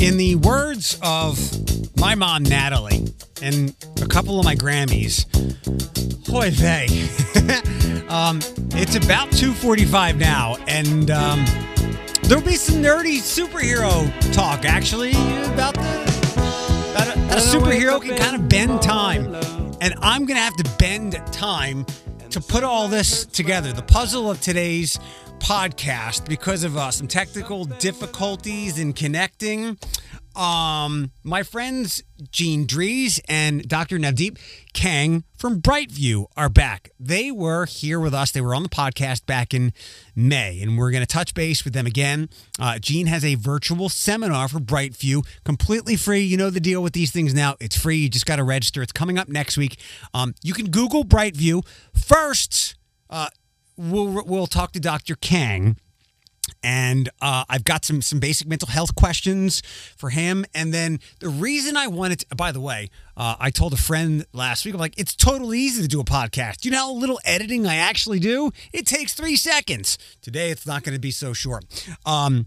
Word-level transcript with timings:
In 0.00 0.16
the 0.16 0.36
words 0.36 0.98
of 1.02 1.38
my 1.98 2.14
mom, 2.14 2.44
Natalie, 2.44 3.12
and 3.42 3.74
a 4.00 4.06
couple 4.06 4.38
of 4.38 4.46
my 4.46 4.54
Grammys, 4.56 5.26
hoy 6.26 6.50
vey. 6.50 6.86
um, 8.08 8.38
it's 8.80 8.94
about 8.94 9.28
2.45 9.28 10.16
now, 10.16 10.56
and 10.66 11.10
um, 11.10 11.44
there'll 12.22 12.42
be 12.42 12.56
some 12.56 12.76
nerdy 12.76 13.18
superhero 13.18 14.10
talk, 14.32 14.64
actually, 14.64 15.10
about 15.52 15.74
the 15.74 16.10
about 16.92 17.08
a, 17.08 17.20
a 17.36 17.40
superhero 17.40 18.00
can 18.00 18.16
kind 18.16 18.34
of 18.34 18.48
bend 18.48 18.80
time. 18.80 19.34
And 19.82 19.92
I'm 20.00 20.24
going 20.24 20.36
to 20.36 20.42
have 20.42 20.56
to 20.56 20.70
bend 20.78 21.12
time 21.30 21.84
to 22.30 22.40
put 22.40 22.64
all 22.64 22.88
this 22.88 23.26
together. 23.26 23.74
The 23.74 23.82
puzzle 23.82 24.30
of 24.30 24.40
today's 24.40 24.98
podcast, 25.40 26.28
because 26.28 26.62
of 26.62 26.76
uh, 26.76 26.90
some 26.90 27.08
technical 27.08 27.64
difficulties 27.64 28.78
in 28.78 28.92
connecting, 28.92 29.78
um, 30.36 31.10
my 31.24 31.42
friends 31.42 32.04
Gene 32.30 32.66
Dries 32.66 33.20
and 33.28 33.66
Dr. 33.66 33.98
Navdeep 33.98 34.38
Kang 34.72 35.24
from 35.36 35.60
Brightview 35.60 36.26
are 36.36 36.48
back. 36.48 36.90
They 37.00 37.30
were 37.32 37.66
here 37.66 37.98
with 37.98 38.14
us. 38.14 38.30
They 38.30 38.40
were 38.40 38.54
on 38.54 38.62
the 38.62 38.68
podcast 38.68 39.26
back 39.26 39.52
in 39.52 39.72
May, 40.14 40.60
and 40.62 40.78
we're 40.78 40.92
going 40.92 41.04
to 41.04 41.12
touch 41.12 41.34
base 41.34 41.64
with 41.64 41.72
them 41.72 41.86
again. 41.86 42.28
Uh, 42.58 42.78
Gene 42.78 43.06
has 43.06 43.24
a 43.24 43.34
virtual 43.34 43.88
seminar 43.88 44.46
for 44.48 44.60
Brightview, 44.60 45.26
completely 45.44 45.96
free. 45.96 46.20
You 46.20 46.36
know 46.36 46.50
the 46.50 46.60
deal 46.60 46.82
with 46.82 46.92
these 46.92 47.10
things 47.10 47.34
now. 47.34 47.56
It's 47.58 47.76
free. 47.76 47.96
You 47.96 48.08
just 48.08 48.26
got 48.26 48.36
to 48.36 48.44
register. 48.44 48.82
It's 48.82 48.92
coming 48.92 49.18
up 49.18 49.28
next 49.28 49.56
week. 49.56 49.80
Um, 50.14 50.34
you 50.42 50.54
can 50.54 50.70
Google 50.70 51.04
Brightview. 51.04 51.66
First, 51.94 52.76
uh, 53.08 53.28
we'll, 53.80 54.24
we'll 54.24 54.46
talk 54.46 54.72
to 54.72 54.80
Dr. 54.80 55.14
Kang 55.16 55.76
and 56.62 57.08
uh, 57.20 57.44
I've 57.48 57.64
got 57.64 57.84
some 57.84 58.02
some 58.02 58.18
basic 58.18 58.46
mental 58.46 58.68
health 58.68 58.94
questions 58.94 59.62
for 59.96 60.10
him. 60.10 60.44
And 60.54 60.72
then 60.74 61.00
the 61.20 61.28
reason 61.28 61.76
I 61.76 61.86
wanted, 61.86 62.20
to, 62.20 62.36
by 62.36 62.52
the 62.52 62.60
way, 62.60 62.90
uh, 63.16 63.36
I 63.38 63.50
told 63.50 63.72
a 63.72 63.76
friend 63.76 64.26
last 64.32 64.64
week, 64.64 64.74
I'm 64.74 64.80
like, 64.80 64.98
it's 64.98 65.14
totally 65.14 65.58
easy 65.58 65.82
to 65.82 65.88
do 65.88 66.00
a 66.00 66.04
podcast. 66.04 66.64
You 66.64 66.70
know 66.72 66.78
how 66.78 66.92
little 66.92 67.20
editing 67.24 67.66
I 67.66 67.76
actually 67.76 68.18
do? 68.18 68.50
It 68.72 68.86
takes 68.86 69.14
three 69.14 69.36
seconds. 69.36 69.98
Today, 70.20 70.50
it's 70.50 70.66
not 70.66 70.82
going 70.82 70.94
to 70.94 71.00
be 71.00 71.10
so 71.10 71.32
short. 71.32 71.64
Um, 72.04 72.46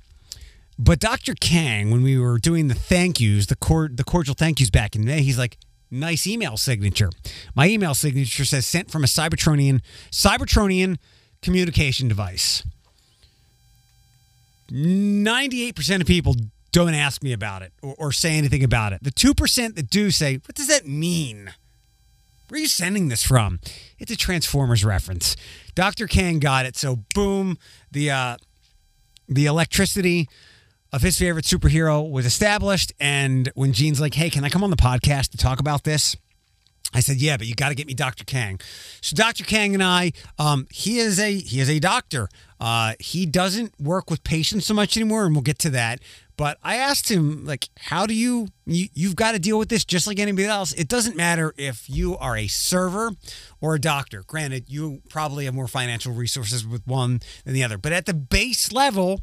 but 0.78 1.00
Dr. 1.00 1.36
Kang, 1.40 1.92
when 1.92 2.04
we 2.04 2.18
were 2.18 2.40
doing 2.40 2.68
the 2.68 2.76
thank 2.76 3.20
yous, 3.20 3.46
the 3.46 3.56
cord, 3.56 3.98
the 3.98 4.04
cordial 4.04 4.36
thank 4.36 4.60
yous 4.60 4.70
back 4.70 4.96
in 4.96 5.06
May, 5.06 5.22
he's 5.22 5.38
like, 5.38 5.58
nice 5.92 6.26
email 6.26 6.58
signature. 6.58 7.10
My 7.56 7.68
email 7.68 7.94
signature 7.94 8.46
says 8.46 8.66
sent 8.66 8.90
from 8.90 9.04
a 9.04 9.08
Cybertronian 9.08 9.82
Cybertronian 10.12 10.98
communication 11.44 12.08
device. 12.08 12.64
98% 14.72 16.02
of 16.02 16.08
people 16.08 16.36
don't 16.72 16.96
ask 16.96 17.22
me 17.22 17.34
about 17.34 17.62
it 17.62 17.72
or, 17.84 17.94
or, 18.00 18.12
say 18.12 18.36
anything 18.36 18.64
about 18.64 18.94
it. 18.94 19.04
The 19.04 19.12
2% 19.12 19.76
that 19.76 19.90
do 19.90 20.10
say, 20.10 20.38
What 20.38 20.56
does 20.56 20.68
that 20.68 20.88
mean? 20.88 21.54
Where 22.50 22.58
are 22.58 22.62
you 22.62 22.68
sending 22.68 23.10
this 23.10 23.24
from? 23.24 23.60
It's 24.00 24.12
a 24.12 24.16
Transformers 24.16 24.84
reference. 24.84 25.36
Dr. 25.76 26.08
Kang 26.08 26.40
got 26.40 26.66
it. 26.66 26.76
So, 26.76 27.00
boom, 27.14 27.58
the, 27.92 28.12
uh, 28.12 28.38
the 29.30 29.46
electricity 29.46 30.28
of 30.92 31.02
his 31.02 31.18
favorite 31.18 31.46
superhero 31.46 32.10
was 32.10 32.26
established. 32.26 32.94
And 33.00 33.52
when 33.56 33.74
Gene's 33.74 34.02
like, 34.02 34.16
Hey, 34.16 34.30
can 34.30 34.44
I 34.44 34.50
come 34.50 34.64
on 34.64 34.72
the 34.72 34.76
podcast 34.76 35.30
to 35.32 35.38
talk 35.38 35.60
about 35.60 35.84
this? 35.84 36.16
I 36.94 37.00
said, 37.00 37.18
"Yeah, 37.18 37.38
but 37.38 37.48
you 37.48 37.56
got 37.56 37.70
to 37.70 37.76
get 37.76 37.88
me 37.88 37.94
Dr. 37.94 38.24
Kang." 38.24 38.60
So 39.02 39.16
Dr. 39.16 39.44
Kang 39.44 39.74
and 39.74 39.84
I, 39.84 40.12
um, 40.38 40.68
he 40.72 41.00
is 41.00 41.20
a 41.20 41.38
he 41.38 41.60
is 41.60 41.70
a 41.70 41.80
doctor. 41.80 42.30
Uh, 42.60 42.94
he 43.00 43.26
doesn't 43.26 43.74
work 43.80 44.10
with 44.10 44.24
patients 44.24 44.66
so 44.66 44.74
much 44.74 44.96
anymore, 44.96 45.26
and 45.26 45.36
we'll 45.36 45.42
get 45.42 45.60
to 45.60 45.70
that. 45.72 46.00
But 46.36 46.58
I 46.64 46.78
asked 46.78 47.12
him, 47.12 47.46
like, 47.46 47.70
how 47.78 48.06
do 48.06 48.14
you, 48.14 48.48
you 48.66 48.88
you've 48.94 49.16
got 49.16 49.34
to 49.34 49.40
deal 49.40 49.60
with 49.60 49.70
this 49.70 49.86
just 49.86 50.08
like 50.08 50.18
anybody 50.18 50.48
else. 50.48 50.74
It 50.74 50.88
doesn't 50.88 51.16
matter 51.16 51.54
if 51.58 51.90
you 51.90 52.18
are 52.18 52.36
a 52.36 52.48
server 52.48 53.12
or 53.62 53.76
a 53.76 53.80
doctor. 53.80 54.24
Granted, 54.26 54.66
you 54.68 55.02
probably 55.10 55.46
have 55.46 55.54
more 55.54 55.68
financial 55.68 56.14
resources 56.14 56.66
with 56.66 56.88
one 56.88 57.20
than 57.46 57.54
the 57.54 57.64
other, 57.64 57.78
but 57.78 57.92
at 57.92 58.06
the 58.06 58.14
base 58.14 58.72
level, 58.72 59.22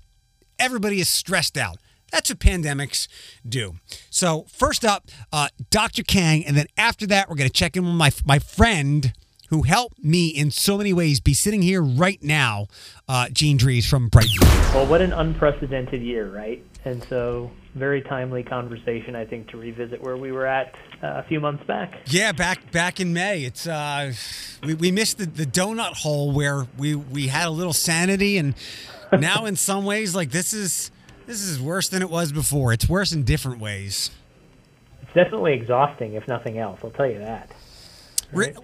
everybody 0.59 1.01
is 1.01 1.09
stressed 1.09 1.57
out. 1.57 1.79
That's 2.11 2.31
what 2.31 2.39
pandemics 2.39 3.09
do. 3.49 3.77
So 4.11 4.47
first 4.49 4.85
up, 4.85 5.11
uh, 5.33 5.49
Dr. 5.71 6.03
Kang, 6.03 6.45
and 6.45 6.57
then 6.57 6.67
after 6.77 7.07
that, 7.07 7.29
we're 7.29 7.37
going 7.37 7.49
to 7.49 7.53
check 7.53 7.77
in 7.77 7.85
with 7.85 7.95
my 7.95 8.11
my 8.25 8.39
friend 8.39 9.13
who 9.51 9.63
helped 9.63 10.03
me 10.03 10.29
in 10.29 10.51
so 10.51 10.79
many 10.79 10.93
ways 10.93 11.21
be 11.21 11.35
sitting 11.35 11.61
here 11.61 11.83
right 11.83 12.23
now, 12.23 12.69
uh, 13.09 13.29
Gene 13.31 13.57
Dries 13.57 13.85
from 13.85 14.09
Brightview. 14.09 14.75
Well, 14.75 14.87
what 14.87 15.03
an 15.03 15.13
unprecedented 15.13 16.01
year, 16.01 16.31
right? 16.31 16.65
And 16.85 17.05
so, 17.09 17.51
very 17.75 18.01
timely 18.01 18.45
conversation, 18.45 19.17
I 19.17 19.27
think, 19.27 19.49
to 19.51 19.57
revisit 19.57 20.01
where 20.01 20.17
we 20.17 20.31
were 20.31 20.47
at 20.47 20.75
uh, 21.03 21.15
a 21.17 21.25
few 21.25 21.41
months 21.41 21.65
back. 21.67 21.99
Yeah, 22.07 22.33
back 22.33 22.71
back 22.71 23.01
in 23.01 23.13
May. 23.13 23.43
It's 23.43 23.67
uh, 23.67 24.13
we, 24.63 24.75
we 24.75 24.93
missed 24.93 25.19
the, 25.19 25.27
the 25.27 25.47
donut 25.47 25.95
hole 25.95 26.31
where 26.31 26.67
we 26.79 26.95
we 26.95 27.27
had 27.27 27.49
a 27.49 27.51
little 27.51 27.73
sanity, 27.73 28.39
and 28.39 28.55
now 29.13 29.47
in 29.47 29.57
some 29.57 29.85
ways, 29.85 30.15
like 30.15 30.31
this 30.31 30.53
is 30.53 30.91
this 31.31 31.43
is 31.43 31.61
worse 31.61 31.89
than 31.89 32.03
it 32.03 32.11
was 32.11 32.33
before. 32.33 32.73
It's 32.73 32.89
worse 32.89 33.13
in 33.13 33.23
different 33.23 33.61
ways. 33.61 34.11
It's 35.03 35.15
definitely 35.15 35.53
exhausting, 35.53 36.15
if 36.15 36.27
nothing 36.27 36.59
else. 36.59 36.81
I'll 36.83 36.91
tell 36.91 37.09
you 37.09 37.21
that. 37.21 37.51
Right? 38.33 38.57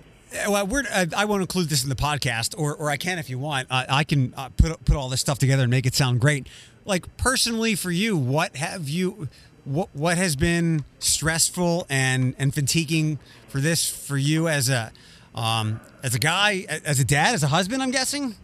well, 0.49 0.67
we're, 0.67 0.83
uh, 0.93 1.07
I 1.17 1.27
won't 1.27 1.43
include 1.43 1.69
this 1.69 1.85
in 1.85 1.89
the 1.89 1.95
podcast, 1.95 2.59
or, 2.59 2.75
or 2.75 2.91
I 2.91 2.97
can 2.97 3.21
if 3.21 3.31
you 3.31 3.39
want. 3.39 3.69
Uh, 3.71 3.85
I 3.89 4.03
can 4.03 4.35
uh, 4.37 4.49
put 4.57 4.85
put 4.85 4.97
all 4.97 5.09
this 5.09 5.21
stuff 5.21 5.39
together 5.39 5.63
and 5.63 5.71
make 5.71 5.87
it 5.87 5.95
sound 5.95 6.21
great. 6.21 6.49
Like 6.85 7.17
personally, 7.17 7.77
for 7.77 7.93
you, 7.93 8.17
what 8.17 8.57
have 8.57 8.89
you, 8.89 9.29
what 9.65 9.89
what 9.93 10.19
has 10.19 10.35
been 10.35 10.85
stressful 10.99 11.87
and 11.89 12.35
and 12.37 12.53
fatiguing 12.53 13.21
for 13.49 13.61
this 13.61 13.89
for 13.89 14.17
you 14.17 14.49
as 14.49 14.69
a 14.69 14.91
um, 15.37 15.81
as 16.03 16.17
a 16.17 16.19
guy, 16.19 16.67
as 16.85 16.99
a 16.99 17.05
dad, 17.05 17.35
as 17.35 17.45
a 17.45 17.49
husband? 17.49 17.81
I'm 17.81 17.93
guessing. 17.93 18.35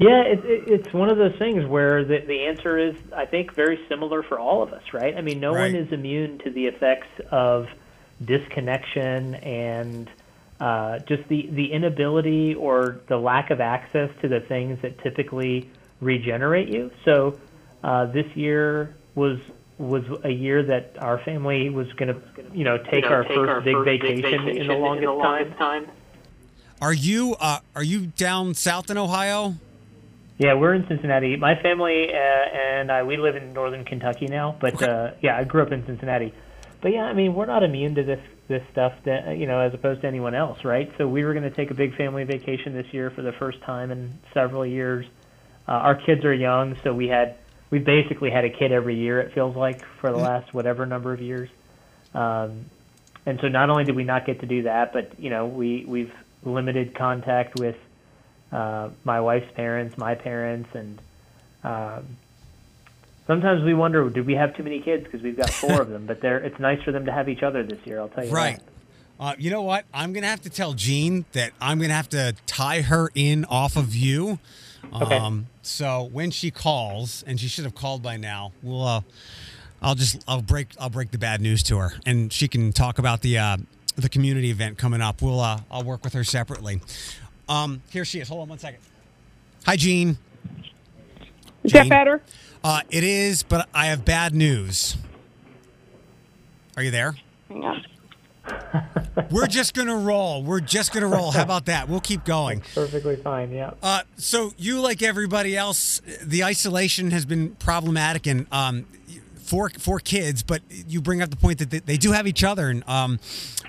Yeah, 0.00 0.22
it, 0.22 0.42
it, 0.46 0.64
it's 0.66 0.94
one 0.94 1.10
of 1.10 1.18
those 1.18 1.36
things 1.36 1.66
where 1.66 2.02
the, 2.04 2.20
the 2.26 2.46
answer 2.46 2.78
is, 2.78 2.96
I 3.14 3.26
think, 3.26 3.54
very 3.54 3.78
similar 3.86 4.22
for 4.22 4.38
all 4.38 4.62
of 4.62 4.72
us, 4.72 4.82
right? 4.94 5.14
I 5.14 5.20
mean, 5.20 5.40
no 5.40 5.52
right. 5.52 5.70
one 5.70 5.76
is 5.76 5.92
immune 5.92 6.38
to 6.38 6.50
the 6.50 6.68
effects 6.68 7.08
of 7.30 7.68
disconnection 8.24 9.34
and 9.34 10.10
uh, 10.58 11.00
just 11.00 11.28
the, 11.28 11.48
the 11.52 11.70
inability 11.70 12.54
or 12.54 13.00
the 13.08 13.18
lack 13.18 13.50
of 13.50 13.60
access 13.60 14.08
to 14.22 14.28
the 14.28 14.40
things 14.40 14.80
that 14.80 14.98
typically 15.02 15.70
regenerate 16.00 16.68
you. 16.68 16.90
So 17.04 17.38
uh, 17.84 18.06
this 18.06 18.26
year 18.34 18.96
was 19.14 19.38
was 19.76 20.04
a 20.24 20.30
year 20.30 20.62
that 20.62 20.96
our 20.98 21.18
family 21.24 21.70
was 21.70 21.90
going 21.94 22.14
to, 22.14 22.20
you 22.54 22.64
know, 22.64 22.76
take, 22.76 22.92
you 22.92 23.00
know, 23.02 23.08
our, 23.08 23.22
take 23.24 23.34
first 23.34 23.50
our 23.50 23.60
big, 23.62 23.74
first 23.74 23.84
vacation 23.86 24.16
big 24.16 24.24
vacation 24.24 24.48
in 24.48 24.66
the 24.66 24.74
longest, 24.74 25.02
in 25.02 25.08
the 25.08 25.12
longest 25.14 25.58
time. 25.58 25.84
time. 25.86 25.94
Are 26.82 26.92
you 26.92 27.36
uh, 27.38 27.60
are 27.76 27.82
you 27.82 28.06
down 28.06 28.54
south 28.54 28.90
in 28.90 28.96
Ohio? 28.96 29.56
Yeah, 30.40 30.54
we're 30.54 30.72
in 30.72 30.86
Cincinnati. 30.88 31.36
My 31.36 31.54
family 31.60 32.06
uh, 32.14 32.16
and 32.16 32.90
I 32.90 33.02
we 33.02 33.18
live 33.18 33.36
in 33.36 33.52
northern 33.52 33.84
Kentucky 33.84 34.26
now, 34.26 34.56
but 34.58 34.82
uh, 34.82 35.10
yeah, 35.20 35.36
I 35.36 35.44
grew 35.44 35.60
up 35.60 35.70
in 35.70 35.84
Cincinnati. 35.84 36.32
But 36.80 36.94
yeah, 36.94 37.02
I 37.02 37.12
mean, 37.12 37.34
we're 37.34 37.44
not 37.44 37.62
immune 37.62 37.94
to 37.96 38.02
this 38.02 38.20
this 38.48 38.62
stuff 38.72 38.94
that 39.04 39.36
you 39.36 39.46
know, 39.46 39.60
as 39.60 39.74
opposed 39.74 40.00
to 40.00 40.06
anyone 40.06 40.34
else, 40.34 40.64
right? 40.64 40.90
So 40.96 41.06
we 41.06 41.24
were 41.24 41.34
going 41.34 41.44
to 41.44 41.54
take 41.54 41.70
a 41.70 41.74
big 41.74 41.94
family 41.94 42.24
vacation 42.24 42.72
this 42.72 42.86
year 42.90 43.10
for 43.10 43.20
the 43.20 43.32
first 43.32 43.60
time 43.60 43.90
in 43.90 44.18
several 44.32 44.64
years. 44.64 45.04
Uh, 45.68 45.72
our 45.72 45.94
kids 45.94 46.24
are 46.24 46.32
young, 46.32 46.74
so 46.82 46.94
we 46.94 47.08
had 47.08 47.36
we 47.68 47.78
basically 47.78 48.30
had 48.30 48.46
a 48.46 48.50
kid 48.50 48.72
every 48.72 48.96
year. 48.96 49.20
It 49.20 49.34
feels 49.34 49.54
like 49.54 49.84
for 50.00 50.10
the 50.10 50.16
mm-hmm. 50.16 50.24
last 50.24 50.54
whatever 50.54 50.86
number 50.86 51.12
of 51.12 51.20
years. 51.20 51.50
Um, 52.14 52.64
and 53.26 53.38
so 53.42 53.48
not 53.48 53.68
only 53.68 53.84
did 53.84 53.94
we 53.94 54.04
not 54.04 54.24
get 54.24 54.40
to 54.40 54.46
do 54.46 54.62
that, 54.62 54.94
but 54.94 55.20
you 55.20 55.28
know, 55.28 55.44
we 55.44 55.84
we've 55.86 56.14
limited 56.44 56.94
contact 56.94 57.58
with 57.60 57.76
uh, 58.52 58.90
my 59.04 59.20
wife's 59.20 59.50
parents, 59.54 59.96
my 59.96 60.14
parents, 60.14 60.68
and 60.74 61.00
um, 61.62 62.16
sometimes 63.26 63.62
we 63.62 63.74
wonder, 63.74 64.08
did 64.10 64.26
we 64.26 64.34
have 64.34 64.56
too 64.56 64.62
many 64.62 64.80
kids 64.80 65.04
because 65.04 65.22
we've 65.22 65.36
got 65.36 65.50
four 65.50 65.80
of 65.80 65.88
them? 65.90 66.06
But 66.06 66.20
they're, 66.20 66.38
it's 66.38 66.58
nice 66.58 66.82
for 66.82 66.92
them 66.92 67.06
to 67.06 67.12
have 67.12 67.28
each 67.28 67.42
other 67.42 67.62
this 67.62 67.84
year. 67.86 68.00
I'll 68.00 68.08
tell 68.08 68.24
you. 68.24 68.32
Right. 68.32 68.60
Uh, 69.18 69.34
you 69.38 69.50
know 69.50 69.62
what? 69.62 69.84
I'm 69.92 70.14
gonna 70.14 70.28
have 70.28 70.40
to 70.42 70.50
tell 70.50 70.72
Jean 70.72 71.26
that 71.32 71.52
I'm 71.60 71.78
gonna 71.78 71.92
have 71.92 72.08
to 72.10 72.34
tie 72.46 72.80
her 72.80 73.10
in 73.14 73.44
off 73.44 73.76
of 73.76 73.94
you. 73.94 74.38
Okay. 74.94 75.18
Um, 75.18 75.46
so 75.60 76.08
when 76.10 76.30
she 76.30 76.50
calls, 76.50 77.22
and 77.26 77.38
she 77.38 77.46
should 77.46 77.64
have 77.64 77.74
called 77.74 78.02
by 78.02 78.16
now, 78.16 78.52
we'll. 78.62 78.86
Uh, 78.86 79.00
I'll 79.82 79.94
just 79.94 80.22
I'll 80.28 80.42
break 80.42 80.68
I'll 80.78 80.90
break 80.90 81.10
the 81.10 81.18
bad 81.18 81.40
news 81.40 81.62
to 81.64 81.78
her, 81.78 81.92
and 82.04 82.32
she 82.32 82.48
can 82.48 82.72
talk 82.72 82.98
about 82.98 83.22
the 83.22 83.38
uh, 83.38 83.56
the 83.96 84.08
community 84.08 84.50
event 84.50 84.78
coming 84.78 85.00
up. 85.00 85.22
We'll 85.22 85.40
uh, 85.40 85.60
I'll 85.70 85.84
work 85.84 86.04
with 86.04 86.12
her 86.12 86.24
separately. 86.24 86.80
Um, 87.50 87.82
here 87.90 88.04
she 88.04 88.20
is. 88.20 88.28
Hold 88.28 88.42
on 88.42 88.48
one 88.48 88.58
second. 88.58 88.80
Hi, 89.66 89.76
Jean. 89.76 90.16
Is 91.64 91.72
Jean. 91.72 91.82
that 91.82 91.88
better? 91.88 92.22
Uh, 92.62 92.82
it 92.90 93.02
is, 93.02 93.42
but 93.42 93.68
I 93.74 93.86
have 93.86 94.04
bad 94.04 94.34
news. 94.34 94.96
Are 96.76 96.82
you 96.82 96.92
there? 96.92 97.16
Hang 97.48 97.64
on. 97.64 97.84
We're 99.30 99.48
just 99.48 99.74
gonna 99.74 99.96
roll. 99.96 100.42
We're 100.42 100.60
just 100.60 100.92
gonna 100.92 101.08
roll. 101.08 101.32
How 101.32 101.42
about 101.42 101.66
that? 101.66 101.88
We'll 101.88 102.00
keep 102.00 102.24
going. 102.24 102.60
That's 102.60 102.74
perfectly 102.74 103.16
fine. 103.16 103.50
Yeah. 103.50 103.72
Uh, 103.82 104.02
so 104.16 104.52
you, 104.56 104.80
like 104.80 105.02
everybody 105.02 105.56
else, 105.56 106.00
the 106.22 106.44
isolation 106.44 107.10
has 107.10 107.24
been 107.24 107.56
problematic, 107.56 108.26
and 108.26 108.46
um, 108.52 108.86
four 109.50 109.68
four 109.70 109.98
kids, 109.98 110.44
but 110.44 110.62
you 110.70 111.00
bring 111.00 111.20
up 111.20 111.30
the 111.30 111.36
point 111.36 111.58
that 111.58 111.70
they, 111.70 111.80
they 111.80 111.96
do 111.96 112.12
have 112.12 112.28
each 112.28 112.44
other. 112.44 112.68
And 112.68 112.88
um, 112.88 113.18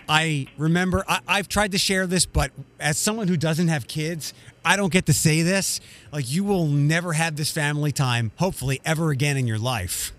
I 0.07 0.45
remember 0.57 1.03
I, 1.07 1.19
I've 1.27 1.49
tried 1.49 1.71
to 1.71 1.79
share 1.79 2.05
this, 2.05 2.25
but 2.27 2.51
as 2.79 2.99
someone 2.99 3.27
who 3.27 3.35
doesn't 3.35 3.67
have 3.67 3.87
kids, 3.87 4.33
I 4.63 4.77
don't 4.77 4.93
get 4.93 5.07
to 5.07 5.13
say 5.13 5.41
this. 5.41 5.81
Like 6.11 6.31
you 6.31 6.43
will 6.43 6.67
never 6.67 7.13
have 7.13 7.35
this 7.35 7.51
family 7.51 7.91
time, 7.91 8.31
hopefully, 8.37 8.79
ever 8.85 9.09
again 9.09 9.37
in 9.37 9.47
your 9.47 9.57
life. 9.57 10.13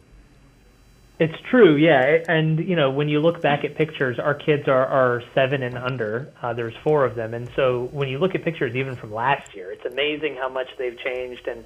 It's 1.20 1.40
true, 1.48 1.76
yeah. 1.76 2.24
And 2.26 2.58
you 2.58 2.74
know, 2.74 2.90
when 2.90 3.08
you 3.08 3.20
look 3.20 3.40
back 3.40 3.64
at 3.64 3.76
pictures, 3.76 4.18
our 4.18 4.34
kids 4.34 4.66
are, 4.66 4.86
are 4.86 5.22
seven 5.32 5.62
and 5.62 5.78
under. 5.78 6.32
Uh, 6.42 6.52
there's 6.52 6.74
four 6.82 7.04
of 7.04 7.14
them, 7.14 7.34
and 7.34 7.48
so 7.54 7.88
when 7.92 8.08
you 8.08 8.18
look 8.18 8.34
at 8.34 8.42
pictures, 8.42 8.74
even 8.74 8.96
from 8.96 9.14
last 9.14 9.54
year, 9.54 9.70
it's 9.70 9.84
amazing 9.84 10.34
how 10.34 10.48
much 10.48 10.66
they've 10.76 10.98
changed. 10.98 11.46
And 11.46 11.64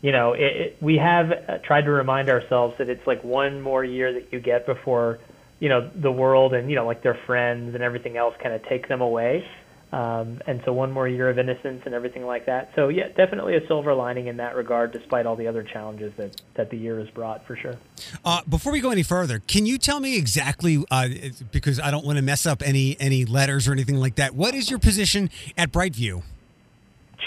you 0.00 0.12
know, 0.12 0.32
it, 0.32 0.40
it, 0.40 0.76
we 0.80 0.96
have 0.96 1.32
uh, 1.32 1.58
tried 1.58 1.82
to 1.82 1.90
remind 1.90 2.28
ourselves 2.30 2.76
that 2.78 2.88
it's 2.88 3.06
like 3.06 3.24
one 3.24 3.60
more 3.60 3.84
year 3.84 4.12
that 4.12 4.32
you 4.32 4.40
get 4.40 4.66
before 4.66 5.18
you 5.60 5.68
know 5.68 5.90
the 5.94 6.12
world 6.12 6.54
and 6.54 6.70
you 6.70 6.76
know 6.76 6.86
like 6.86 7.02
their 7.02 7.18
friends 7.26 7.74
and 7.74 7.82
everything 7.82 8.16
else 8.16 8.34
kind 8.40 8.54
of 8.54 8.62
take 8.64 8.88
them 8.88 9.00
away. 9.00 9.44
Um, 9.90 10.42
and 10.46 10.60
so 10.66 10.72
one 10.74 10.92
more 10.92 11.08
year 11.08 11.30
of 11.30 11.38
innocence 11.38 11.82
and 11.86 11.94
everything 11.94 12.26
like 12.26 12.44
that. 12.44 12.72
So 12.76 12.88
yeah, 12.88 13.08
definitely 13.08 13.56
a 13.56 13.66
silver 13.66 13.94
lining 13.94 14.26
in 14.26 14.36
that 14.36 14.54
regard, 14.54 14.92
despite 14.92 15.24
all 15.24 15.34
the 15.34 15.46
other 15.46 15.62
challenges 15.62 16.12
that, 16.18 16.38
that 16.56 16.68
the 16.68 16.76
year 16.76 16.98
has 16.98 17.08
brought 17.08 17.46
for 17.46 17.56
sure. 17.56 17.76
Uh, 18.22 18.42
before 18.46 18.70
we 18.70 18.80
go 18.80 18.90
any 18.90 19.02
further, 19.02 19.40
can 19.46 19.64
you 19.64 19.78
tell 19.78 19.98
me 19.98 20.18
exactly, 20.18 20.84
uh, 20.90 21.08
because 21.52 21.80
I 21.80 21.90
don't 21.90 22.04
want 22.04 22.18
to 22.18 22.22
mess 22.22 22.44
up 22.44 22.62
any 22.62 23.00
any 23.00 23.24
letters 23.24 23.66
or 23.66 23.72
anything 23.72 23.96
like 23.96 24.16
that. 24.16 24.34
What 24.34 24.54
is 24.54 24.68
your 24.68 24.78
position 24.78 25.30
at 25.56 25.72
Brightview? 25.72 26.22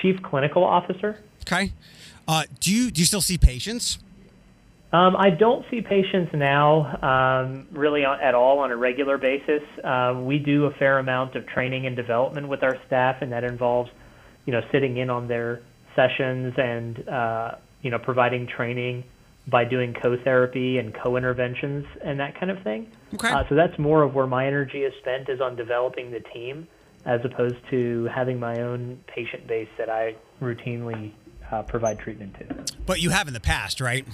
Chief 0.01 0.21
Clinical 0.21 0.63
Officer. 0.63 1.17
Okay. 1.41 1.73
Uh, 2.31 2.43
do 2.61 2.73
you 2.73 2.89
do 2.91 3.01
you 3.01 3.05
still 3.05 3.19
see 3.19 3.37
patients? 3.37 3.99
Um, 4.93 5.17
I 5.17 5.31
don't 5.31 5.65
see 5.69 5.81
patients 5.81 6.31
now 6.33 6.97
um, 7.01 7.67
really 7.71 8.05
at 8.05 8.33
all 8.33 8.59
on 8.59 8.71
a 8.71 8.77
regular 8.77 9.17
basis. 9.17 9.61
Um, 9.83 10.25
we 10.25 10.39
do 10.39 10.65
a 10.65 10.71
fair 10.71 10.99
amount 10.99 11.35
of 11.35 11.45
training 11.45 11.87
and 11.87 11.95
development 11.95 12.47
with 12.47 12.63
our 12.63 12.77
staff, 12.87 13.21
and 13.21 13.33
that 13.33 13.43
involves, 13.43 13.89
you 14.45 14.53
know, 14.53 14.61
sitting 14.71 14.95
in 14.95 15.09
on 15.09 15.27
their 15.27 15.61
sessions 15.93 16.53
and 16.57 17.05
uh, 17.09 17.55
you 17.81 17.91
know 17.91 17.99
providing 17.99 18.47
training 18.47 19.03
by 19.47 19.65
doing 19.65 19.93
co-therapy 20.01 20.77
and 20.77 20.93
co-interventions 20.93 21.85
and 22.01 22.17
that 22.21 22.39
kind 22.39 22.49
of 22.49 22.63
thing. 22.63 22.89
Okay. 23.13 23.29
Uh, 23.29 23.43
so 23.49 23.55
that's 23.55 23.77
more 23.77 24.03
of 24.03 24.13
where 24.15 24.27
my 24.27 24.47
energy 24.47 24.83
is 24.83 24.93
spent 25.01 25.27
is 25.27 25.41
on 25.41 25.57
developing 25.57 26.11
the 26.11 26.21
team, 26.33 26.65
as 27.05 27.19
opposed 27.25 27.57
to 27.71 28.07
having 28.13 28.39
my 28.39 28.61
own 28.61 29.03
patient 29.07 29.47
base 29.47 29.67
that 29.77 29.89
I 29.89 30.15
routinely 30.41 31.11
uh, 31.51 31.63
provide 31.63 31.99
treatment 31.99 32.35
to. 32.35 32.75
But 32.85 33.01
you 33.01 33.09
have 33.09 33.27
in 33.27 33.33
the 33.33 33.39
past, 33.39 33.81
right? 33.81 34.05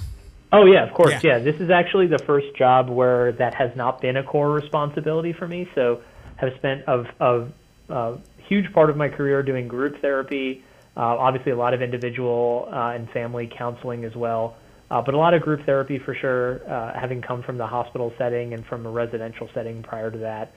Oh 0.51 0.65
yeah, 0.65 0.87
of 0.87 0.93
course. 0.93 1.11
Yeah. 1.23 1.37
yeah. 1.37 1.39
this 1.39 1.55
is 1.59 1.69
actually 1.69 2.07
the 2.07 2.19
first 2.19 2.55
job 2.55 2.89
where 2.89 3.33
that 3.33 3.53
has 3.55 3.75
not 3.75 4.01
been 4.01 4.17
a 4.17 4.23
core 4.23 4.51
responsibility 4.51 5.33
for 5.33 5.47
me. 5.47 5.67
So, 5.75 6.01
have 6.37 6.53
spent 6.57 6.83
a, 6.87 7.05
a, 7.19 7.47
a 7.89 8.17
huge 8.47 8.71
part 8.73 8.89
of 8.89 8.97
my 8.97 9.09
career 9.09 9.43
doing 9.43 9.67
group 9.67 10.01
therapy. 10.01 10.63
Uh, 10.95 11.01
obviously, 11.01 11.51
a 11.51 11.57
lot 11.57 11.73
of 11.73 11.81
individual 11.81 12.69
uh, 12.71 12.93
and 12.95 13.09
family 13.11 13.51
counseling 13.55 14.05
as 14.05 14.15
well, 14.15 14.55
uh, 14.89 15.01
but 15.01 15.13
a 15.13 15.17
lot 15.17 15.33
of 15.33 15.41
group 15.41 15.65
therapy 15.65 15.99
for 15.99 16.15
sure. 16.15 16.67
Uh, 16.69 16.97
having 16.97 17.21
come 17.21 17.43
from 17.43 17.57
the 17.57 17.67
hospital 17.67 18.13
setting 18.17 18.53
and 18.53 18.65
from 18.65 18.85
a 18.85 18.89
residential 18.89 19.49
setting 19.53 19.83
prior 19.83 20.09
to 20.09 20.17
that, 20.19 20.53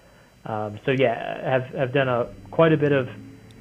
um, 0.46 0.78
so 0.86 0.92
yeah, 0.92 1.50
have 1.50 1.74
have 1.74 1.92
done 1.92 2.08
a 2.08 2.32
quite 2.50 2.72
a 2.72 2.76
bit 2.76 2.92
of 2.92 3.08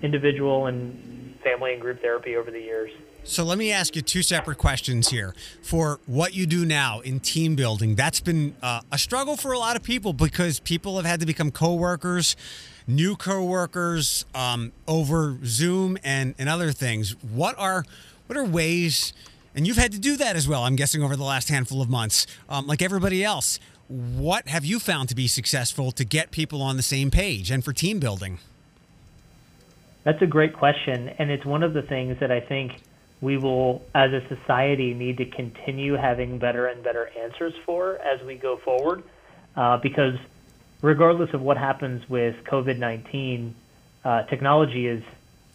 individual 0.02 0.68
and 0.68 1.38
family 1.44 1.74
and 1.74 1.82
group 1.82 2.02
therapy 2.02 2.36
over 2.36 2.52
the 2.52 2.60
years. 2.60 2.92
So 3.30 3.44
let 3.44 3.60
me 3.60 3.72
ask 3.72 3.96
you 3.96 4.02
two 4.02 4.24
separate 4.24 4.58
questions 4.58 5.10
here. 5.10 5.36
For 5.62 6.00
what 6.08 6.34
you 6.34 6.48
do 6.48 6.66
now 6.66 7.02
in 7.02 7.20
team 7.20 7.56
building, 7.56 7.94
that's 7.94 8.20
been 8.20 8.56
uh, 8.64 8.82
a 8.92 8.98
struggle 8.98 9.38
for 9.38 9.52
a 9.52 9.60
lot 9.60 9.76
of 9.76 9.84
people 9.84 10.14
because 10.14 10.60
people 10.60 10.96
have 10.96 11.06
had 11.06 11.20
to 11.20 11.28
become 11.28 11.52
co-workers, 11.52 12.36
new 12.88 13.16
co-workers 13.16 14.26
um, 14.34 14.72
over 14.88 15.38
Zoom 15.46 15.96
and, 16.04 16.34
and 16.40 16.50
other 16.50 16.72
things. 16.72 17.12
What 17.22 17.54
are 17.60 17.86
what 18.26 18.36
are 18.36 18.44
ways? 18.44 19.14
And 19.54 19.68
you've 19.68 19.78
had 19.78 19.92
to 19.92 20.00
do 20.00 20.18
that 20.18 20.36
as 20.36 20.48
well. 20.48 20.64
I'm 20.64 20.76
guessing 20.76 21.04
over 21.04 21.16
the 21.16 21.24
last 21.24 21.50
handful 21.50 21.84
of 21.84 21.90
months, 21.90 22.26
um, 22.50 22.66
like 22.66 22.82
everybody 22.82 23.24
else. 23.24 23.60
What 23.88 24.48
have 24.48 24.66
you 24.66 24.80
found 24.80 25.08
to 25.10 25.16
be 25.16 25.28
successful 25.28 25.92
to 25.92 26.04
get 26.04 26.32
people 26.32 26.64
on 26.64 26.78
the 26.78 26.84
same 26.84 27.12
page 27.12 27.52
and 27.52 27.64
for 27.64 27.74
team 27.74 28.00
building? 28.00 28.40
That's 30.04 30.22
a 30.24 30.28
great 30.28 30.54
question, 30.54 31.10
and 31.20 31.30
it's 31.30 31.46
one 31.46 31.62
of 31.62 31.74
the 31.74 31.84
things 31.84 32.20
that 32.22 32.32
I 32.32 32.40
think 32.40 32.82
we 33.22 33.38
will, 33.38 33.84
as 33.94 34.14
a 34.14 34.26
society, 34.28 34.94
need 34.94 35.18
to 35.18 35.26
continue 35.26 35.96
having 35.96 36.40
better 36.40 36.68
and 36.68 36.84
better 36.84 37.10
answers 37.20 37.54
for 37.66 37.98
as 37.98 38.22
we 38.24 38.36
go 38.36 38.58
forward. 38.58 39.04
Uh, 39.56 39.78
because 39.78 40.16
regardless 40.82 41.34
of 41.34 41.42
what 41.42 41.58
happens 41.58 42.08
with 42.10 42.36
COVID 42.46 42.78
19, 42.78 43.56
uh, 44.06 44.24
technology 44.24 44.88
is, 44.88 45.04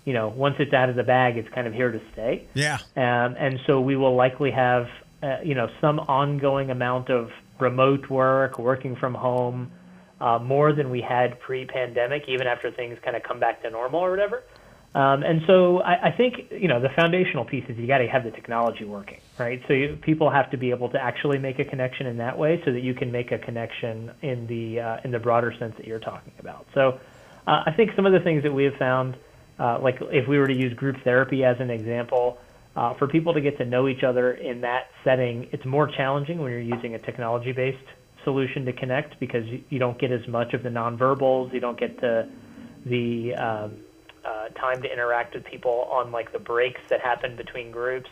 you 0.04 0.12
know, 0.12 0.28
once 0.28 0.56
it's 0.58 0.74
out 0.74 0.90
of 0.90 0.96
the 0.96 1.02
bag, 1.02 1.38
it's 1.38 1.48
kind 1.48 1.66
of 1.66 1.72
here 1.72 1.90
to 1.90 2.00
stay. 2.12 2.46
Yeah. 2.52 2.78
Um, 2.96 3.36
and 3.38 3.58
so 3.66 3.80
we 3.80 3.96
will 3.96 4.14
likely 4.14 4.50
have, 4.50 4.88
uh, 5.22 5.38
you 5.42 5.54
know, 5.54 5.70
some 5.80 5.98
ongoing 6.00 6.70
amount 6.70 7.08
of 7.08 7.30
remote 7.58 8.10
work, 8.10 8.58
working 8.58 8.96
from 8.96 9.14
home, 9.14 9.70
uh, 10.20 10.38
more 10.38 10.72
than 10.72 10.90
we 10.90 11.00
had 11.00 11.40
pre 11.40 11.64
pandemic, 11.64 12.28
even 12.28 12.46
after 12.46 12.70
things 12.70 12.98
kind 13.02 13.16
of 13.16 13.22
come 13.22 13.40
back 13.40 13.62
to 13.62 13.70
normal 13.70 14.00
or 14.00 14.10
whatever. 14.10 14.42
Um, 14.94 15.24
and 15.24 15.42
so 15.48 15.80
I, 15.80 16.08
I 16.08 16.10
think 16.12 16.52
you 16.52 16.68
know 16.68 16.80
the 16.80 16.88
foundational 16.90 17.44
piece 17.44 17.64
is 17.68 17.76
you 17.76 17.86
got 17.88 17.98
to 17.98 18.06
have 18.06 18.22
the 18.22 18.30
technology 18.30 18.84
working, 18.84 19.18
right? 19.38 19.60
So 19.66 19.74
you, 19.74 19.98
people 20.00 20.30
have 20.30 20.52
to 20.52 20.56
be 20.56 20.70
able 20.70 20.88
to 20.90 21.02
actually 21.02 21.38
make 21.38 21.58
a 21.58 21.64
connection 21.64 22.06
in 22.06 22.18
that 22.18 22.38
way, 22.38 22.62
so 22.64 22.72
that 22.72 22.80
you 22.80 22.94
can 22.94 23.10
make 23.10 23.32
a 23.32 23.38
connection 23.38 24.12
in 24.22 24.46
the 24.46 24.80
uh, 24.80 24.96
in 25.04 25.10
the 25.10 25.18
broader 25.18 25.52
sense 25.58 25.74
that 25.78 25.86
you're 25.86 25.98
talking 25.98 26.32
about. 26.38 26.66
So 26.74 27.00
uh, 27.46 27.64
I 27.66 27.72
think 27.72 27.90
some 27.96 28.06
of 28.06 28.12
the 28.12 28.20
things 28.20 28.44
that 28.44 28.52
we 28.52 28.64
have 28.64 28.74
found, 28.74 29.16
uh, 29.58 29.80
like 29.80 29.96
if 30.00 30.28
we 30.28 30.38
were 30.38 30.46
to 30.46 30.54
use 30.54 30.72
group 30.74 30.96
therapy 31.02 31.44
as 31.44 31.56
an 31.58 31.70
example, 31.70 32.38
uh, 32.76 32.94
for 32.94 33.08
people 33.08 33.34
to 33.34 33.40
get 33.40 33.58
to 33.58 33.64
know 33.64 33.88
each 33.88 34.04
other 34.04 34.34
in 34.34 34.60
that 34.60 34.90
setting, 35.02 35.48
it's 35.50 35.64
more 35.64 35.88
challenging 35.88 36.38
when 36.38 36.52
you're 36.52 36.60
using 36.60 36.94
a 36.94 37.00
technology-based 37.00 37.78
solution 38.22 38.64
to 38.64 38.72
connect 38.72 39.18
because 39.18 39.44
you, 39.46 39.62
you 39.70 39.78
don't 39.80 39.98
get 39.98 40.12
as 40.12 40.26
much 40.28 40.54
of 40.54 40.62
the 40.62 40.68
nonverbals, 40.68 41.52
you 41.52 41.60
don't 41.60 41.78
get 41.78 41.98
to 42.00 42.28
the 42.86 43.34
um, 43.34 43.76
uh, 44.24 44.48
time 44.60 44.82
to 44.82 44.92
interact 44.92 45.34
with 45.34 45.44
people 45.44 45.88
on 45.90 46.12
like 46.12 46.32
the 46.32 46.38
breaks 46.38 46.80
that 46.90 47.00
happen 47.00 47.36
between 47.36 47.70
groups. 47.70 48.08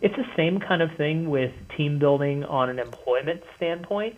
It's 0.00 0.14
the 0.16 0.26
same 0.36 0.60
kind 0.60 0.82
of 0.82 0.90
thing 0.96 1.30
with 1.30 1.52
team 1.76 1.98
building 1.98 2.44
on 2.44 2.68
an 2.68 2.78
employment 2.78 3.40
standpoint. 3.56 4.16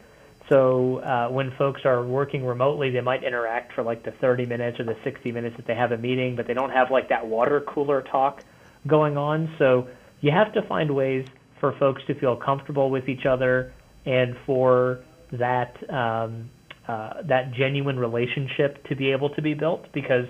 So 0.49 0.99
uh, 0.99 1.29
when 1.29 1.53
folks 1.59 1.81
are 1.85 2.05
working 2.05 2.45
remotely, 2.45 2.91
they 2.91 3.01
might 3.01 3.25
interact 3.25 3.73
for 3.75 3.83
like 3.83 4.05
the 4.05 4.13
30 4.21 4.47
minutes 4.47 4.79
or 4.79 4.85
the 4.85 4.97
60 5.05 5.33
minutes 5.33 5.57
that 5.57 5.67
they 5.67 5.75
have 5.75 5.93
a 5.93 5.99
meeting, 5.99 6.37
but 6.37 6.47
they 6.47 6.55
don't 6.55 6.71
have 6.71 6.91
like 6.91 7.09
that 7.09 7.27
water 7.27 7.65
cooler 7.73 8.03
talk 8.03 8.41
going 8.87 9.17
on. 9.17 9.53
So 9.59 9.89
you 10.21 10.31
have 10.31 10.53
to 10.55 10.63
find 10.69 10.95
ways 10.95 11.27
for 11.61 11.77
folks 11.79 12.03
to 12.07 12.19
feel 12.19 12.37
comfortable 12.37 12.91
with 12.91 13.09
each 13.09 13.27
other 13.27 13.73
and 14.05 14.35
for 14.47 15.01
that 15.33 15.75
um, 15.93 16.51
uh, 16.87 17.23
that 17.29 17.53
genuine 17.53 17.99
relationship 17.99 18.85
to 18.85 18.95
be 18.95 19.11
able 19.11 19.31
to 19.31 19.43
be 19.43 19.55
built 19.55 19.93
because 19.93 20.27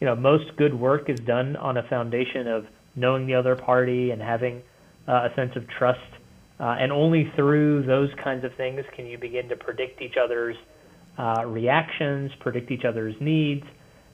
you 0.00 0.06
know, 0.06 0.16
most 0.16 0.56
good 0.56 0.74
work 0.74 1.08
is 1.08 1.20
done 1.20 1.56
on 1.56 1.76
a 1.76 1.82
foundation 1.84 2.46
of 2.48 2.66
knowing 2.96 3.26
the 3.26 3.34
other 3.34 3.54
party 3.54 4.10
and 4.10 4.20
having 4.20 4.62
uh, 5.06 5.28
a 5.30 5.34
sense 5.34 5.54
of 5.56 5.68
trust. 5.68 6.00
Uh, 6.58 6.76
and 6.78 6.92
only 6.92 7.30
through 7.36 7.82
those 7.84 8.10
kinds 8.22 8.44
of 8.44 8.54
things 8.54 8.84
can 8.94 9.06
you 9.06 9.16
begin 9.16 9.48
to 9.48 9.56
predict 9.56 10.02
each 10.02 10.16
other's 10.22 10.56
uh, 11.18 11.44
reactions, 11.46 12.30
predict 12.40 12.70
each 12.70 12.84
other's 12.84 13.14
needs, 13.20 13.64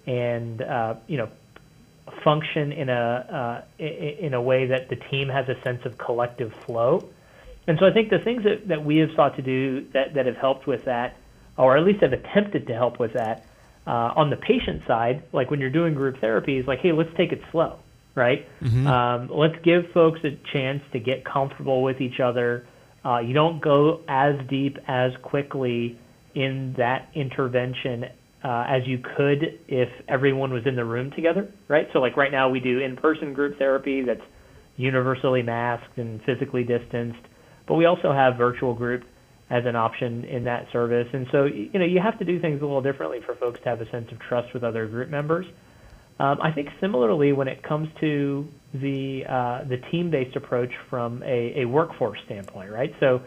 and 0.06 0.62
uh, 0.62 0.94
you 1.08 1.16
know, 1.16 1.28
function 2.22 2.72
in 2.72 2.88
a 2.88 3.64
uh, 3.78 3.84
in 3.84 4.34
a 4.34 4.40
way 4.40 4.66
that 4.66 4.88
the 4.88 4.96
team 5.10 5.28
has 5.28 5.48
a 5.48 5.60
sense 5.62 5.84
of 5.84 5.98
collective 5.98 6.52
flow. 6.64 7.08
And 7.66 7.78
so 7.80 7.86
I 7.86 7.92
think 7.92 8.10
the 8.10 8.20
things 8.20 8.44
that, 8.44 8.68
that 8.68 8.84
we 8.84 8.98
have 8.98 9.10
sought 9.16 9.36
to 9.36 9.42
do 9.42 9.86
that, 9.92 10.14
that 10.14 10.26
have 10.26 10.36
helped 10.36 10.68
with 10.68 10.84
that, 10.84 11.16
or 11.56 11.76
at 11.76 11.84
least 11.84 12.00
have 12.00 12.12
attempted 12.12 12.68
to 12.68 12.74
help 12.74 13.00
with 13.00 13.14
that, 13.14 13.44
uh, 13.86 14.12
on 14.16 14.30
the 14.30 14.36
patient 14.36 14.82
side, 14.86 15.22
like 15.32 15.50
when 15.50 15.60
you're 15.60 15.70
doing 15.70 15.94
group 15.94 16.20
therapy, 16.20 16.58
is 16.58 16.66
like, 16.66 16.80
hey, 16.80 16.92
let's 16.92 17.14
take 17.16 17.32
it 17.32 17.40
slow, 17.52 17.78
right? 18.14 18.46
Mm-hmm. 18.60 18.86
Um, 18.86 19.28
let's 19.32 19.54
give 19.62 19.84
folks 19.94 20.20
a 20.24 20.38
chance 20.52 20.82
to 20.92 20.98
get 20.98 21.24
comfortable 21.24 21.82
with 21.82 22.00
each 22.00 22.20
other. 22.20 22.66
Uh, 23.04 23.20
you 23.20 23.32
don't 23.32 23.62
go 23.62 24.00
as 24.08 24.34
deep 24.48 24.78
as 24.88 25.12
quickly 25.22 25.98
in 26.34 26.74
that 26.76 27.08
intervention 27.14 28.06
uh, 28.44 28.64
as 28.68 28.86
you 28.86 28.98
could 29.16 29.58
if 29.68 29.88
everyone 30.08 30.52
was 30.52 30.66
in 30.66 30.76
the 30.76 30.84
room 30.84 31.10
together, 31.12 31.52
right? 31.68 31.88
So, 31.92 32.00
like 32.00 32.16
right 32.16 32.30
now, 32.30 32.48
we 32.48 32.60
do 32.60 32.80
in-person 32.80 33.32
group 33.32 33.58
therapy 33.58 34.02
that's 34.02 34.20
universally 34.76 35.42
masked 35.42 35.96
and 35.96 36.20
physically 36.24 36.62
distanced, 36.62 37.18
but 37.66 37.74
we 37.74 37.86
also 37.86 38.12
have 38.12 38.36
virtual 38.36 38.74
group 38.74 39.04
as 39.48 39.64
an 39.64 39.76
option 39.76 40.24
in 40.24 40.44
that 40.44 40.66
service. 40.72 41.08
And 41.12 41.26
so, 41.30 41.44
you 41.44 41.78
know, 41.78 41.84
you 41.84 42.00
have 42.00 42.18
to 42.18 42.24
do 42.24 42.40
things 42.40 42.60
a 42.60 42.64
little 42.64 42.82
differently 42.82 43.20
for 43.20 43.34
folks 43.36 43.60
to 43.60 43.68
have 43.68 43.80
a 43.80 43.88
sense 43.90 44.10
of 44.10 44.18
trust 44.18 44.52
with 44.52 44.64
other 44.64 44.86
group 44.86 45.08
members. 45.08 45.46
Um, 46.18 46.38
I 46.40 46.50
think 46.50 46.70
similarly, 46.80 47.32
when 47.32 47.46
it 47.46 47.62
comes 47.62 47.88
to 48.00 48.48
the 48.72 49.24
uh, 49.26 49.64
the 49.64 49.76
team-based 49.76 50.34
approach 50.34 50.72
from 50.88 51.22
a, 51.22 51.60
a, 51.60 51.64
workforce 51.66 52.18
standpoint, 52.24 52.70
right? 52.70 52.94
So, 53.00 53.20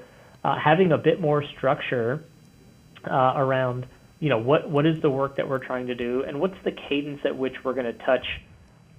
uh, 0.44 0.58
having 0.58 0.92
a 0.92 0.98
bit 0.98 1.22
more 1.22 1.44
structure 1.56 2.24
uh, 3.06 3.34
around 3.36 3.86
you 4.20 4.30
know 4.30 4.38
what 4.38 4.70
what 4.70 4.86
is 4.86 5.02
the 5.02 5.10
work 5.10 5.38
that 5.38 5.48
we're 5.48 5.64
trying 5.64 5.88
to 5.88 5.96
do 5.96 6.24
and 6.28 6.40
what's 6.40 6.58
the 6.64 6.72
cadence 6.72 7.22
at 7.26 7.38
which 7.38 7.54
we're 7.64 7.74
going 7.74 7.86
to 7.86 8.06
touch 8.06 8.26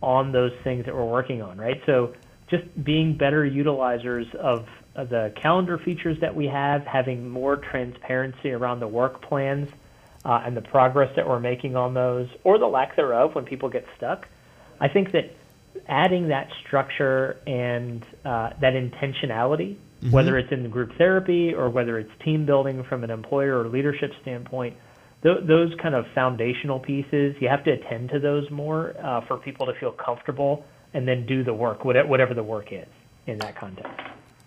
on 0.03 0.33
those 0.33 0.53
things 0.65 0.87
that 0.87 0.95
we're 0.95 1.05
working 1.05 1.43
on 1.43 1.59
right 1.59 1.81
so 1.85 2.15
just 2.49 2.65
being 2.83 3.17
better 3.17 3.45
utilizers 3.49 4.35
of, 4.37 4.61
of 4.61 4.67
the 4.95 5.33
calendar 5.37 5.79
features 5.79 6.19
that 6.21 6.35
we 6.35 6.47
have 6.47 6.85
having 6.85 7.29
more 7.29 7.57
transparency 7.57 8.51
around 8.53 8.81
the 8.81 8.89
work 8.89 9.23
plans 9.23 9.69
uh, 10.25 10.43
and 10.45 10.57
the 10.57 10.63
progress 10.63 11.15
that 11.17 11.27
we're 11.29 11.41
making 11.41 11.77
on 11.77 11.95
those 11.95 12.29
or 12.45 12.59
the 12.59 12.67
lack 12.67 12.97
thereof 12.97 13.35
when 13.35 13.45
people 13.45 13.69
get 13.69 13.87
stuck 13.97 14.27
i 14.81 14.89
think 14.89 15.13
that 15.13 15.35
adding 15.89 16.29
that 16.29 16.49
structure 16.67 17.41
and 17.47 18.05
uh, 18.25 18.51
that 18.61 18.75
intentionality 18.75 19.77
mm-hmm. 19.77 20.11
whether 20.11 20.37
it's 20.37 20.53
in 20.53 20.69
group 20.69 20.93
therapy 20.99 21.55
or 21.55 21.71
whether 21.71 21.99
it's 21.99 22.11
team 22.25 22.45
building 22.45 22.83
from 22.85 23.05
an 23.05 23.11
employer 23.11 23.59
or 23.61 23.69
leadership 23.69 24.13
standpoint 24.23 24.77
th- 25.23 25.45
those 25.47 25.75
kind 25.81 25.95
of 25.95 26.07
foundational 26.15 26.81
pieces, 26.81 27.37
you 27.41 27.49
have 27.49 27.65
to 27.65 27.73
attend 27.73 28.11
to 28.11 28.19
those 28.19 28.51
more 28.51 28.95
uh, 29.03 29.21
for 29.27 29.37
people 29.37 29.67
to 29.67 29.75
feel 29.75 29.93
comfortable 29.93 30.65
and 30.95 31.07
then 31.07 31.27
do 31.27 31.45
the 31.45 31.55
work, 31.55 31.85
whatever 31.85 32.35
the 32.35 32.43
work 32.43 32.73
is 32.73 32.89
in 33.27 33.39
that 33.39 33.57
context. 33.57 33.93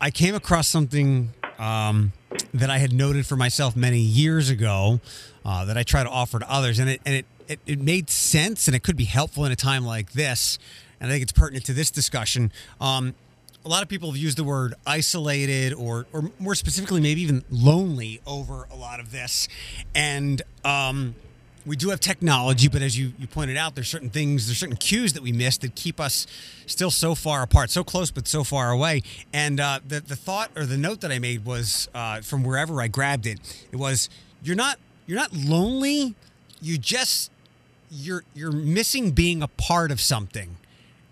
I 0.03 0.11
came 0.11 0.35
across 0.35 0.67
something 0.67 1.29
um, 1.57 2.11
that 2.53 2.69
I 2.69 2.77
had 2.77 2.91
noted 2.91 3.25
for 3.25 3.37
myself 3.37 3.73
many 3.73 3.99
years 3.99 4.49
ago 4.49 4.99
uh, 5.45 5.63
that 5.63 5.77
I 5.77 5.83
try 5.83 6.03
to 6.03 6.09
offer 6.09 6.39
to 6.39 6.51
others, 6.51 6.77
and 6.77 6.89
it 6.89 7.01
and 7.05 7.15
it, 7.15 7.25
it, 7.47 7.59
it 7.65 7.79
made 7.79 8.09
sense 8.09 8.67
and 8.67 8.75
it 8.75 8.83
could 8.83 8.97
be 8.97 9.05
helpful 9.05 9.45
in 9.45 9.53
a 9.53 9.55
time 9.55 9.85
like 9.85 10.11
this. 10.11 10.59
And 10.99 11.09
I 11.09 11.13
think 11.13 11.23
it's 11.23 11.31
pertinent 11.31 11.63
to 11.67 11.73
this 11.73 11.89
discussion. 11.89 12.51
Um, 12.81 13.15
a 13.63 13.69
lot 13.69 13.81
of 13.81 13.87
people 13.87 14.11
have 14.11 14.17
used 14.17 14.37
the 14.37 14.43
word 14.43 14.73
isolated 14.85 15.71
or, 15.73 16.05
or 16.11 16.29
more 16.37 16.53
specifically, 16.53 16.99
maybe 16.99 17.21
even 17.21 17.45
lonely 17.49 18.19
over 18.27 18.67
a 18.69 18.75
lot 18.75 18.99
of 18.99 19.13
this. 19.13 19.47
And 19.95 20.41
um, 20.65 21.15
we 21.65 21.75
do 21.75 21.89
have 21.89 21.99
technology, 21.99 22.67
but 22.67 22.81
as 22.81 22.97
you, 22.97 23.13
you 23.17 23.27
pointed 23.27 23.57
out, 23.57 23.75
there's 23.75 23.87
certain 23.87 24.09
things, 24.09 24.47
there's 24.47 24.57
certain 24.57 24.75
cues 24.75 25.13
that 25.13 25.23
we 25.23 25.31
miss 25.31 25.57
that 25.59 25.75
keep 25.75 25.99
us 25.99 26.27
still 26.65 26.91
so 26.91 27.15
far 27.15 27.41
apart, 27.41 27.69
so 27.69 27.83
close, 27.83 28.11
but 28.11 28.27
so 28.27 28.43
far 28.43 28.71
away. 28.71 29.01
And 29.31 29.59
uh, 29.59 29.79
the, 29.87 30.01
the 30.01 30.15
thought 30.15 30.51
or 30.55 30.65
the 30.65 30.77
note 30.77 31.01
that 31.01 31.11
I 31.11 31.19
made 31.19 31.45
was 31.45 31.89
uh, 31.93 32.21
from 32.21 32.43
wherever 32.43 32.81
I 32.81 32.87
grabbed 32.87 33.25
it, 33.25 33.39
it 33.71 33.77
was, 33.77 34.09
you're 34.43 34.55
not, 34.55 34.77
you're 35.07 35.17
not 35.17 35.33
lonely. 35.33 36.15
You 36.61 36.77
just, 36.77 37.31
you're, 37.89 38.23
you're 38.33 38.51
missing 38.51 39.11
being 39.11 39.41
a 39.41 39.47
part 39.47 39.91
of 39.91 40.01
something. 40.01 40.57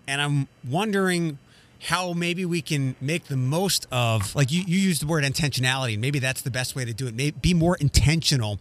And 0.06 0.20
I'm 0.20 0.48
wondering 0.68 1.38
how 1.82 2.12
maybe 2.12 2.44
we 2.44 2.62
can 2.62 2.94
make 3.00 3.24
the 3.24 3.36
most 3.36 3.86
of 3.90 4.34
like 4.34 4.52
you, 4.52 4.62
you 4.66 4.78
used 4.78 5.02
the 5.02 5.06
word 5.06 5.24
intentionality. 5.24 5.92
And 5.94 6.00
maybe 6.00 6.18
that's 6.18 6.42
the 6.42 6.50
best 6.50 6.76
way 6.76 6.84
to 6.84 6.92
do 6.92 7.06
it. 7.06 7.14
Maybe 7.14 7.36
be 7.40 7.54
more 7.54 7.76
intentional 7.76 8.58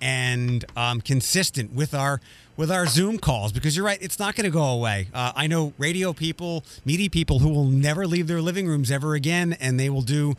and 0.00 0.64
um, 0.76 1.00
consistent 1.00 1.72
with 1.72 1.94
our 1.94 2.20
with 2.56 2.70
our 2.70 2.86
zoom 2.86 3.18
calls 3.18 3.50
because 3.50 3.74
you're 3.76 3.86
right 3.86 3.98
it's 4.02 4.18
not 4.18 4.34
going 4.34 4.44
to 4.44 4.50
go 4.50 4.64
away. 4.64 5.08
Uh, 5.14 5.32
i 5.34 5.46
know 5.46 5.72
radio 5.78 6.12
people 6.12 6.64
media 6.84 7.08
people 7.08 7.38
who 7.38 7.48
will 7.48 7.64
never 7.64 8.06
leave 8.06 8.26
their 8.26 8.42
living 8.42 8.66
rooms 8.66 8.90
ever 8.90 9.14
again 9.14 9.56
and 9.58 9.80
they 9.80 9.88
will 9.88 10.02
do 10.02 10.34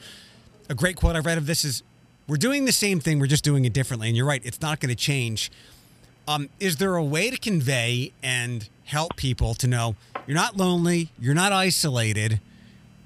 a 0.69 0.75
great 0.75 0.95
quote 0.95 1.15
i've 1.15 1.25
read 1.25 1.39
of 1.39 1.47
this 1.47 1.65
is 1.65 1.81
we're 2.27 2.37
doing 2.37 2.65
the 2.65 2.71
same 2.71 2.99
thing 2.99 3.19
we're 3.19 3.27
just 3.27 3.43
doing 3.43 3.65
it 3.65 3.73
differently. 3.73 4.07
And 4.07 4.17
you're 4.17 4.25
right 4.25 4.41
it's 4.43 4.61
not 4.61 4.79
going 4.79 4.89
to 4.89 4.95
change. 4.95 5.51
Um, 6.27 6.49
is 6.59 6.77
there 6.77 6.95
a 6.95 7.03
way 7.03 7.29
to 7.29 7.37
convey 7.37 8.13
and 8.21 8.69
help 8.85 9.17
people 9.17 9.53
to 9.55 9.67
know 9.67 9.95
you're 10.25 10.35
not 10.35 10.57
lonely, 10.57 11.11
you're 11.19 11.33
not 11.33 11.51
isolated, 11.51 12.39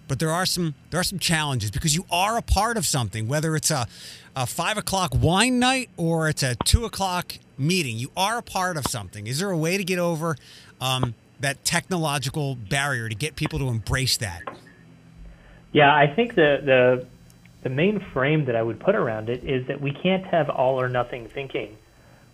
but 0.08 0.20
there 0.20 0.32
are 0.32 0.46
some 0.46 0.76
there 0.90 1.00
are 1.00 1.04
some 1.04 1.20
challenges 1.20 1.72
because 1.72 1.96
you 1.96 2.06
are 2.12 2.38
a 2.38 2.42
part 2.42 2.78
of 2.78 2.86
something, 2.86 3.28
whether 3.28 3.56
it's 3.56 3.72
a, 3.72 3.88
a 4.36 4.46
five 4.46 4.78
o'clock 4.78 5.12
wine 5.16 5.60
night 5.60 5.90
or 5.98 6.30
it's 6.30 6.44
a 6.44 6.56
two 6.66 6.86
o'clock 6.86 7.34
meeting. 7.58 7.98
You 7.98 8.12
are 8.16 8.38
a 8.38 8.44
part 8.44 8.78
of 8.78 8.86
something. 8.86 9.28
Is 9.28 9.40
there 9.40 9.52
a 9.52 9.58
way 9.58 9.78
to 9.78 9.84
get 9.84 10.00
over 10.00 10.36
um, 10.80 11.16
that 11.40 11.64
technological 11.66 12.56
barrier 12.56 13.10
to 13.10 13.16
get 13.16 13.36
people 13.36 13.60
to 13.60 13.68
embrace 13.68 14.18
that? 14.18 14.44
Yeah, 15.74 15.94
I 15.94 16.08
think 16.08 16.36
the 16.36 16.62
the 16.64 17.08
the 17.64 17.70
main 17.70 18.00
frame 18.14 18.46
that 18.46 18.56
I 18.56 18.62
would 18.62 18.80
put 18.80 18.96
around 18.96 19.30
it 19.30 19.44
is 19.44 19.68
that 19.68 19.82
we 19.82 19.92
can't 19.92 20.26
have 20.26 20.50
all 20.50 20.80
or 20.80 20.88
nothing 20.88 21.28
thinking 21.28 21.76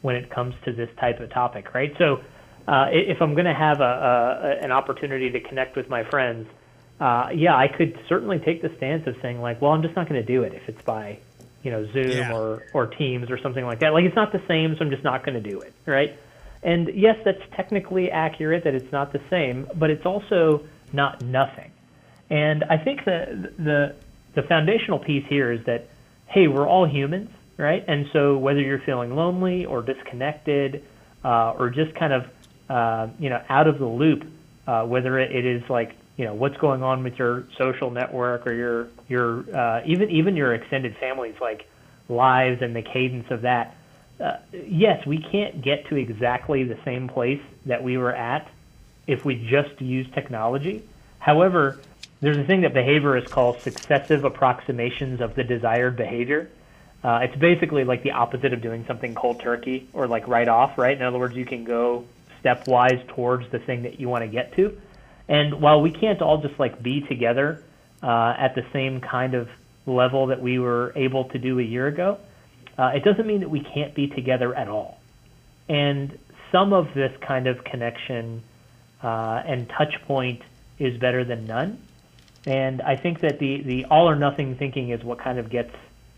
when 0.02 0.16
it 0.16 0.30
comes 0.30 0.54
to 0.66 0.74
this 0.74 0.90
type 1.00 1.20
of 1.22 1.32
topic, 1.32 1.74
right? 1.74 1.94
So 1.98 2.22
uh, 2.67 2.88
if 2.91 3.22
I'm 3.22 3.34
going 3.34 3.46
to 3.46 3.53
have 3.53 3.82
a, 3.82 4.60
a, 4.62 4.63
an 4.63 4.72
opportunity 4.72 5.29
to 5.32 5.39
connect 5.39 5.75
with 5.75 5.89
my 5.89 6.03
friends, 6.03 6.48
uh, 7.00 7.29
yeah, 7.34 7.55
I 7.55 7.67
could 7.67 8.00
certainly 8.08 8.39
take 8.39 8.62
the 8.62 8.72
stance 8.77 9.05
of 9.08 9.15
saying 9.22 9.41
like, 9.41 9.62
well, 9.62 9.72
I'm 9.72 9.82
just 9.82 9.96
not 9.96 10.08
going 10.08 10.22
to 10.22 10.27
do 10.27 10.43
it 10.43 10.53
if 10.53 10.70
it's 10.70 10.82
by, 10.84 11.20
you 11.63 11.72
know, 11.72 11.86
Zoom 11.91 12.12
yeah. 12.12 12.34
or 12.34 12.63
or 12.74 12.88
Teams 12.88 13.29
or 13.29 13.38
something 13.38 13.65
like 13.65 13.79
that. 13.79 13.93
Like 13.93 14.05
it's 14.05 14.15
not 14.15 14.32
the 14.32 14.41
same, 14.48 14.75
so 14.75 14.86
I'm 14.86 14.91
just 14.91 15.03
not 15.03 15.25
going 15.25 15.41
to 15.41 15.50
do 15.50 15.60
it, 15.60 15.74
right? 15.86 16.17
And 16.62 16.89
yes, 16.96 17.17
that's 17.25 17.41
technically 17.55 18.10
accurate 18.10 18.63
that 18.63 18.74
it's 18.74 18.91
not 18.91 19.12
the 19.12 19.22
same, 19.29 19.67
but 19.75 19.89
it's 19.89 20.05
also 20.05 20.65
not 20.93 21.22
nothing. 21.22 21.72
And 22.29 22.63
I 22.63 22.77
think 22.77 23.03
the 23.03 23.51
the 23.58 23.96
the 24.36 24.43
foundational 24.43 25.00
piece 25.00 25.25
here 25.27 25.51
is 25.51 25.65
that 25.65 25.89
hey, 26.27 26.48
we're 26.48 26.67
all 26.67 26.88
humans, 26.88 27.29
right? 27.58 27.84
And 27.88 28.08
so 28.12 28.38
whether 28.38 28.60
you're 28.60 28.79
feeling 28.79 29.15
lonely 29.15 29.65
or 29.65 29.82
disconnected 29.82 30.84
uh, 31.24 31.51
or 31.51 31.70
just 31.70 31.93
kind 31.96 32.12
of 32.12 32.25
uh, 32.70 33.08
you 33.20 33.29
know, 33.29 33.41
out 33.50 33.67
of 33.67 33.79
the 33.79 33.86
loop, 33.86 34.25
uh, 34.67 34.86
whether 34.86 35.20
it 35.20 35.46
is 35.46 35.67
like, 35.70 35.96
you 36.17 36.25
know, 36.25 36.34
what's 36.34 36.58
going 36.58 36.84
on 36.84 37.03
with 37.03 37.17
your 37.17 37.46
social 37.58 37.89
network 37.89 38.46
or 38.46 38.53
your 38.53 38.88
your 39.08 39.55
uh, 39.55 39.82
even 39.86 40.10
even 40.10 40.36
your 40.36 40.53
extended 40.53 40.96
family's 40.98 41.39
like 41.41 41.67
lives 42.10 42.62
and 42.62 42.75
the 42.75 42.82
cadence 42.82 43.29
of 43.32 43.41
that. 43.41 43.75
Uh, 44.20 44.38
yes, 44.53 45.05
we 45.05 45.17
can't 45.17 45.62
get 45.62 45.88
to 45.88 45.96
exactly 45.96 46.63
the 46.63 46.77
same 46.86 47.08
place 47.08 47.41
that 47.65 47.84
we 47.84 47.98
were 47.98 48.13
at 48.13 48.50
if 49.08 49.25
we 49.25 49.36
just 49.36 49.82
use 49.82 50.08
technology. 50.13 50.84
However, 51.20 51.79
there's 52.22 52.38
a 52.38 52.43
thing 52.43 52.62
that 52.62 52.74
behaviorists 52.74 53.29
call 53.29 53.60
successive 53.60 54.24
approximations 54.24 55.20
of 55.20 55.36
the 55.36 55.43
desired 55.43 55.98
behavior. 55.98 56.50
Uh, 57.03 57.20
it's 57.24 57.36
basically 57.36 57.84
like 57.84 58.01
the 58.03 58.12
opposite 58.12 58.53
of 58.53 58.62
doing 58.62 58.86
something 58.88 59.13
cold 59.13 59.41
turkey 59.41 59.89
or 59.91 60.08
like 60.08 60.25
right 60.27 60.48
off, 60.48 60.77
right? 60.77 60.96
In 60.96 61.03
other 61.03 61.20
words, 61.20 61.36
you 61.36 61.43
can 61.43 61.65
go 61.65 62.05
stepwise 62.44 63.06
towards 63.16 63.50
the 63.52 63.60
thing 63.60 63.84
that 63.84 64.00
you 64.00 64.10
want 64.10 64.24
to 64.24 64.28
get 64.28 64.56
to. 64.56 64.78
And 65.28 65.62
while 65.62 65.82
we 65.82 65.92
can't 65.92 66.22
all 66.22 66.42
just 66.42 66.60
like 66.60 66.84
be 66.84 67.02
together 67.02 67.64
uh, 68.02 68.36
at 68.38 68.56
the 68.56 68.66
same 68.74 69.00
kind 69.00 69.34
of 69.34 69.50
level 69.86 70.28
that 70.28 70.42
we 70.42 70.60
were 70.60 70.94
able 70.96 71.26
to 71.26 71.40
do 71.40 71.60
a 71.60 71.64
year 71.64 71.88
ago, 71.88 72.20
uh, 72.78 72.92
it 72.96 73.04
doesn't 73.04 73.26
mean 73.26 73.40
that 73.42 73.50
we 73.50 73.62
can't 73.62 73.96
be 73.96 74.08
together 74.08 74.54
at 74.54 74.68
all. 74.68 75.00
And 75.70 76.18
some 76.52 76.74
of 76.74 76.94
this 76.94 77.12
kind 77.22 77.48
of 77.48 77.64
connection 77.64 78.44
uh, 79.02 79.44
and 79.46 79.70
touch 79.70 79.94
point 80.06 80.42
is 80.80 80.98
better 81.00 81.24
than 81.24 81.46
none. 81.46 81.82
And 82.46 82.82
I 82.82 82.96
think 82.96 83.22
that 83.22 83.40
the, 83.40 83.62
the 83.62 83.86
all 83.86 84.10
or 84.10 84.16
nothing 84.16 84.56
thinking 84.58 84.90
is 84.90 85.04
what 85.04 85.20
kind 85.20 85.40
of 85.40 85.50
gets 85.50 85.74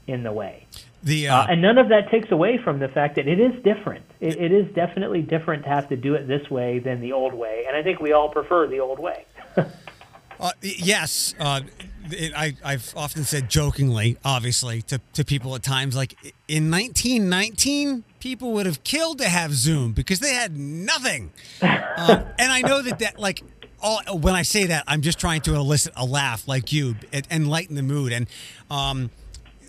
in 0.07 0.23
the 0.23 0.31
way. 0.31 0.65
The, 1.05 1.27
uh, 1.27 1.37
uh, 1.37 1.47
and 1.51 1.61
none 1.61 1.77
of 1.77 1.89
that 1.89 2.09
takes 2.09 2.31
away 2.31 2.57
from 2.57 2.79
the 2.79 2.87
fact 2.87 3.15
that 3.17 3.27
it 3.27 3.39
is 3.39 3.53
different. 3.63 4.03
It, 4.19 4.37
it 4.37 4.51
is 4.51 4.73
definitely 4.73 5.21
different 5.21 5.63
to 5.63 5.69
have 5.69 5.87
to 5.89 5.95
do 5.95 6.15
it 6.15 6.27
this 6.27 6.49
way 6.49 6.79
than 6.79 6.99
the 6.99 7.13
old 7.13 7.35
way, 7.35 7.63
and 7.67 7.77
I 7.77 7.83
think 7.83 7.99
we 7.99 8.11
all 8.11 8.29
prefer 8.29 8.65
the 8.65 8.79
old 8.79 8.97
way. 8.97 9.25
uh, 10.39 10.51
yes, 10.61 11.35
uh, 11.39 11.61
it, 12.09 12.33
I, 12.35 12.57
I've 12.63 12.91
often 12.97 13.23
said 13.23 13.49
jokingly, 13.49 14.17
obviously, 14.25 14.81
to, 14.83 14.99
to 15.13 15.23
people 15.23 15.53
at 15.53 15.61
times, 15.61 15.95
like 15.95 16.15
in 16.47 16.71
1919, 16.71 18.03
people 18.19 18.53
would 18.53 18.65
have 18.65 18.83
killed 18.83 19.19
to 19.19 19.29
have 19.29 19.53
Zoom 19.53 19.91
because 19.91 20.19
they 20.19 20.33
had 20.33 20.57
nothing. 20.57 21.31
Um, 21.61 21.69
and 22.39 22.51
I 22.51 22.61
know 22.61 22.81
that 22.81 22.97
that 22.97 23.19
like 23.19 23.43
all, 23.79 24.01
when 24.17 24.33
I 24.33 24.41
say 24.41 24.65
that, 24.65 24.85
I'm 24.87 25.01
just 25.01 25.19
trying 25.19 25.41
to 25.41 25.53
elicit 25.53 25.93
a 25.95 26.03
laugh 26.05 26.47
like 26.47 26.73
you 26.73 26.95
and, 27.13 27.27
and 27.29 27.47
lighten 27.47 27.75
the 27.75 27.83
mood. 27.83 28.11
And 28.11 28.27
um, 28.71 29.11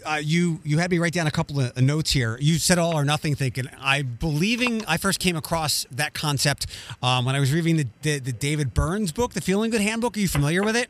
uh, 0.05 0.21
you 0.23 0.61
you 0.65 0.79
had 0.79 0.91
me 0.91 0.99
write 0.99 1.12
down 1.12 1.26
a 1.26 1.31
couple 1.31 1.61
of 1.61 1.76
notes 1.81 2.11
here. 2.11 2.38
You 2.41 2.59
said 2.59 2.79
all 2.79 2.95
or 2.95 3.05
nothing 3.05 3.35
thinking. 3.35 3.69
I 3.81 4.03
believing 4.03 4.85
I 4.87 4.97
first 4.97 5.21
came 5.21 5.37
across 5.37 5.87
that 5.91 6.15
concept 6.15 6.67
um, 7.03 7.25
when 7.25 7.35
I 7.35 7.41
was 7.41 7.53
reading 7.53 7.76
the, 7.76 7.87
the, 8.03 8.19
the 8.19 8.33
David 8.33 8.75
Burns 8.75 9.12
book, 9.12 9.33
the 9.33 9.41
Feeling 9.41 9.71
Good 9.71 9.81
Handbook. 9.81 10.17
Are 10.17 10.21
you 10.21 10.29
familiar 10.29 10.62
with 10.62 10.76
it? 10.76 10.88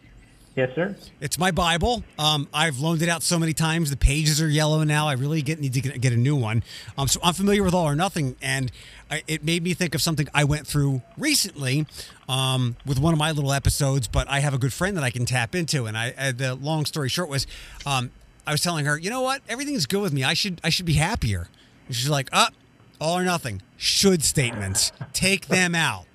Yes, 0.57 0.75
sir. 0.75 0.97
It's 1.21 1.39
my 1.39 1.51
Bible. 1.51 2.03
Um, 2.19 2.49
I've 2.53 2.79
loaned 2.79 3.03
it 3.03 3.11
out 3.11 3.23
so 3.23 3.39
many 3.39 3.53
times. 3.53 3.91
The 3.91 3.97
pages 3.97 4.41
are 4.41 4.49
yellow 4.49 4.83
now. 4.85 5.07
I 5.07 5.13
really 5.13 5.43
get, 5.43 5.61
need 5.61 5.75
to 5.75 5.83
get, 5.83 6.15
a 6.15 6.17
new 6.17 6.35
one. 6.35 6.63
Um, 6.97 7.09
so 7.09 7.21
I'm 7.23 7.35
familiar 7.35 7.63
with 7.63 7.75
all 7.75 7.85
or 7.85 7.95
nothing, 7.95 8.37
and 8.41 8.73
I, 9.11 9.23
it 9.29 9.45
made 9.45 9.63
me 9.63 9.75
think 9.75 9.95
of 9.95 10.01
something 10.01 10.29
I 10.33 10.45
went 10.45 10.67
through 10.67 11.03
recently 11.19 11.87
um, 12.27 12.77
with 12.87 12.99
one 12.99 13.13
of 13.13 13.19
my 13.19 13.33
little 13.33 13.53
episodes. 13.53 14.09
But 14.09 14.31
I 14.31 14.41
have 14.41 14.55
a 14.55 14.59
good 14.59 14.73
friend 14.73 14.97
that 14.97 15.05
I 15.05 15.11
can 15.11 15.27
tap 15.27 15.55
into, 15.55 15.85
and 15.85 15.97
I, 15.97 16.15
I 16.19 16.33
the 16.33 16.55
long 16.55 16.87
story 16.87 17.11
short 17.11 17.29
was 17.29 17.47
um, 17.85 18.11
I 18.47 18.53
was 18.53 18.61
telling 18.63 18.85
her, 18.87 18.97
you 18.99 19.11
know 19.11 19.23
what? 19.23 19.43
Everything's 19.49 19.87
good 19.87 20.01
with 20.03 20.13
me. 20.13 20.25
I 20.25 20.35
should 20.35 20.61
I 20.63 20.69
should 20.71 20.87
be 20.87 20.95
happier. 20.95 21.49
And 21.87 21.97
she's 21.97 22.09
like, 22.09 22.29
up, 22.33 22.55
oh, 23.01 23.07
all 23.07 23.19
or 23.19 23.25
nothing. 23.25 23.63
Should 23.77 24.23
statements. 24.25 24.93
Take 25.13 25.47
them 25.47 25.75
out. 25.75 26.07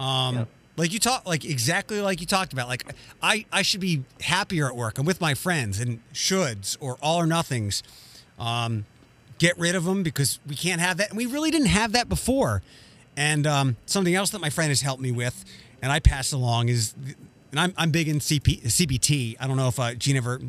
Um, 0.00 0.46
Like 0.76 0.92
you 0.92 1.00
talk, 1.00 1.26
like 1.26 1.44
exactly 1.44 2.00
like 2.00 2.20
you 2.20 2.26
talked 2.26 2.52
about. 2.52 2.68
Like 2.68 2.84
I, 3.20 3.44
I 3.52 3.62
should 3.62 3.80
be 3.80 4.04
happier 4.20 4.68
at 4.68 4.76
work. 4.76 4.98
I'm 4.98 5.06
with 5.06 5.20
my 5.20 5.34
friends, 5.34 5.80
and 5.80 6.00
shoulds 6.14 6.76
or 6.78 6.96
all 7.02 7.18
or 7.20 7.26
nothings. 7.26 7.82
Um, 8.38 8.84
get 9.38 9.58
rid 9.58 9.74
of 9.74 9.84
them 9.84 10.04
because 10.04 10.38
we 10.46 10.54
can't 10.54 10.80
have 10.80 10.96
that. 10.98 11.08
And 11.08 11.16
we 11.18 11.26
really 11.26 11.50
didn't 11.50 11.66
have 11.68 11.92
that 11.92 12.08
before. 12.08 12.62
And 13.16 13.44
um, 13.46 13.76
something 13.86 14.14
else 14.14 14.30
that 14.30 14.40
my 14.40 14.50
friend 14.50 14.68
has 14.70 14.80
helped 14.82 15.02
me 15.02 15.10
with, 15.10 15.44
and 15.82 15.90
I 15.90 15.98
pass 15.98 16.30
along 16.30 16.68
is, 16.68 16.94
and 17.50 17.58
I'm, 17.58 17.74
I'm 17.76 17.90
big 17.90 18.06
in 18.06 18.20
CP, 18.20 18.62
CBT. 18.62 19.34
I 19.40 19.48
don't 19.48 19.56
know 19.56 19.66
if 19.66 19.80
uh, 19.80 19.94
Gene 19.94 20.16
ever 20.16 20.40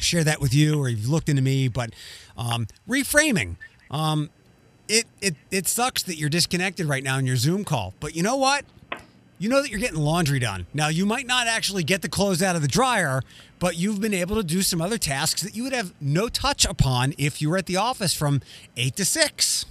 shared 0.00 0.26
that 0.26 0.40
with 0.40 0.54
you 0.54 0.78
or 0.78 0.88
you've 0.88 1.08
looked 1.08 1.28
into 1.28 1.42
me, 1.42 1.68
but 1.68 1.90
um, 2.36 2.66
reframing. 2.88 3.56
Um, 3.90 4.30
it, 4.88 5.04
it, 5.20 5.34
it 5.50 5.66
sucks 5.66 6.02
that 6.04 6.16
you're 6.16 6.28
disconnected 6.28 6.86
right 6.86 7.02
now 7.02 7.18
in 7.18 7.26
your 7.26 7.36
Zoom 7.36 7.64
call, 7.64 7.94
but 8.00 8.14
you 8.14 8.22
know 8.22 8.36
what? 8.36 8.64
You 9.38 9.50
know 9.50 9.60
that 9.60 9.70
you're 9.70 9.80
getting 9.80 9.98
laundry 9.98 10.38
done. 10.38 10.66
Now, 10.72 10.88
you 10.88 11.04
might 11.04 11.26
not 11.26 11.46
actually 11.46 11.84
get 11.84 12.00
the 12.00 12.08
clothes 12.08 12.42
out 12.42 12.56
of 12.56 12.62
the 12.62 12.68
dryer, 12.68 13.22
but 13.58 13.76
you've 13.76 14.00
been 14.00 14.14
able 14.14 14.36
to 14.36 14.42
do 14.42 14.62
some 14.62 14.80
other 14.80 14.96
tasks 14.96 15.42
that 15.42 15.54
you 15.54 15.62
would 15.64 15.74
have 15.74 15.92
no 16.00 16.28
touch 16.28 16.64
upon 16.64 17.12
if 17.18 17.42
you 17.42 17.50
were 17.50 17.58
at 17.58 17.66
the 17.66 17.76
office 17.76 18.14
from 18.14 18.40
8 18.76 18.96
to 18.96 19.04
6. 19.04 19.66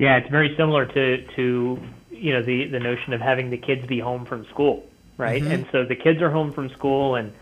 Yeah, 0.00 0.16
it's 0.16 0.30
very 0.30 0.54
similar 0.56 0.86
to 0.86 1.26
to 1.36 1.78
you 2.10 2.32
know 2.32 2.42
the 2.42 2.68
the 2.68 2.80
notion 2.80 3.12
of 3.12 3.20
having 3.20 3.50
the 3.50 3.58
kids 3.58 3.86
be 3.86 4.00
home 4.00 4.24
from 4.24 4.46
school, 4.46 4.88
right? 5.18 5.42
Mm-hmm. 5.42 5.52
And 5.52 5.66
so 5.70 5.84
the 5.84 5.94
kids 5.94 6.22
are 6.22 6.30
home 6.30 6.52
from 6.52 6.70
school, 6.70 7.16
and 7.16 7.34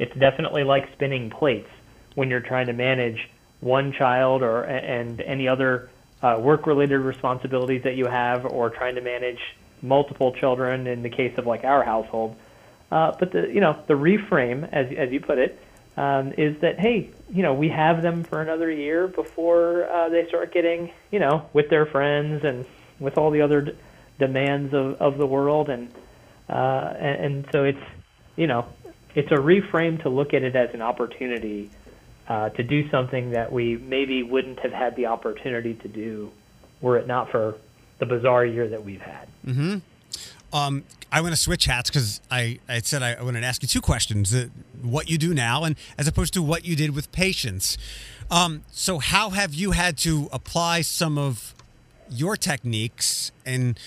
it's 0.00 0.16
definitely 0.16 0.64
like 0.64 0.90
spinning 0.92 1.30
plates 1.30 1.68
when 2.14 2.30
you're 2.30 2.40
trying 2.40 2.66
to 2.66 2.72
manage 2.72 3.28
one 3.60 3.92
child 3.92 4.42
or 4.42 4.62
and 4.62 5.20
any 5.20 5.46
other 5.46 5.90
uh, 6.22 6.38
work-related 6.40 6.98
responsibilities 6.98 7.82
that 7.84 7.96
you 7.96 8.06
have, 8.06 8.44
or 8.46 8.70
trying 8.70 8.94
to 8.94 9.00
manage 9.00 9.38
multiple 9.82 10.32
children 10.32 10.86
in 10.86 11.02
the 11.02 11.08
case 11.08 11.36
of 11.38 11.46
like 11.46 11.64
our 11.64 11.84
household. 11.84 12.36
Uh, 12.90 13.14
but 13.18 13.30
the 13.32 13.48
you 13.52 13.60
know 13.60 13.78
the 13.86 13.94
reframe, 13.94 14.68
as 14.72 14.90
as 14.96 15.12
you 15.12 15.20
put 15.20 15.38
it, 15.38 15.58
um, 15.98 16.32
is 16.32 16.58
that 16.62 16.80
hey, 16.80 17.10
you 17.30 17.42
know 17.42 17.52
we 17.52 17.68
have 17.68 18.00
them 18.00 18.24
for 18.24 18.40
another 18.40 18.70
year 18.70 19.06
before 19.06 19.84
uh, 19.84 20.08
they 20.08 20.26
start 20.28 20.52
getting 20.52 20.90
you 21.10 21.18
know 21.18 21.46
with 21.52 21.68
their 21.68 21.84
friends 21.84 22.42
and 22.42 22.64
with 22.98 23.18
all 23.18 23.30
the 23.30 23.42
other 23.42 23.60
d- 23.60 23.72
demands 24.18 24.72
of, 24.72 24.94
of 25.00 25.18
the 25.18 25.26
world, 25.26 25.68
and, 25.68 25.92
uh, 26.48 26.94
and 26.98 27.24
and 27.24 27.48
so 27.52 27.64
it's 27.64 27.84
you 28.36 28.46
know 28.46 28.66
it's 29.14 29.30
a 29.30 29.36
reframe 29.36 30.02
to 30.02 30.08
look 30.08 30.34
at 30.34 30.42
it 30.42 30.54
as 30.54 30.74
an 30.74 30.82
opportunity 30.82 31.70
uh, 32.28 32.50
to 32.50 32.62
do 32.62 32.88
something 32.90 33.30
that 33.30 33.52
we 33.52 33.76
maybe 33.76 34.22
wouldn't 34.22 34.60
have 34.60 34.72
had 34.72 34.96
the 34.96 35.06
opportunity 35.06 35.74
to 35.74 35.88
do 35.88 36.30
were 36.80 36.96
it 36.96 37.06
not 37.06 37.30
for 37.30 37.56
the 37.98 38.06
bizarre 38.06 38.44
year 38.44 38.68
that 38.68 38.84
we've 38.84 39.00
had. 39.00 39.28
Um, 40.52 40.84
I 41.12 41.20
want 41.20 41.34
to 41.34 41.40
switch 41.40 41.64
hats 41.66 41.90
because 41.90 42.20
I, 42.30 42.60
I 42.68 42.80
said 42.80 43.02
I, 43.02 43.14
I 43.14 43.22
wanted 43.22 43.40
to 43.40 43.46
ask 43.46 43.62
you 43.62 43.68
two 43.68 43.80
questions: 43.80 44.34
uh, 44.34 44.46
what 44.82 45.10
you 45.10 45.18
do 45.18 45.34
now, 45.34 45.64
and 45.64 45.76
as 45.98 46.06
opposed 46.06 46.34
to 46.34 46.42
what 46.42 46.64
you 46.64 46.76
did 46.76 46.94
with 46.94 47.10
patients. 47.12 47.78
Um, 48.30 48.62
so, 48.70 48.98
how 48.98 49.30
have 49.30 49.54
you 49.54 49.72
had 49.72 49.98
to 49.98 50.28
apply 50.32 50.82
some 50.82 51.18
of 51.18 51.54
your 52.10 52.36
techniques 52.36 53.32
and 53.44 53.78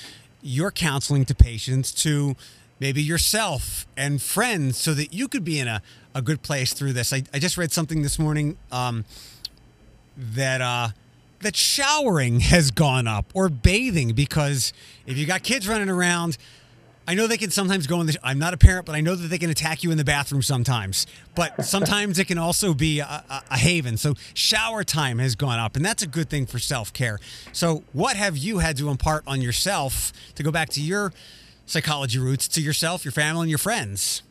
your 0.41 0.71
counseling 0.71 1.25
to 1.25 1.35
patients 1.35 1.93
to 1.93 2.35
maybe 2.83 3.01
yourself 3.01 3.87
and 3.95 4.21
friends, 4.21 4.77
so 4.77 4.93
that 4.93 5.13
you 5.13 5.29
could 5.29 5.45
be 5.45 5.57
in 5.57 5.69
a, 5.69 5.81
a 6.13 6.21
good 6.21 6.41
place 6.41 6.73
through 6.73 6.91
this? 6.91 7.13
I, 7.13 7.23
I 7.33 7.39
just 7.39 7.57
read 7.57 7.71
something 7.71 8.01
this 8.01 8.19
morning. 8.19 8.57
Um, 8.71 9.05
that 10.17 10.61
uh 10.61 10.89
that 11.41 11.55
showering 11.55 12.39
has 12.53 12.71
gone 12.71 13.07
up 13.07 13.25
or 13.33 13.49
bathing 13.49 14.13
because 14.13 14.73
if 15.05 15.17
you 15.17 15.25
got 15.25 15.43
kids 15.43 15.67
running 15.67 15.89
around 15.89 16.37
I 17.05 17.15
know 17.15 17.27
they 17.27 17.37
can 17.37 17.51
sometimes 17.51 17.85
go 17.85 17.99
in 17.99 18.07
the 18.07 18.17
I'm 18.23 18.39
not 18.39 18.53
a 18.53 18.57
parent 18.57 18.85
but 18.85 18.95
I 18.95 19.01
know 19.01 19.15
that 19.15 19.27
they 19.27 19.37
can 19.37 19.49
attack 19.49 19.83
you 19.83 19.91
in 19.91 19.97
the 19.97 20.03
bathroom 20.03 20.41
sometimes 20.41 21.05
but 21.35 21.65
sometimes 21.65 22.19
it 22.19 22.27
can 22.27 22.37
also 22.37 22.73
be 22.73 22.99
a, 22.99 23.05
a, 23.05 23.41
a 23.51 23.57
haven 23.57 23.97
so 23.97 24.13
shower 24.33 24.83
time 24.83 25.19
has 25.19 25.35
gone 25.35 25.59
up 25.59 25.75
and 25.75 25.83
that's 25.83 26.03
a 26.03 26.07
good 26.07 26.29
thing 26.29 26.45
for 26.45 26.59
self-care 26.59 27.19
so 27.51 27.83
what 27.91 28.15
have 28.15 28.37
you 28.37 28.59
had 28.59 28.77
to 28.77 28.89
impart 28.89 29.23
on 29.27 29.41
yourself 29.41 30.13
to 30.35 30.43
go 30.43 30.51
back 30.51 30.69
to 30.69 30.81
your 30.81 31.11
psychology 31.65 32.19
roots 32.19 32.47
to 32.47 32.61
yourself 32.61 33.05
your 33.05 33.11
family 33.11 33.41
and 33.43 33.49
your 33.49 33.57
friends 33.57 34.21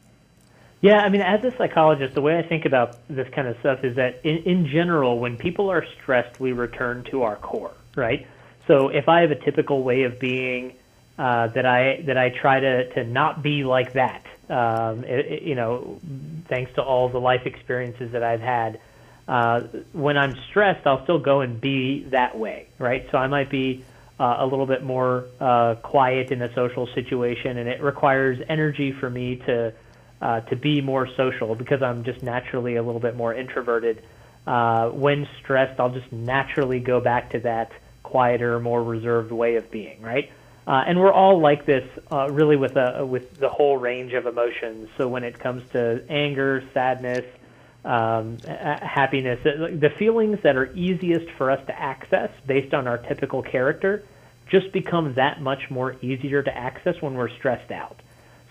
Yeah, 0.80 0.98
I 0.98 1.08
mean, 1.10 1.20
as 1.22 1.44
a 1.44 1.56
psychologist, 1.56 2.14
the 2.14 2.20
way 2.22 2.36
I 2.38 2.42
think 2.42 2.64
about 2.66 2.96
this 3.08 3.28
kind 3.32 3.46
of 3.46 3.56
stuff 3.60 3.84
is 3.84 3.96
that 3.96 4.20
in, 4.24 4.38
in 4.38 4.66
general, 4.66 5.18
when 5.20 5.36
people 5.36 5.70
are 5.70 5.84
stressed, 6.00 6.40
we 6.40 6.50
return 6.52 7.04
to 7.04 7.22
our 7.22 7.36
core, 7.36 7.70
right? 7.94 8.26
So 8.66 8.88
if 8.88 9.08
I 9.08 9.20
have 9.20 9.30
a 9.30 9.36
typical 9.36 9.82
way 9.84 10.02
of 10.02 10.18
being 10.18 10.74
uh, 11.18 11.46
that 11.48 11.66
I 11.66 12.02
that 12.06 12.16
I 12.18 12.30
try 12.30 12.58
to 12.60 12.88
to 12.94 13.04
not 13.04 13.42
be 13.42 13.62
like 13.64 13.92
that, 13.92 14.24
um, 14.48 15.04
it, 15.04 15.26
it- 15.26 15.42
you 15.42 15.54
know, 15.54 16.00
thanks 16.48 16.72
to 16.74 16.82
all 16.82 17.08
the 17.08 17.20
life 17.20 17.46
experiences 17.46 18.10
that 18.12 18.22
I've 18.24 18.40
had. 18.40 18.80
Uh, 19.28 19.60
when 19.92 20.18
I'm 20.18 20.34
stressed, 20.50 20.84
I'll 20.86 21.04
still 21.04 21.20
go 21.20 21.42
and 21.42 21.60
be 21.60 22.04
that 22.10 22.36
way, 22.36 22.66
right? 22.78 23.06
So 23.12 23.18
I 23.18 23.28
might 23.28 23.50
be 23.50 23.84
uh, 24.18 24.36
a 24.38 24.46
little 24.46 24.66
bit 24.66 24.82
more 24.82 25.26
uh, 25.40 25.74
quiet 25.76 26.30
in 26.30 26.42
a 26.42 26.54
social 26.54 26.86
situation, 26.94 27.58
and 27.58 27.68
it 27.68 27.82
requires 27.82 28.38
energy 28.48 28.92
for 28.92 29.08
me 29.08 29.36
to 29.36 29.72
uh, 30.20 30.40
to 30.40 30.56
be 30.56 30.80
more 30.80 31.08
social 31.16 31.54
because 31.54 31.82
I'm 31.82 32.04
just 32.04 32.22
naturally 32.22 32.76
a 32.76 32.82
little 32.82 33.00
bit 33.00 33.16
more 33.16 33.34
introverted. 33.34 34.02
Uh, 34.46 34.90
when 34.90 35.26
stressed, 35.40 35.80
I'll 35.80 35.90
just 35.90 36.12
naturally 36.12 36.80
go 36.80 37.00
back 37.00 37.30
to 37.30 37.40
that 37.40 37.72
quieter, 38.02 38.60
more 38.60 38.82
reserved 38.82 39.32
way 39.32 39.56
of 39.56 39.70
being, 39.70 40.00
right? 40.00 40.30
Uh, 40.66 40.84
and 40.86 41.00
we're 41.00 41.12
all 41.12 41.40
like 41.40 41.66
this, 41.66 41.88
uh, 42.12 42.28
really, 42.30 42.56
with 42.56 42.76
a, 42.76 43.04
with 43.04 43.36
the 43.38 43.48
whole 43.48 43.76
range 43.76 44.12
of 44.12 44.26
emotions. 44.26 44.88
So 44.96 45.08
when 45.08 45.24
it 45.24 45.38
comes 45.38 45.68
to 45.70 46.04
anger, 46.08 46.62
sadness, 46.72 47.24
um, 47.84 48.38
happiness, 48.38 49.40
the 49.42 49.92
feelings 49.98 50.38
that 50.42 50.56
are 50.56 50.72
easiest 50.74 51.30
for 51.32 51.50
us 51.50 51.64
to 51.66 51.78
access 51.78 52.30
based 52.46 52.74
on 52.74 52.86
our 52.86 52.98
typical 52.98 53.42
character 53.42 54.04
just 54.48 54.72
become 54.72 55.14
that 55.14 55.40
much 55.40 55.70
more 55.70 55.96
easier 56.02 56.42
to 56.42 56.56
access 56.56 57.00
when 57.00 57.14
we're 57.14 57.30
stressed 57.30 57.70
out. 57.72 58.00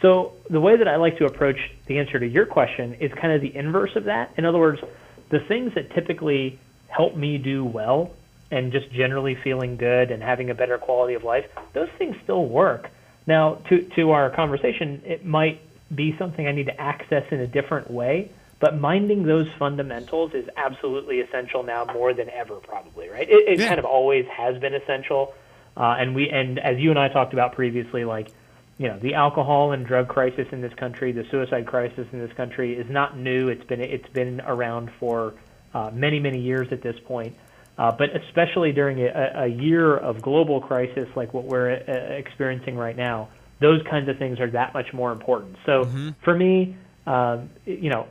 So 0.02 0.34
the 0.50 0.60
way 0.60 0.76
that 0.78 0.88
I 0.88 0.96
like 0.96 1.20
to 1.20 1.26
approach 1.26 1.58
the 1.86 2.00
answer 2.00 2.20
to 2.20 2.28
your 2.28 2.46
question 2.46 2.96
is 2.96 3.12
kind 3.13 3.34
of 3.34 3.41
the 3.41 3.56
inverse 3.56 3.96
of 3.96 4.06
that. 4.06 4.34
In 4.36 4.46
other 4.46 4.58
words, 4.58 4.82
the 5.30 5.39
things 5.39 5.76
that 5.76 5.91
typically 5.91 6.60
help 6.88 7.15
me 7.15 7.38
do 7.38 7.63
well 7.63 8.12
and 8.50 8.72
just 8.72 8.91
generally 8.91 9.36
feeling 9.36 9.78
good 9.78 10.12
and 10.12 10.22
having 10.22 10.50
a 10.50 10.56
better 10.56 10.78
quality 10.78 11.13
of 11.13 11.24
life, 11.24 11.46
those 11.74 11.89
things 11.98 12.15
still 12.24 12.46
work. 12.46 12.89
Now, 13.28 13.56
to 13.70 13.84
to 13.96 14.12
our 14.12 14.30
conversation, 14.30 15.04
it 15.06 15.24
might 15.24 15.62
be 15.94 16.17
something 16.17 16.48
I 16.48 16.52
need 16.52 16.65
to 16.65 16.82
access 16.82 17.32
in 17.32 17.39
a 17.39 17.48
different 17.48 17.91
way, 17.91 18.32
but 18.62 18.80
minding 18.80 19.24
those 19.24 19.47
fundamentals 19.60 20.34
is 20.34 20.47
absolutely 20.56 21.19
essential 21.19 21.63
now 21.63 21.84
more 21.93 22.13
than 22.13 22.30
ever, 22.30 22.56
probably. 22.56 23.10
Right? 23.10 23.28
It, 23.30 23.50
it 23.50 23.60
Yeah. 23.60 23.67
kind 23.67 23.80
of 23.80 23.86
always 23.86 24.26
has 24.28 24.58
been 24.60 24.74
essential, 24.74 25.34
uh, 25.76 25.97
and 26.00 26.15
we 26.15 26.30
and 26.30 26.60
as 26.60 26.78
you 26.78 26.91
and 26.91 27.00
I 27.00 27.10
talked 27.10 27.34
about 27.34 27.54
previously, 27.54 28.06
like 28.06 28.30
you 28.78 28.88
know, 28.88 28.97
the 28.97 29.13
alcohol 29.15 29.74
and 29.74 29.86
drug 29.86 30.08
crisis 30.08 30.47
in 30.52 30.62
this 30.62 30.74
country, 30.76 31.12
the 31.12 31.26
suicide 31.30 31.67
crisis 31.67 32.08
in 32.13 32.19
this 32.19 32.34
country 32.34 32.74
is 32.74 32.89
not 32.89 33.17
new. 33.17 33.50
It's 33.50 33.65
been 33.65 33.82
it's 33.82 34.10
been 34.10 34.41
around 34.41 34.91
for 35.00 35.34
uh, 35.74 35.91
many 35.93 36.19
many 36.19 36.39
years 36.39 36.67
at 36.71 36.82
this 36.82 36.95
point. 37.06 37.36
Uh, 37.78 37.91
but 37.91 38.15
especially 38.15 38.71
during 38.71 39.00
a, 39.02 39.32
a 39.36 39.47
year 39.47 39.97
of 39.97 40.21
global 40.21 40.62
crisis 40.62 41.08
like 41.15 41.34
what 41.34 41.45
we're 41.45 41.71
uh, 41.71 41.91
experiencing 42.13 42.76
right 42.76 42.97
now, 42.97 43.30
those 43.60 43.82
kinds 43.89 44.08
of 44.10 44.17
things 44.17 44.39
are 44.39 44.52
that 44.52 44.74
much 44.74 44.93
more 44.93 45.12
important. 45.12 45.56
So 45.65 45.89
for 46.24 46.36
me, 46.36 46.76
um, 47.08 47.50
you 47.65 47.89
know, 47.89 48.08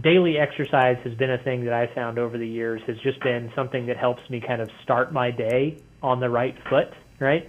daily 0.00 0.38
exercise 0.38 0.96
has 1.04 1.14
been 1.14 1.30
a 1.30 1.38
thing 1.38 1.64
that 1.64 1.74
I 1.74 1.92
found 1.94 2.18
over 2.18 2.38
the 2.38 2.46
years 2.46 2.80
has 2.86 2.96
just 3.02 3.20
been 3.20 3.50
something 3.54 3.86
that 3.86 3.96
helps 3.96 4.22
me 4.30 4.40
kind 4.40 4.62
of 4.62 4.68
start 4.82 5.12
my 5.12 5.30
day 5.30 5.78
on 6.02 6.20
the 6.20 6.30
right 6.30 6.54
foot, 6.68 6.88
right? 7.20 7.48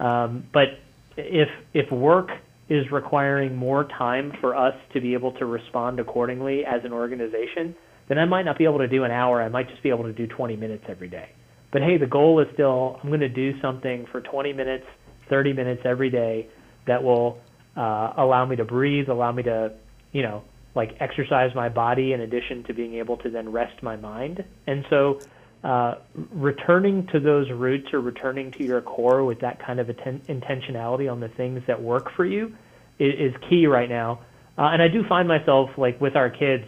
Um, 0.00 0.46
but 0.52 0.78
if 1.16 1.48
if 1.72 1.90
work 1.92 2.30
is 2.68 2.90
requiring 2.90 3.54
more 3.54 3.84
time 3.84 4.32
for 4.40 4.56
us 4.56 4.74
to 4.92 5.00
be 5.00 5.14
able 5.14 5.32
to 5.32 5.46
respond 5.46 6.00
accordingly 6.00 6.64
as 6.64 6.84
an 6.84 6.92
organization, 6.92 7.74
then 8.08 8.18
I 8.18 8.24
might 8.24 8.44
not 8.44 8.58
be 8.58 8.64
able 8.64 8.78
to 8.78 8.88
do 8.88 9.04
an 9.04 9.10
hour. 9.10 9.42
I 9.42 9.48
might 9.48 9.68
just 9.68 9.82
be 9.82 9.90
able 9.90 10.04
to 10.04 10.12
do 10.12 10.26
20 10.26 10.56
minutes 10.56 10.84
every 10.88 11.08
day. 11.08 11.30
But 11.72 11.82
hey, 11.82 11.98
the 11.98 12.06
goal 12.06 12.40
is 12.40 12.48
still 12.54 12.98
I'm 13.02 13.10
going 13.10 13.20
to 13.20 13.28
do 13.28 13.60
something 13.60 14.06
for 14.10 14.20
20 14.20 14.52
minutes, 14.52 14.86
30 15.28 15.52
minutes 15.52 15.82
every 15.84 16.10
day 16.10 16.48
that 16.86 17.02
will 17.02 17.38
uh, 17.76 18.14
allow 18.16 18.46
me 18.46 18.56
to 18.56 18.64
breathe, 18.64 19.08
allow 19.08 19.32
me 19.32 19.42
to, 19.44 19.72
you 20.12 20.22
know, 20.22 20.42
like 20.74 20.96
exercise 21.00 21.54
my 21.54 21.68
body 21.68 22.12
in 22.12 22.20
addition 22.20 22.64
to 22.64 22.74
being 22.74 22.94
able 22.94 23.16
to 23.18 23.30
then 23.30 23.50
rest 23.50 23.82
my 23.82 23.96
mind. 23.96 24.44
And 24.66 24.84
so 24.90 25.20
uh, 25.62 25.96
returning 26.32 27.06
to 27.08 27.20
those 27.20 27.50
roots 27.50 27.92
or 27.92 28.00
returning 28.00 28.50
to 28.52 28.64
your 28.64 28.80
core 28.80 29.24
with 29.24 29.40
that 29.40 29.64
kind 29.64 29.80
of 29.80 29.88
atten- 29.88 30.22
intentionality 30.28 31.10
on 31.10 31.20
the 31.20 31.28
things 31.28 31.62
that 31.66 31.80
work 31.80 32.10
for 32.14 32.24
you 32.24 32.54
is, 32.98 33.32
is 33.32 33.40
key 33.48 33.66
right 33.66 33.88
now. 33.88 34.20
Uh, 34.58 34.64
and 34.64 34.82
I 34.82 34.88
do 34.88 35.04
find 35.08 35.26
myself 35.26 35.70
like 35.76 36.00
with 36.00 36.16
our 36.16 36.30
kids, 36.30 36.64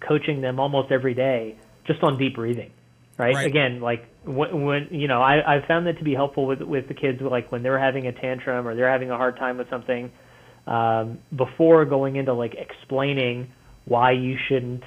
coaching 0.00 0.40
them 0.40 0.60
almost 0.60 0.92
every 0.92 1.14
day 1.14 1.56
just 1.86 2.02
on 2.02 2.18
deep 2.18 2.34
breathing, 2.34 2.70
right? 3.16 3.34
Right. 3.34 3.46
Again, 3.46 3.80
like 3.80 4.06
when, 4.24 4.64
when 4.64 4.88
you 4.90 5.08
know, 5.08 5.22
I 5.22 5.56
I 5.56 5.66
found 5.66 5.86
that 5.86 5.98
to 5.98 6.04
be 6.04 6.14
helpful 6.14 6.46
with 6.46 6.60
with 6.60 6.88
the 6.88 6.94
kids, 6.94 7.20
like 7.20 7.50
when 7.50 7.62
they're 7.62 7.78
having 7.78 8.06
a 8.06 8.12
tantrum 8.12 8.68
or 8.68 8.74
they're 8.74 8.90
having 8.90 9.10
a 9.10 9.16
hard 9.16 9.36
time 9.38 9.56
with 9.58 9.68
something, 9.70 10.12
um, 10.66 11.18
before 11.34 11.84
going 11.84 12.16
into 12.16 12.32
like 12.32 12.54
explaining 12.54 13.52
why 13.84 14.12
you 14.12 14.38
shouldn't 14.48 14.82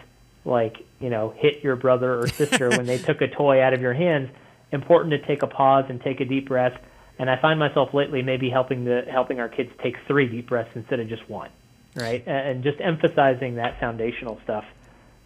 like 0.46 0.78
you 1.00 1.10
know 1.10 1.34
hit 1.38 1.64
your 1.64 1.76
brother 1.76 2.20
or 2.20 2.28
sister 2.28 2.70
when 2.70 2.86
they 2.86 2.98
took 3.10 3.22
a 3.22 3.28
toy 3.28 3.62
out 3.62 3.74
of 3.74 3.82
your 3.82 3.94
hands. 3.94 4.30
Important 4.72 5.12
to 5.12 5.26
take 5.26 5.44
a 5.44 5.48
pause 5.48 5.86
and 5.90 6.02
take 6.02 6.20
a 6.20 6.26
deep 6.26 6.48
breath. 6.48 6.78
And 7.20 7.30
I 7.30 7.40
find 7.42 7.60
myself 7.60 7.94
lately 7.94 8.22
maybe 8.22 8.50
helping 8.50 8.86
the 8.86 9.04
helping 9.10 9.40
our 9.40 9.50
kids 9.50 9.72
take 9.82 9.96
three 10.08 10.28
deep 10.28 10.48
breaths 10.50 10.70
instead 10.76 11.00
of 11.00 11.08
just 11.08 11.28
one, 11.30 11.50
right? 11.96 12.26
And 12.28 12.64
just 12.64 12.80
emphasizing 12.80 13.56
that 13.56 13.80
foundational 13.80 14.40
stuff, 14.44 14.66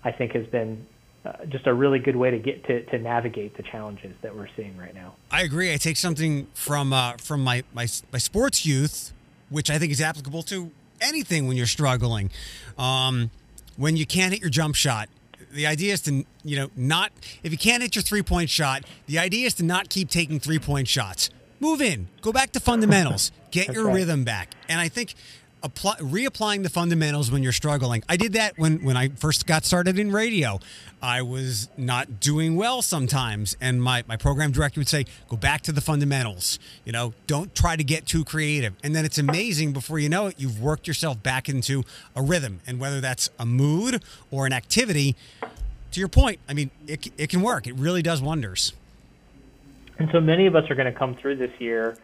I 0.04 0.12
think 0.12 0.34
has 0.34 0.48
been 0.48 0.86
uh, 1.26 1.46
just 1.50 1.68
a 1.68 1.74
really 1.74 2.00
good 2.00 2.16
way 2.16 2.32
to 2.32 2.40
get 2.40 2.66
to, 2.66 2.84
to 2.86 2.98
navigate 2.98 3.56
the 3.56 3.64
challenges 3.64 4.16
that 4.22 4.36
we're 4.36 4.48
seeing 4.56 4.76
right 4.78 4.94
now. 4.94 5.14
I 5.30 5.44
agree. 5.44 5.72
I 5.74 5.78
take 5.78 5.98
something 5.98 6.48
from 6.54 6.94
uh, 6.94 7.14
from 7.18 7.44
my, 7.44 7.64
my 7.74 7.88
my 8.12 8.20
sports 8.20 8.66
youth, 8.66 9.14
which 9.52 9.70
I 9.70 9.78
think 9.78 9.92
is 9.92 10.02
applicable 10.02 10.42
to 10.44 10.72
anything 11.00 11.48
when 11.48 11.58
you're 11.58 11.68
struggling. 11.68 12.32
Um, 12.78 13.30
when 13.78 13.96
you 13.98 14.06
can't 14.06 14.34
hit 14.34 14.42
your 14.42 14.50
jump 14.50 14.76
shot, 14.76 15.10
the 15.52 15.68
idea 15.68 15.94
is 15.94 16.02
to 16.02 16.26
you 16.44 16.56
know 16.56 16.70
not 16.76 17.12
if 17.44 17.52
you 17.52 17.58
can't 17.58 17.84
hit 17.84 17.96
your 17.96 18.02
three 18.02 18.24
point 18.24 18.50
shot, 18.50 18.84
the 19.06 19.20
idea 19.20 19.46
is 19.46 19.54
to 19.56 19.64
not 19.64 19.90
keep 19.90 20.10
taking 20.10 20.40
three 20.40 20.60
point 20.60 20.88
shots. 20.88 21.30
Move 21.60 21.82
in, 21.82 22.08
go 22.22 22.32
back 22.32 22.52
to 22.54 22.60
fundamentals, 22.60 23.32
get 23.52 23.72
your 23.72 23.86
right. 23.86 23.96
rhythm 23.96 24.24
back, 24.24 24.50
and 24.68 24.80
I 24.80 24.88
think. 24.88 25.14
Apply, 25.64 25.96
reapplying 25.98 26.64
the 26.64 26.70
fundamentals 26.70 27.30
when 27.30 27.44
you're 27.44 27.52
struggling. 27.52 28.04
I 28.10 28.18
did 28.18 28.34
that 28.34 28.58
when 28.58 28.84
when 28.84 28.98
I 28.98 29.10
first 29.10 29.46
got 29.46 29.64
started 29.64 30.00
in 30.00 30.12
radio. 30.12 30.60
I 31.04 31.22
was 31.22 31.70
not 31.78 32.20
doing 32.20 32.56
well 32.56 32.82
sometimes, 32.82 33.56
and 33.62 33.82
my 33.82 34.04
my 34.08 34.18
program 34.18 34.52
director 34.52 34.80
would 34.80 34.88
say, 34.88 35.06
"Go 35.30 35.38
back 35.38 35.62
to 35.64 35.72
the 35.72 35.82
fundamentals. 35.82 36.58
You 36.84 36.92
know, 36.92 37.14
don't 37.28 37.54
try 37.54 37.76
to 37.76 37.84
get 37.84 38.08
too 38.08 38.24
creative." 38.24 38.74
And 38.84 38.96
then 38.96 39.06
it's 39.06 39.20
amazing 39.20 39.72
before 39.72 40.00
you 40.00 40.10
know 40.10 40.28
it, 40.28 40.36
you've 40.40 40.60
worked 40.60 40.88
yourself 40.88 41.22
back 41.22 41.48
into 41.48 41.84
a 42.16 42.24
rhythm, 42.24 42.62
and 42.66 42.80
whether 42.80 43.00
that's 43.00 43.30
a 43.38 43.46
mood 43.46 44.04
or 44.32 44.48
an 44.48 44.54
activity. 44.54 45.16
To 45.92 46.00
your 46.00 46.10
point, 46.10 46.40
I 46.50 46.54
mean, 46.54 46.72
it 46.88 47.12
it 47.20 47.30
can 47.30 47.42
work. 47.42 47.68
It 47.68 47.76
really 47.76 48.02
does 48.02 48.20
wonders. 48.20 48.74
And 50.00 50.10
so 50.12 50.20
many 50.20 50.48
of 50.48 50.56
us 50.56 50.68
are 50.72 50.76
going 50.76 50.92
to 50.92 50.98
come 50.98 51.14
through 51.14 51.36
this 51.36 51.52
year 51.60 51.98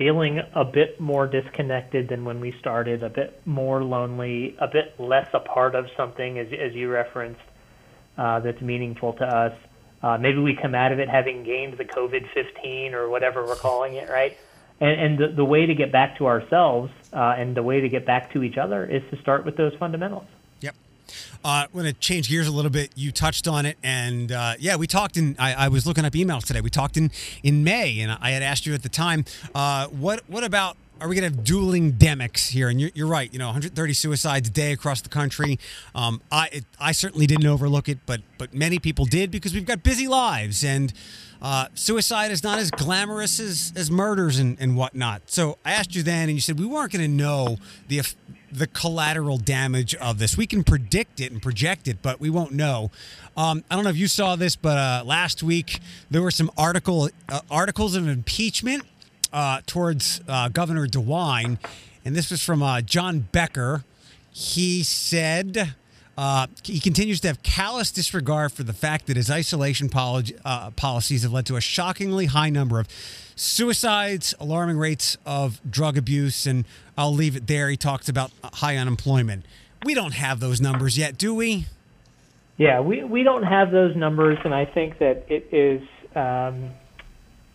feeling 0.00 0.40
a 0.54 0.64
bit 0.64 0.98
more 0.98 1.26
disconnected 1.26 2.08
than 2.08 2.24
when 2.24 2.40
we 2.40 2.54
started, 2.58 3.02
a 3.02 3.10
bit 3.10 3.38
more 3.44 3.84
lonely, 3.84 4.56
a 4.58 4.66
bit 4.66 4.98
less 4.98 5.28
a 5.34 5.40
part 5.40 5.74
of 5.74 5.84
something, 5.94 6.38
as, 6.38 6.46
as 6.58 6.74
you 6.74 6.88
referenced, 6.88 7.42
uh, 8.16 8.40
that's 8.40 8.62
meaningful 8.62 9.12
to 9.12 9.24
us. 9.24 9.52
Uh, 10.02 10.16
maybe 10.16 10.38
we 10.38 10.56
come 10.56 10.74
out 10.74 10.90
of 10.90 10.98
it 10.98 11.10
having 11.10 11.44
gained 11.44 11.76
the 11.76 11.84
COVID 11.84 12.26
15 12.32 12.94
or 12.94 13.10
whatever 13.10 13.44
we're 13.44 13.56
calling 13.56 13.92
it, 13.96 14.08
right? 14.08 14.38
And, 14.80 14.98
and 14.98 15.18
the, 15.18 15.36
the 15.36 15.44
way 15.44 15.66
to 15.66 15.74
get 15.74 15.92
back 15.92 16.16
to 16.16 16.26
ourselves 16.26 16.90
uh, 17.12 17.34
and 17.36 17.54
the 17.54 17.62
way 17.62 17.82
to 17.82 17.88
get 17.90 18.06
back 18.06 18.32
to 18.32 18.42
each 18.42 18.56
other 18.56 18.86
is 18.86 19.02
to 19.10 19.20
start 19.20 19.44
with 19.44 19.58
those 19.58 19.74
fundamentals. 19.78 20.24
Uh, 21.44 21.64
I'm 21.64 21.68
going 21.72 21.86
to 21.86 21.92
change 21.92 22.28
gears 22.28 22.46
a 22.46 22.52
little 22.52 22.70
bit. 22.70 22.90
You 22.94 23.12
touched 23.12 23.48
on 23.48 23.66
it, 23.66 23.78
and 23.82 24.32
uh, 24.32 24.54
yeah, 24.58 24.76
we 24.76 24.86
talked 24.86 25.16
in. 25.16 25.36
I, 25.38 25.54
I, 25.54 25.68
was 25.68 25.86
looking 25.86 26.04
up 26.04 26.12
emails 26.12 26.44
today. 26.44 26.60
We 26.60 26.70
talked 26.70 26.96
in 26.96 27.10
in 27.42 27.64
May, 27.64 28.00
and 28.00 28.16
I 28.20 28.30
had 28.30 28.42
asked 28.42 28.66
you 28.66 28.74
at 28.74 28.82
the 28.82 28.88
time, 28.88 29.24
uh, 29.54 29.86
what 29.88 30.22
what 30.28 30.44
about? 30.44 30.76
Are 31.00 31.08
we 31.08 31.14
going 31.14 31.32
to 31.32 31.34
have 31.34 31.44
dueling 31.44 31.94
demics 31.94 32.48
here? 32.48 32.68
And 32.68 32.78
you're, 32.78 32.90
you're, 32.92 33.06
right. 33.06 33.32
You 33.32 33.38
know, 33.38 33.46
130 33.46 33.94
suicides 33.94 34.50
a 34.50 34.52
day 34.52 34.72
across 34.72 35.00
the 35.00 35.08
country. 35.08 35.58
Um, 35.94 36.20
I 36.30 36.50
it, 36.52 36.64
I 36.78 36.92
certainly 36.92 37.26
didn't 37.26 37.46
overlook 37.46 37.88
it, 37.88 38.00
but 38.04 38.20
but 38.36 38.52
many 38.52 38.78
people 38.78 39.06
did 39.06 39.30
because 39.30 39.54
we've 39.54 39.66
got 39.66 39.82
busy 39.82 40.08
lives 40.08 40.64
and. 40.64 40.92
Uh, 41.42 41.68
suicide 41.72 42.30
is 42.30 42.44
not 42.44 42.58
as 42.58 42.70
glamorous 42.70 43.40
as, 43.40 43.72
as 43.74 43.90
murders 43.90 44.38
and, 44.38 44.58
and 44.60 44.76
whatnot. 44.76 45.22
So 45.24 45.56
I 45.64 45.72
asked 45.72 45.94
you 45.96 46.02
then, 46.02 46.28
and 46.28 46.32
you 46.32 46.40
said 46.42 46.58
we 46.58 46.66
weren't 46.66 46.92
going 46.92 47.00
to 47.00 47.08
know 47.08 47.56
the 47.88 48.02
the 48.52 48.66
collateral 48.66 49.38
damage 49.38 49.94
of 49.96 50.18
this. 50.18 50.36
We 50.36 50.46
can 50.46 50.64
predict 50.64 51.20
it 51.20 51.32
and 51.32 51.40
project 51.40 51.88
it, 51.88 52.02
but 52.02 52.20
we 52.20 52.30
won't 52.30 52.52
know. 52.52 52.90
Um, 53.36 53.64
I 53.70 53.74
don't 53.74 53.84
know 53.84 53.90
if 53.90 53.96
you 53.96 54.08
saw 54.08 54.36
this, 54.36 54.56
but 54.56 54.76
uh, 54.76 55.02
last 55.04 55.42
week 55.42 55.80
there 56.10 56.22
were 56.22 56.30
some 56.30 56.50
article 56.56 57.10
uh, 57.28 57.40
articles 57.50 57.94
of 57.94 58.08
impeachment 58.08 58.84
uh, 59.32 59.60
towards 59.66 60.20
uh, 60.28 60.48
Governor 60.48 60.86
DeWine, 60.86 61.58
and 62.04 62.16
this 62.16 62.30
was 62.30 62.42
from 62.42 62.62
uh, 62.62 62.80
John 62.80 63.28
Becker. 63.32 63.84
He 64.32 64.82
said. 64.82 65.74
Uh, 66.18 66.48
he 66.64 66.80
continues 66.80 67.18
to 67.18 67.28
have 67.28 67.42
callous 67.42 67.90
disregard 67.90 68.52
for 68.52 68.62
the 68.62 68.74
fact 68.74 69.06
that 69.06 69.16
his 69.16 69.30
isolation 69.30 69.88
uh, 69.94 70.70
policies 70.72 71.22
have 71.22 71.32
led 71.32 71.46
to 71.46 71.56
a 71.56 71.62
shockingly 71.62 72.26
high 72.26 72.50
number 72.50 72.78
of 72.78 72.86
suicides, 73.40 74.34
alarming 74.38 74.76
rates 74.76 75.16
of 75.24 75.62
drug 75.70 75.96
abuse, 75.96 76.46
and 76.46 76.66
I'll 77.00 77.14
leave 77.14 77.34
it 77.34 77.46
there. 77.46 77.70
He 77.70 77.78
talks 77.78 78.10
about 78.10 78.30
high 78.44 78.76
unemployment. 78.76 79.46
We 79.86 79.94
don't 79.94 80.12
have 80.12 80.38
those 80.38 80.60
numbers 80.60 80.98
yet, 80.98 81.16
do 81.16 81.34
we? 81.34 81.64
Yeah, 82.58 82.80
we, 82.80 83.02
we 83.04 83.22
don't 83.22 83.42
have 83.42 83.70
those 83.70 83.96
numbers, 83.96 84.36
and 84.44 84.54
I 84.54 84.66
think 84.66 84.98
that 84.98 85.24
it 85.30 85.48
is, 85.50 85.80
um, 86.14 86.72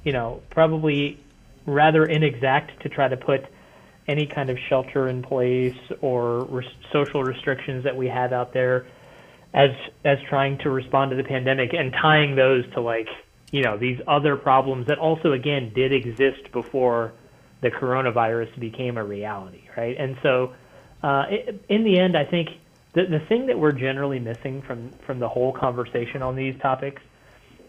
you 0.03 0.13
know, 0.13 0.41
probably 0.49 1.19
rather 1.67 2.05
inexact 2.05 2.81
to 2.81 2.89
try 2.89 3.07
to 3.07 3.17
put 3.17 3.45
any 4.07 4.25
kind 4.25 4.49
of 4.49 4.57
shelter 4.67 5.07
in 5.07 5.21
place 5.21 5.77
or 6.01 6.45
res- 6.45 6.65
social 6.91 7.23
restrictions 7.23 7.83
that 7.83 7.95
we 7.95 8.07
have 8.07 8.33
out 8.33 8.51
there 8.51 8.87
as 9.53 9.69
as 10.03 10.17
trying 10.27 10.57
to 10.59 10.71
respond 10.71 11.11
to 11.11 11.17
the 11.17 11.23
pandemic 11.23 11.73
and 11.73 11.93
tying 11.93 12.35
those 12.35 12.65
to 12.73 12.81
like 12.81 13.07
you 13.51 13.63
know 13.63 13.77
these 13.77 13.99
other 14.07 14.35
problems 14.35 14.85
that 14.87 14.99
also 14.99 15.31
again 15.31 15.71
did 15.73 15.91
exist 15.91 16.51
before 16.51 17.13
the 17.65 17.71
coronavirus 17.71 18.59
became 18.59 18.97
a 18.97 19.03
reality 19.03 19.63
right 19.75 19.97
and 19.97 20.15
so 20.21 20.53
uh, 21.01 21.25
in 21.67 21.83
the 21.83 21.99
end 21.99 22.15
i 22.15 22.23
think 22.23 22.49
the, 22.93 23.05
the 23.05 23.19
thing 23.27 23.47
that 23.47 23.57
we're 23.57 23.71
generally 23.71 24.19
missing 24.19 24.61
from 24.61 24.91
from 25.05 25.19
the 25.19 25.27
whole 25.27 25.51
conversation 25.51 26.21
on 26.21 26.35
these 26.35 26.55
topics 26.61 27.01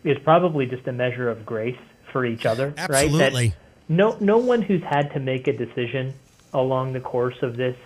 is 0.04 0.18
probably 0.22 0.66
just 0.66 0.87
a 0.87 0.92
measure 0.92 1.28
of 1.30 1.46
grace 1.46 1.78
for 2.12 2.26
each 2.26 2.44
other 2.44 2.74
Absolutely. 2.76 3.18
right 3.18 3.32
that 3.32 3.52
no 3.88 4.16
no 4.20 4.37
one 4.37 4.61
who's 4.62 4.82
had 4.82 5.12
to 5.14 5.18
make 5.18 5.48
a 5.48 5.52
decision 5.52 6.14
along 6.52 6.92
the 6.92 7.00
course 7.00 7.37
of 7.42 7.56
this 7.56 7.76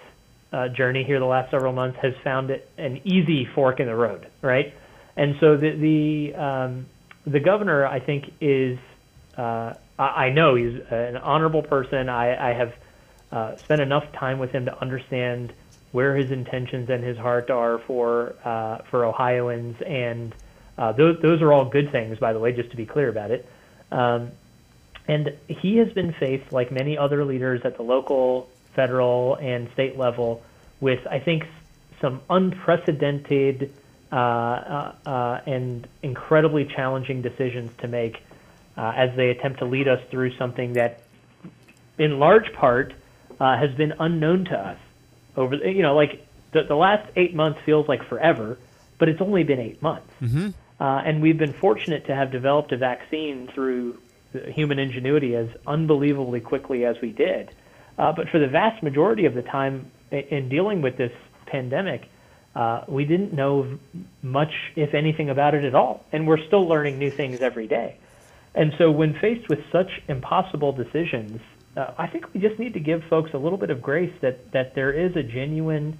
uh, 0.52 0.68
journey 0.68 1.04
here 1.04 1.18
the 1.18 1.24
last 1.26 1.50
several 1.50 1.72
months 1.72 1.98
has 2.02 2.14
found 2.24 2.50
it 2.50 2.68
an 2.78 3.00
easy 3.04 3.46
fork 3.54 3.80
in 3.80 3.86
the 3.86 3.94
road, 3.94 4.26
right? 4.42 4.74
And 5.16 5.36
so 5.40 5.56
the 5.56 5.70
the 5.70 6.34
um, 6.34 6.86
the 7.24 7.40
governor, 7.40 7.86
I 7.86 8.00
think, 8.00 8.32
is 8.40 8.78
uh, 9.36 9.74
I, 10.00 10.30
know 10.30 10.54
he's 10.54 10.80
an 10.90 11.16
honorable 11.16 11.62
person. 11.62 12.08
I, 12.08 12.50
I 12.50 12.52
have 12.54 12.74
uh, 13.32 13.56
spent 13.56 13.80
enough 13.80 14.10
time 14.12 14.38
with 14.38 14.50
him 14.50 14.64
to 14.64 14.80
understand 14.80 15.52
where 15.92 16.16
his 16.16 16.30
intentions 16.30 16.88
and 16.88 17.02
his 17.02 17.18
heart 17.18 17.50
are 17.50 17.78
for 17.78 18.34
uh, 18.44 18.78
for 18.90 19.04
Ohioans, 19.04 19.80
and 19.82 20.34
uh, 20.78 20.92
those 20.92 21.20
those 21.20 21.42
are 21.42 21.52
all 21.52 21.64
good 21.64 21.90
things, 21.90 22.18
by 22.18 22.32
the 22.32 22.38
way. 22.38 22.52
Just 22.52 22.70
to 22.70 22.76
be 22.76 22.86
clear 22.86 23.08
about 23.08 23.30
it. 23.30 23.48
Um, 23.90 24.30
and 25.08 25.36
he 25.48 25.78
has 25.78 25.92
been 25.92 26.12
faced, 26.12 26.52
like 26.52 26.70
many 26.70 26.96
other 26.96 27.24
leaders 27.24 27.62
at 27.64 27.76
the 27.76 27.82
local, 27.82 28.48
federal, 28.74 29.34
and 29.36 29.68
state 29.72 29.98
level, 29.98 30.42
with, 30.80 31.04
I 31.08 31.18
think, 31.18 31.48
some 32.00 32.20
unprecedented 32.30 33.72
uh, 34.12 34.14
uh, 34.14 34.94
uh, 35.06 35.40
and 35.46 35.88
incredibly 36.02 36.64
challenging 36.64 37.22
decisions 37.22 37.72
to 37.78 37.88
make 37.88 38.22
uh, 38.80 38.92
as 38.96 39.14
they 39.14 39.28
attempt 39.28 39.58
to 39.58 39.66
lead 39.66 39.86
us 39.88 40.00
through 40.10 40.34
something 40.38 40.72
that, 40.72 41.02
in 41.98 42.18
large 42.18 42.50
part, 42.54 42.94
uh, 43.38 43.58
has 43.58 43.70
been 43.74 43.92
unknown 44.00 44.46
to 44.46 44.56
us. 44.56 44.78
Over, 45.36 45.56
you 45.56 45.82
know, 45.82 45.94
like 45.94 46.26
the, 46.52 46.62
the 46.62 46.74
last 46.74 47.06
eight 47.14 47.34
months 47.34 47.60
feels 47.66 47.86
like 47.88 48.02
forever, 48.08 48.56
but 48.96 49.10
it's 49.10 49.20
only 49.20 49.44
been 49.44 49.60
eight 49.60 49.82
months. 49.82 50.10
Mm-hmm. 50.22 50.48
Uh, 50.80 51.02
and 51.04 51.20
we've 51.20 51.36
been 51.36 51.52
fortunate 51.52 52.06
to 52.06 52.14
have 52.14 52.32
developed 52.32 52.72
a 52.72 52.78
vaccine 52.78 53.48
through 53.48 53.98
human 54.32 54.78
ingenuity 54.78 55.36
as 55.36 55.48
unbelievably 55.66 56.40
quickly 56.40 56.86
as 56.86 56.96
we 57.02 57.10
did. 57.10 57.50
Uh, 57.98 58.12
but 58.12 58.30
for 58.30 58.38
the 58.38 58.48
vast 58.48 58.82
majority 58.82 59.26
of 59.26 59.34
the 59.34 59.42
time 59.42 59.90
in 60.10 60.48
dealing 60.48 60.80
with 60.80 60.96
this 60.96 61.12
pandemic, 61.44 62.08
uh, 62.54 62.84
we 62.88 63.04
didn't 63.04 63.34
know 63.34 63.78
much, 64.22 64.54
if 64.74 64.94
anything, 64.94 65.28
about 65.28 65.54
it 65.54 65.64
at 65.64 65.74
all. 65.74 66.02
And 66.12 66.26
we're 66.26 66.42
still 66.46 66.66
learning 66.66 66.98
new 66.98 67.10
things 67.10 67.42
every 67.42 67.66
day. 67.66 67.98
And 68.54 68.72
so, 68.78 68.90
when 68.90 69.14
faced 69.14 69.48
with 69.48 69.60
such 69.70 69.90
impossible 70.08 70.72
decisions, 70.72 71.40
uh, 71.76 71.92
I 71.98 72.08
think 72.08 72.32
we 72.34 72.40
just 72.40 72.58
need 72.58 72.74
to 72.74 72.80
give 72.80 73.02
folks 73.04 73.30
a 73.32 73.38
little 73.38 73.58
bit 73.58 73.70
of 73.70 73.80
grace 73.80 74.12
that, 74.22 74.50
that 74.52 74.74
there 74.74 74.92
is 74.92 75.14
a 75.16 75.22
genuine 75.22 75.98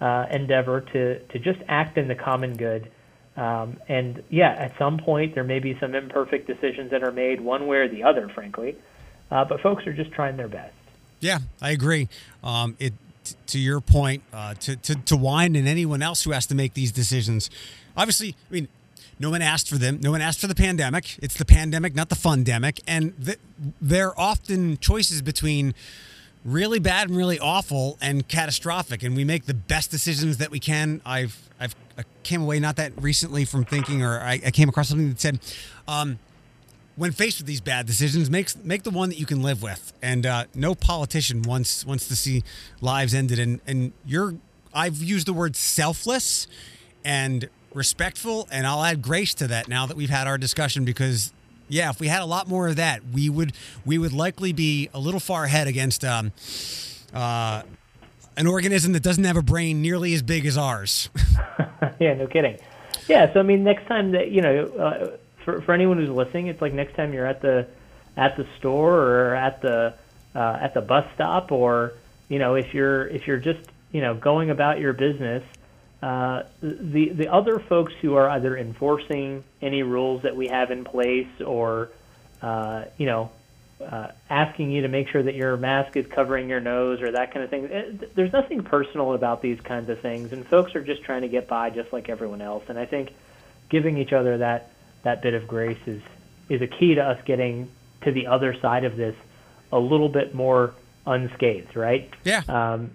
uh, 0.00 0.26
endeavor 0.30 0.80
to, 0.80 1.18
to 1.18 1.38
just 1.38 1.60
act 1.68 1.98
in 1.98 2.08
the 2.08 2.14
common 2.14 2.56
good. 2.56 2.90
Um, 3.36 3.78
and 3.88 4.22
yeah, 4.30 4.50
at 4.50 4.76
some 4.78 4.98
point 4.98 5.34
there 5.34 5.44
may 5.44 5.58
be 5.58 5.78
some 5.78 5.94
imperfect 5.94 6.46
decisions 6.46 6.90
that 6.90 7.02
are 7.02 7.12
made 7.12 7.40
one 7.40 7.66
way 7.66 7.78
or 7.78 7.88
the 7.88 8.02
other, 8.02 8.28
frankly. 8.28 8.76
Uh, 9.30 9.44
but 9.44 9.60
folks 9.60 9.86
are 9.86 9.92
just 9.92 10.10
trying 10.10 10.36
their 10.36 10.48
best. 10.48 10.74
Yeah, 11.20 11.38
I 11.60 11.70
agree. 11.70 12.08
Um, 12.42 12.76
it 12.78 12.94
t- 13.24 13.36
to 13.48 13.58
your 13.58 13.80
point, 13.80 14.22
uh, 14.32 14.54
to, 14.54 14.76
to 14.76 14.94
to 14.94 15.16
DeWine 15.16 15.56
and 15.56 15.68
anyone 15.68 16.02
else 16.02 16.24
who 16.24 16.32
has 16.32 16.46
to 16.46 16.54
make 16.54 16.74
these 16.74 16.90
decisions. 16.90 17.50
Obviously, 17.96 18.34
I 18.50 18.52
mean, 18.54 18.68
No 19.20 19.28
one 19.28 19.42
asked 19.42 19.68
for 19.68 19.76
them. 19.76 20.00
No 20.02 20.12
one 20.12 20.22
asked 20.22 20.40
for 20.40 20.46
the 20.46 20.54
pandemic. 20.54 21.18
It's 21.22 21.36
the 21.36 21.44
pandemic, 21.44 21.94
not 21.94 22.08
the 22.08 22.14
fundemic. 22.16 22.80
And 22.88 23.14
th- 23.24 23.38
they're 23.78 24.18
often 24.18 24.78
choices 24.78 25.20
between 25.20 25.74
really 26.42 26.78
bad 26.78 27.08
and 27.08 27.16
really 27.18 27.38
awful 27.38 27.98
and 28.00 28.26
catastrophic. 28.26 29.02
And 29.02 29.14
we 29.14 29.24
make 29.24 29.44
the 29.44 29.52
best 29.52 29.90
decisions 29.90 30.38
that 30.38 30.50
we 30.50 30.58
can. 30.58 31.02
I've 31.04 31.38
I've 31.60 31.76
I 31.98 32.04
came 32.22 32.40
away 32.40 32.60
not 32.60 32.76
that 32.76 32.92
recently 32.96 33.44
from 33.44 33.66
thinking, 33.66 34.02
or 34.02 34.20
I, 34.20 34.40
I 34.46 34.50
came 34.50 34.70
across 34.70 34.88
something 34.88 35.10
that 35.10 35.20
said. 35.20 35.38
Um, 35.86 36.18
when 36.96 37.12
faced 37.12 37.38
with 37.38 37.46
these 37.46 37.60
bad 37.60 37.86
decisions, 37.86 38.30
make 38.30 38.48
make 38.64 38.82
the 38.82 38.90
one 38.90 39.10
that 39.10 39.18
you 39.18 39.26
can 39.26 39.42
live 39.42 39.62
with. 39.62 39.92
And 40.02 40.26
uh, 40.26 40.44
no 40.54 40.74
politician 40.74 41.42
wants 41.42 41.84
wants 41.84 42.08
to 42.08 42.16
see 42.16 42.42
lives 42.80 43.14
ended. 43.14 43.38
And 43.38 43.60
and 43.66 43.92
you're 44.06 44.34
I've 44.72 45.02
used 45.02 45.26
the 45.26 45.32
word 45.32 45.56
selfless 45.56 46.46
and 47.04 47.48
respectful, 47.74 48.48
and 48.50 48.66
I'll 48.66 48.82
add 48.82 49.02
grace 49.02 49.34
to 49.34 49.46
that 49.48 49.68
now 49.68 49.86
that 49.86 49.96
we've 49.96 50.10
had 50.10 50.26
our 50.26 50.38
discussion 50.38 50.84
because 50.84 51.32
yeah, 51.68 51.90
if 51.90 52.00
we 52.00 52.08
had 52.08 52.22
a 52.22 52.26
lot 52.26 52.48
more 52.48 52.68
of 52.68 52.76
that, 52.76 53.02
we 53.12 53.28
would 53.28 53.52
we 53.84 53.98
would 53.98 54.12
likely 54.12 54.52
be 54.52 54.88
a 54.92 54.98
little 54.98 55.20
far 55.20 55.44
ahead 55.44 55.68
against 55.68 56.04
um, 56.04 56.32
uh, 57.14 57.62
an 58.36 58.46
organism 58.46 58.92
that 58.92 59.02
doesn't 59.02 59.24
have 59.24 59.36
a 59.36 59.42
brain 59.42 59.82
nearly 59.82 60.14
as 60.14 60.22
big 60.22 60.46
as 60.46 60.58
ours. 60.58 61.08
yeah, 62.00 62.14
no 62.14 62.26
kidding. 62.26 62.58
Yeah, 63.08 63.32
so 63.32 63.40
I 63.40 63.42
mean, 63.42 63.64
next 63.64 63.86
time 63.86 64.12
that 64.12 64.30
you 64.30 64.42
know. 64.42 64.64
Uh, 64.66 65.16
for 65.44 65.60
for 65.62 65.72
anyone 65.72 65.98
who's 65.98 66.08
listening, 66.08 66.46
it's 66.46 66.60
like 66.60 66.72
next 66.72 66.94
time 66.94 67.12
you're 67.12 67.26
at 67.26 67.40
the 67.40 67.66
at 68.16 68.36
the 68.36 68.46
store 68.58 68.94
or 68.94 69.34
at 69.34 69.60
the 69.62 69.94
uh, 70.34 70.58
at 70.60 70.74
the 70.74 70.80
bus 70.80 71.06
stop, 71.14 71.52
or 71.52 71.94
you 72.28 72.38
know 72.38 72.54
if 72.54 72.74
you're 72.74 73.06
if 73.08 73.26
you're 73.26 73.38
just 73.38 73.60
you 73.92 74.00
know 74.00 74.14
going 74.14 74.50
about 74.50 74.80
your 74.80 74.92
business, 74.92 75.42
uh, 76.02 76.44
the 76.62 77.10
the 77.10 77.30
other 77.30 77.58
folks 77.58 77.92
who 78.00 78.14
are 78.14 78.28
either 78.30 78.56
enforcing 78.56 79.44
any 79.60 79.82
rules 79.82 80.22
that 80.22 80.34
we 80.34 80.48
have 80.48 80.70
in 80.70 80.84
place 80.84 81.28
or 81.44 81.90
uh, 82.40 82.84
you 82.96 83.06
know 83.06 83.30
uh, 83.80 84.08
asking 84.28 84.70
you 84.70 84.82
to 84.82 84.88
make 84.88 85.08
sure 85.08 85.22
that 85.22 85.34
your 85.34 85.56
mask 85.56 85.96
is 85.96 86.06
covering 86.06 86.48
your 86.48 86.60
nose 86.60 87.00
or 87.02 87.12
that 87.12 87.32
kind 87.32 87.44
of 87.44 87.50
thing. 87.50 87.64
It, 87.64 88.02
eh, 88.02 88.06
there's 88.14 88.32
nothing 88.32 88.62
personal 88.62 89.12
about 89.14 89.42
these 89.42 89.60
kinds 89.60 89.88
of 89.88 90.00
things, 90.00 90.32
and 90.32 90.46
folks 90.46 90.74
are 90.74 90.82
just 90.82 91.02
trying 91.02 91.22
to 91.22 91.28
get 91.28 91.48
by 91.48 91.70
just 91.70 91.92
like 91.92 92.08
everyone 92.08 92.40
else. 92.40 92.64
And 92.68 92.78
I 92.78 92.86
think 92.86 93.12
giving 93.68 93.98
each 93.98 94.12
other 94.12 94.38
that 94.38 94.70
that 95.02 95.22
bit 95.22 95.34
of 95.34 95.46
grace 95.46 95.80
is 95.86 96.02
is 96.48 96.62
a 96.62 96.66
key 96.66 96.94
to 96.94 97.02
us 97.02 97.18
getting 97.24 97.70
to 98.02 98.12
the 98.12 98.26
other 98.26 98.54
side 98.54 98.84
of 98.84 98.96
this 98.96 99.14
a 99.72 99.78
little 99.78 100.08
bit 100.08 100.34
more 100.34 100.74
unscathed, 101.06 101.76
right? 101.76 102.10
Yeah. 102.24 102.42
Um, 102.48 102.90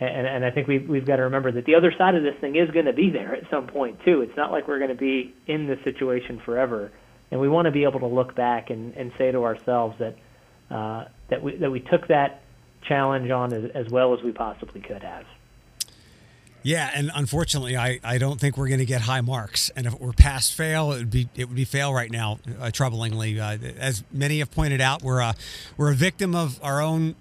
and, 0.00 0.26
and 0.26 0.44
I 0.44 0.50
think 0.50 0.68
we've, 0.68 0.88
we've 0.88 1.06
got 1.06 1.16
to 1.16 1.22
remember 1.22 1.50
that 1.52 1.64
the 1.64 1.74
other 1.74 1.92
side 1.96 2.14
of 2.14 2.22
this 2.22 2.36
thing 2.40 2.56
is 2.56 2.70
going 2.70 2.86
to 2.86 2.92
be 2.92 3.10
there 3.10 3.34
at 3.34 3.50
some 3.50 3.66
point, 3.66 4.00
too. 4.04 4.22
It's 4.22 4.36
not 4.36 4.52
like 4.52 4.68
we're 4.68 4.78
going 4.78 4.90
to 4.90 4.96
be 4.96 5.34
in 5.46 5.66
this 5.66 5.82
situation 5.84 6.40
forever. 6.44 6.92
And 7.30 7.40
we 7.40 7.48
want 7.48 7.66
to 7.66 7.72
be 7.72 7.84
able 7.84 8.00
to 8.00 8.06
look 8.06 8.34
back 8.34 8.70
and, 8.70 8.96
and 8.96 9.12
say 9.18 9.30
to 9.32 9.44
ourselves 9.44 9.98
that, 9.98 10.16
uh, 10.70 11.06
that, 11.28 11.42
we, 11.42 11.56
that 11.56 11.70
we 11.70 11.80
took 11.80 12.08
that 12.08 12.42
challenge 12.82 13.30
on 13.30 13.52
as, 13.52 13.70
as 13.72 13.88
well 13.88 14.14
as 14.14 14.22
we 14.22 14.32
possibly 14.32 14.80
could 14.80 15.02
have. 15.02 15.26
Yeah, 16.62 16.90
and 16.92 17.10
unfortunately, 17.14 17.76
I, 17.76 18.00
I 18.02 18.18
don't 18.18 18.40
think 18.40 18.56
we're 18.56 18.68
going 18.68 18.80
to 18.80 18.86
get 18.86 19.00
high 19.02 19.20
marks. 19.20 19.70
And 19.70 19.86
if 19.86 19.94
it 19.94 20.00
were 20.00 20.12
pass 20.12 20.50
fail, 20.50 20.92
it 20.92 20.98
would 20.98 21.10
be 21.10 21.28
it 21.36 21.46
would 21.46 21.56
be 21.56 21.64
fail 21.64 21.94
right 21.94 22.10
now. 22.10 22.40
Uh, 22.60 22.66
troublingly, 22.66 23.38
uh, 23.38 23.64
as 23.78 24.02
many 24.12 24.40
have 24.40 24.50
pointed 24.50 24.80
out, 24.80 25.02
we're 25.02 25.20
a, 25.20 25.34
we're 25.76 25.92
a 25.92 25.94
victim 25.94 26.34
of 26.34 26.58
our 26.62 26.82
own 26.82 27.14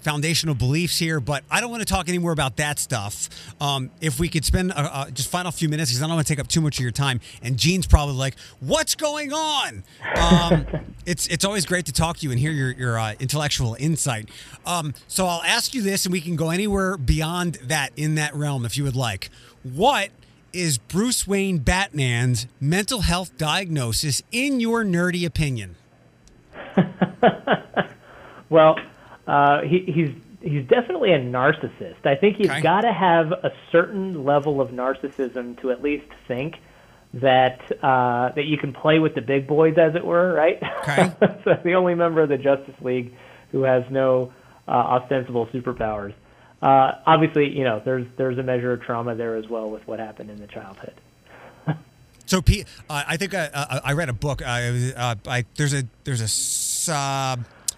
foundational 0.00 0.54
beliefs 0.54 0.98
here, 0.98 1.20
but 1.20 1.44
I 1.50 1.60
don't 1.60 1.70
want 1.70 1.82
to 1.82 1.86
talk 1.86 2.08
anymore 2.08 2.32
about 2.32 2.56
that 2.56 2.78
stuff. 2.78 3.28
Um, 3.60 3.90
if 4.00 4.18
we 4.18 4.28
could 4.28 4.44
spend 4.44 4.72
uh, 4.72 4.88
uh, 4.92 5.10
just 5.10 5.30
final 5.30 5.52
few 5.52 5.68
minutes, 5.68 5.90
because 5.90 6.02
I 6.02 6.06
don't 6.06 6.16
want 6.16 6.26
to 6.26 6.32
take 6.32 6.40
up 6.40 6.48
too 6.48 6.60
much 6.60 6.78
of 6.78 6.82
your 6.82 6.92
time. 6.92 7.20
And 7.42 7.56
Gene's 7.56 7.86
probably 7.86 8.14
like, 8.14 8.38
"What's 8.60 8.94
going 8.94 9.32
on?" 9.32 9.84
Um, 10.16 10.66
it's 11.06 11.26
it's 11.28 11.44
always 11.44 11.66
great 11.66 11.86
to 11.86 11.92
talk 11.92 12.18
to 12.18 12.24
you 12.24 12.30
and 12.30 12.40
hear 12.40 12.52
your 12.52 12.72
your 12.72 12.98
uh, 12.98 13.14
intellectual 13.20 13.76
insight. 13.78 14.28
Um, 14.66 14.94
so 15.08 15.26
I'll 15.26 15.42
ask 15.42 15.74
you 15.74 15.82
this, 15.82 16.04
and 16.06 16.12
we 16.12 16.20
can 16.20 16.36
go 16.36 16.50
anywhere 16.50 16.96
beyond 16.96 17.56
that 17.64 17.92
in 17.96 18.14
that 18.16 18.34
realm 18.34 18.64
if 18.64 18.76
you 18.76 18.84
would 18.84 18.96
like. 18.96 19.30
What 19.62 20.10
is 20.52 20.78
Bruce 20.78 21.26
Wayne 21.26 21.58
Batman's 21.58 22.46
mental 22.60 23.02
health 23.02 23.36
diagnosis 23.36 24.22
in 24.32 24.60
your 24.60 24.84
nerdy 24.84 25.24
opinion? 25.24 25.76
well, 28.48 28.76
uh, 29.26 29.62
he, 29.62 29.80
he's 29.86 30.10
he's 30.42 30.66
definitely 30.66 31.12
a 31.12 31.18
narcissist. 31.18 32.04
I 32.06 32.14
think 32.16 32.36
he's 32.36 32.50
okay. 32.50 32.62
got 32.62 32.82
to 32.82 32.92
have 32.92 33.32
a 33.32 33.52
certain 33.70 34.24
level 34.24 34.60
of 34.60 34.70
narcissism 34.70 35.60
to 35.60 35.70
at 35.70 35.82
least 35.82 36.06
think 36.26 36.56
that 37.14 37.60
uh, 37.82 38.32
that 38.34 38.44
you 38.44 38.56
can 38.56 38.72
play 38.72 38.98
with 38.98 39.14
the 39.14 39.20
big 39.20 39.46
boys, 39.46 39.76
as 39.78 39.94
it 39.94 40.04
were, 40.04 40.32
right? 40.32 40.62
Okay. 40.80 41.12
so 41.44 41.54
the 41.64 41.74
only 41.74 41.94
member 41.94 42.22
of 42.22 42.28
the 42.28 42.38
Justice 42.38 42.80
League 42.80 43.14
who 43.52 43.62
has 43.62 43.84
no 43.90 44.32
uh, 44.68 44.70
ostensible 44.70 45.46
superpowers. 45.48 46.14
Uh, 46.62 46.92
obviously, 47.06 47.48
you 47.48 47.64
know, 47.64 47.80
there's 47.84 48.06
there's 48.16 48.38
a 48.38 48.42
measure 48.42 48.72
of 48.72 48.82
trauma 48.82 49.14
there 49.14 49.36
as 49.36 49.48
well 49.48 49.70
with 49.70 49.86
what 49.86 49.98
happened 49.98 50.30
in 50.30 50.38
the 50.38 50.46
childhood. 50.46 50.94
so, 52.26 52.42
Pete, 52.42 52.66
uh, 52.88 53.02
I 53.06 53.16
think 53.16 53.34
I, 53.34 53.46
uh, 53.46 53.66
uh, 53.70 53.80
I, 53.82 53.92
read 53.94 54.08
a 54.08 54.12
book. 54.12 54.42
I, 54.44 55.44
there's 55.56 55.74
a 55.74 55.84
there's 56.04 56.20
a 56.20 56.28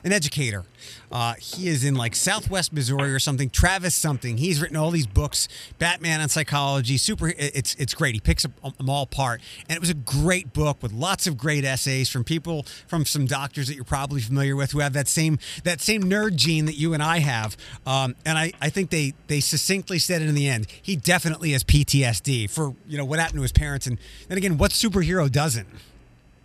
an 0.05 0.13
educator. 0.13 0.65
Uh, 1.11 1.35
he 1.35 1.69
is 1.69 1.85
in 1.85 1.95
like 1.95 2.15
Southwest 2.15 2.73
Missouri 2.73 3.13
or 3.13 3.19
something. 3.19 3.51
Travis 3.51 3.95
something. 3.95 4.39
He's 4.39 4.61
written 4.61 4.77
all 4.77 4.91
these 4.91 5.07
books, 5.07 5.47
Batman 5.79 6.21
on 6.21 6.29
psychology. 6.29 6.97
Super. 6.97 7.33
It's 7.37 7.75
it's 7.77 7.95
great. 7.95 8.15
He 8.15 8.21
picks 8.21 8.43
them 8.45 8.55
all 8.89 9.03
apart, 9.03 9.41
and 9.69 9.77
it 9.77 9.81
was 9.81 9.91
a 9.91 9.95
great 9.95 10.53
book 10.53 10.79
with 10.83 10.93
lots 10.93 11.27
of 11.27 11.37
great 11.37 11.65
essays 11.65 12.09
from 12.09 12.25
people 12.25 12.65
from 12.87 13.05
some 13.05 13.27
doctors 13.27 13.69
that 13.69 13.75
you're 13.75 13.85
probably 13.85 14.21
familiar 14.21 14.57
with 14.57 14.73
who 14.73 14.81
have 14.81 14.93
that 14.95 15.09
same 15.09 15.39
that 15.65 15.81
same 15.81 16.05
nerd 16.05 16.37
gene 16.37 16.65
that 16.65 16.77
you 16.77 16.95
and 16.95 17.03
I 17.03 17.19
have. 17.19 17.57
Um, 17.87 18.17
and 18.25 18.39
I, 18.39 18.53
I 18.61 18.71
think 18.71 18.91
they 18.91 19.15
they 19.27 19.41
succinctly 19.41 19.99
said 19.99 20.23
it 20.23 20.29
in 20.29 20.35
the 20.35 20.49
end. 20.49 20.67
He 20.81 20.97
definitely 20.97 21.53
has 21.53 21.63
PTSD 21.63 22.51
for 22.51 22.75
you 22.89 22.97
know 22.97 23.05
what 23.05 23.19
happened 23.19 23.39
to 23.39 23.43
his 23.43 23.53
parents, 23.53 23.87
and 23.87 23.99
then 24.29 24.39
again, 24.39 24.59
what 24.59 24.71
superhero 24.71 25.31
doesn't? 25.31 25.69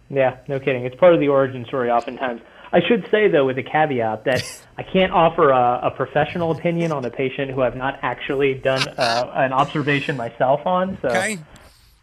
Yeah, 0.10 0.38
no 0.48 0.60
kidding. 0.60 0.86
It's 0.86 0.96
part 0.96 1.14
of 1.14 1.20
the 1.20 1.28
origin 1.28 1.66
story, 1.66 1.90
oftentimes. 1.90 2.42
I 2.72 2.82
should 2.88 3.08
say, 3.10 3.28
though, 3.28 3.46
with 3.46 3.58
a 3.58 3.64
caveat 3.64 4.26
that 4.26 4.44
I 4.78 4.84
can't 4.84 5.12
offer 5.12 5.50
a, 5.52 5.82
a, 5.84 5.92
professional 5.92 6.52
opinion 6.52 6.92
on 6.92 7.06
a 7.06 7.10
patient 7.10 7.52
who 7.52 7.62
I've 7.62 7.76
not 7.76 8.00
actually 8.02 8.56
done 8.56 8.88
uh, 8.98 9.32
an 9.36 9.54
observation 9.54 10.18
myself 10.18 10.66
on. 10.66 10.98
So. 11.02 11.10
Okay. 11.10 11.40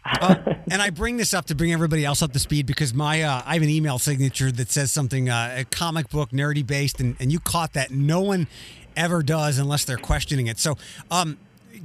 Uh, 0.05 0.35
and 0.71 0.81
I 0.81 0.89
bring 0.89 1.17
this 1.17 1.33
up 1.33 1.45
to 1.45 1.55
bring 1.55 1.73
everybody 1.73 2.05
else 2.05 2.21
up 2.21 2.31
to 2.33 2.39
speed 2.39 2.65
because 2.65 2.93
my 2.93 3.23
uh, 3.23 3.41
I 3.45 3.53
have 3.53 3.63
an 3.63 3.69
email 3.69 3.97
signature 3.97 4.51
that 4.51 4.69
says 4.69 4.91
something 4.91 5.29
uh, 5.29 5.55
a 5.57 5.65
comic 5.65 6.09
book 6.09 6.29
nerdy 6.29 6.65
based, 6.65 6.99
and, 6.99 7.15
and 7.19 7.31
you 7.31 7.39
caught 7.39 7.73
that. 7.73 7.91
No 7.91 8.21
one 8.21 8.47
ever 8.95 9.23
does 9.23 9.57
unless 9.57 9.85
they're 9.85 9.97
questioning 9.97 10.47
it. 10.47 10.59
So, 10.59 10.77
um, 11.09 11.37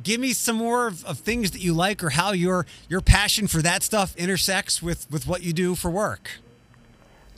give 0.02 0.20
me 0.20 0.32
some 0.32 0.56
more 0.56 0.86
of, 0.86 1.04
of, 1.04 1.18
things 1.18 1.50
that 1.52 1.60
you 1.60 1.72
like 1.72 2.04
or 2.04 2.10
how 2.10 2.32
your 2.32 2.66
your 2.88 3.00
passion 3.00 3.46
for 3.46 3.62
that 3.62 3.82
stuff 3.82 4.14
intersects 4.16 4.82
with 4.82 5.10
with 5.10 5.26
what 5.26 5.42
you 5.42 5.52
do 5.52 5.74
for 5.74 5.90
work. 5.90 6.40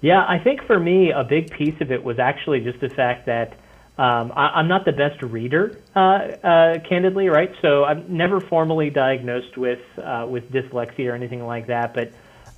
Yeah, 0.03 0.25
I 0.29 0.39
think 0.43 0.67
for 0.67 0.79
me, 0.79 1.13
a 1.13 1.23
big 1.23 1.53
piece 1.53 1.81
of 1.81 1.93
it 1.93 2.03
was 2.03 2.19
actually 2.19 2.61
just 2.61 2.81
the 2.81 2.89
fact 2.89 3.27
that 3.27 3.53
um, 3.99 4.33
I, 4.35 4.59
am 4.59 4.67
not 4.67 4.85
the 4.85 4.93
best 4.93 5.23
reader, 5.23 5.79
uh, 5.95 5.99
uh, 5.99 6.79
candidly, 6.89 7.29
right? 7.29 7.51
So 7.63 7.85
I'm 7.85 8.05
never 8.17 8.41
formally 8.41 8.91
diagnosed 8.91 9.57
with 9.57 9.79
uh, 10.03 10.27
with 10.29 10.51
dyslexia 10.51 11.13
or 11.13 11.15
anything 11.15 11.47
like 11.47 11.69
that. 11.69 11.95
But 11.95 12.09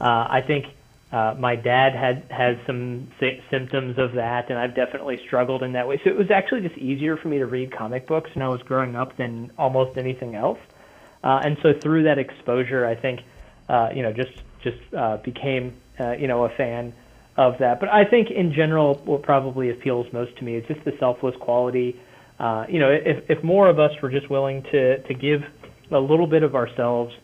uh, 0.01 0.27
I 0.31 0.41
think 0.47 0.65
uh, 1.13 1.35
my 1.39 1.55
dad 1.55 1.95
had 1.95 2.25
has 2.31 2.57
some 2.67 3.09
sy- 3.21 3.43
symptoms 3.51 3.99
of 3.99 4.13
that, 4.15 4.49
and 4.49 4.59
I've 4.59 4.75
definitely 4.75 5.21
struggled 5.27 5.63
in 5.63 5.73
that 5.73 5.87
way. 5.87 6.01
So 6.03 6.09
it 6.09 6.17
was 6.17 6.31
actually 6.31 6.63
just 6.63 6.79
easier 6.79 7.19
for 7.19 7.29
me 7.29 7.39
to 7.39 7.47
read 7.47 7.77
comic 7.77 8.07
books 8.07 8.31
when 8.35 8.43
I 8.43 8.49
was 8.49 8.63
growing 8.63 8.97
up 8.97 9.19
than 9.19 9.53
almost 9.59 9.99
anything 9.99 10.35
else. 10.35 10.61
Uh, 11.23 11.41
and 11.45 11.59
so 11.63 11.75
through 11.83 12.05
that 12.05 12.19
exposure, 12.19 12.87
I 12.87 12.95
think 12.95 13.21
you 13.95 14.03
know 14.03 14.15
just 14.15 14.33
just 14.63 14.79
became 15.25 15.75
you 16.19 16.27
know 16.27 16.45
a 16.45 16.51
fan 16.57 16.95
of 17.37 17.59
that. 17.59 17.81
But 17.81 17.89
I 17.89 18.05
think 18.05 18.31
in 18.31 18.53
general, 18.53 18.95
what 19.05 19.23
probably 19.23 19.71
appeals 19.71 20.13
most 20.13 20.37
to 20.39 20.45
me 20.45 20.57
is 20.57 20.67
just 20.67 20.85
the 20.85 20.97
selfless 20.99 21.35
quality. 21.41 22.01
Uh, 22.39 22.67
you 22.69 22.79
know, 22.79 22.91
if, 22.91 23.29
if 23.29 23.45
more 23.45 23.69
of 23.69 23.79
us 23.79 23.91
were 24.03 24.11
just 24.11 24.31
willing 24.31 24.63
to, 24.65 25.03
to 25.03 25.15
give 25.15 25.43
a 25.91 25.99
little 25.99 26.27
bit 26.27 26.43
of 26.43 26.55
ourselves 26.55 27.15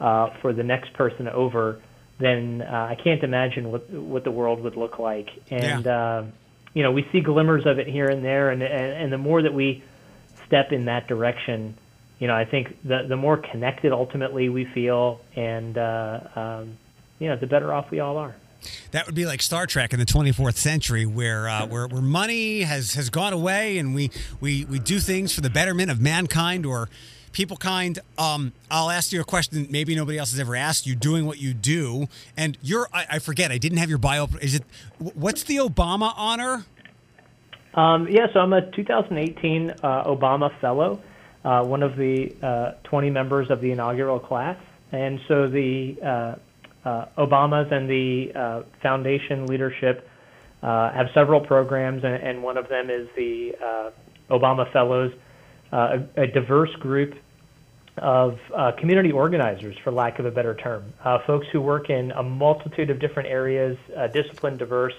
uh, 0.00 0.30
for 0.40 0.52
the 0.52 0.62
next 0.62 0.92
person 0.94 1.28
over, 1.28 1.80
then 2.18 2.62
uh, 2.62 2.88
I 2.90 2.96
can't 3.02 3.22
imagine 3.22 3.70
what 3.70 3.90
what 3.90 4.24
the 4.24 4.30
world 4.30 4.60
would 4.62 4.76
look 4.76 4.98
like. 4.98 5.28
And 5.50 5.84
yeah. 5.84 5.98
uh, 5.98 6.26
you 6.74 6.82
know, 6.82 6.92
we 6.92 7.06
see 7.12 7.20
glimmers 7.20 7.66
of 7.66 7.78
it 7.78 7.86
here 7.86 8.08
and 8.08 8.24
there, 8.24 8.50
and, 8.50 8.62
and 8.62 8.92
and 9.02 9.12
the 9.12 9.18
more 9.18 9.42
that 9.42 9.52
we 9.52 9.82
step 10.46 10.72
in 10.72 10.86
that 10.86 11.08
direction, 11.08 11.76
you 12.18 12.26
know, 12.26 12.34
I 12.34 12.44
think 12.44 12.76
the 12.82 13.06
the 13.08 13.16
more 13.16 13.36
connected 13.36 13.92
ultimately 13.92 14.48
we 14.48 14.64
feel, 14.64 15.20
and 15.34 15.76
uh, 15.76 16.20
um, 16.34 16.78
you 17.18 17.28
know, 17.28 17.36
the 17.36 17.46
better 17.46 17.72
off 17.72 17.90
we 17.90 18.00
all 18.00 18.16
are. 18.16 18.34
That 18.90 19.06
would 19.06 19.14
be 19.14 19.26
like 19.26 19.42
Star 19.42 19.66
Trek 19.66 19.92
in 19.92 19.98
the 19.98 20.06
24th 20.06 20.56
century, 20.56 21.06
where 21.06 21.48
uh, 21.48 21.66
where, 21.66 21.86
where 21.86 22.02
money 22.02 22.62
has, 22.62 22.94
has 22.94 23.10
gone 23.10 23.32
away, 23.32 23.78
and 23.78 23.94
we, 23.94 24.10
we 24.40 24.64
we 24.64 24.78
do 24.78 24.98
things 24.98 25.34
for 25.34 25.40
the 25.40 25.50
betterment 25.50 25.90
of 25.90 26.00
mankind, 26.00 26.66
or 26.66 26.88
people 27.32 27.56
kind. 27.56 27.98
Um, 28.18 28.52
I'll 28.70 28.90
ask 28.90 29.12
you 29.12 29.20
a 29.20 29.24
question 29.24 29.66
maybe 29.70 29.94
nobody 29.94 30.18
else 30.18 30.30
has 30.30 30.40
ever 30.40 30.56
asked 30.56 30.86
you. 30.86 30.94
Doing 30.94 31.26
what 31.26 31.38
you 31.38 31.54
do, 31.54 32.08
and 32.36 32.56
you're 32.62 32.88
I, 32.92 33.06
I 33.12 33.18
forget. 33.18 33.52
I 33.52 33.58
didn't 33.58 33.78
have 33.78 33.88
your 33.88 33.98
bio. 33.98 34.28
Is 34.40 34.54
it 34.54 34.64
what's 34.98 35.42
the 35.44 35.56
Obama 35.56 36.12
honor? 36.16 36.64
Um, 37.76 38.08
yeah, 38.08 38.26
so 38.32 38.40
I'm 38.40 38.54
a 38.54 38.70
2018 38.70 39.70
uh, 39.70 40.04
Obama 40.04 40.50
Fellow, 40.60 41.02
uh, 41.44 41.62
one 41.62 41.82
of 41.82 41.96
the 41.96 42.34
uh, 42.42 42.72
20 42.84 43.10
members 43.10 43.50
of 43.50 43.60
the 43.60 43.70
inaugural 43.70 44.18
class. 44.18 44.56
And 44.92 45.20
so 45.28 45.46
the 45.46 45.96
uh, 46.02 46.34
Uh, 46.86 47.06
Obamas 47.18 47.72
and 47.72 47.90
the 47.90 48.30
uh, 48.32 48.62
foundation 48.80 49.46
leadership 49.46 50.08
uh, 50.62 50.92
have 50.92 51.08
several 51.14 51.40
programs, 51.40 52.04
and, 52.04 52.14
and, 52.14 52.44
one 52.44 52.56
of 52.56 52.68
them 52.68 52.90
is 52.90 53.08
the 53.16 53.56
uh, 53.60 53.90
Obama 54.30 54.72
Fellows, 54.72 55.12
a, 55.72 56.04
a, 56.16 56.28
diverse 56.28 56.72
group 56.76 57.16
of 57.98 58.38
community 58.78 59.10
organizers, 59.10 59.76
for 59.82 59.90
lack 59.90 60.20
of 60.20 60.26
a 60.26 60.30
better 60.30 60.54
term, 60.54 60.92
folks 61.26 61.48
who 61.50 61.60
work 61.60 61.90
in 61.90 62.12
a 62.12 62.22
multitude 62.22 62.88
of 62.90 63.00
different 63.00 63.28
areas, 63.28 63.76
discipline 64.12 64.56
diverse, 64.56 64.94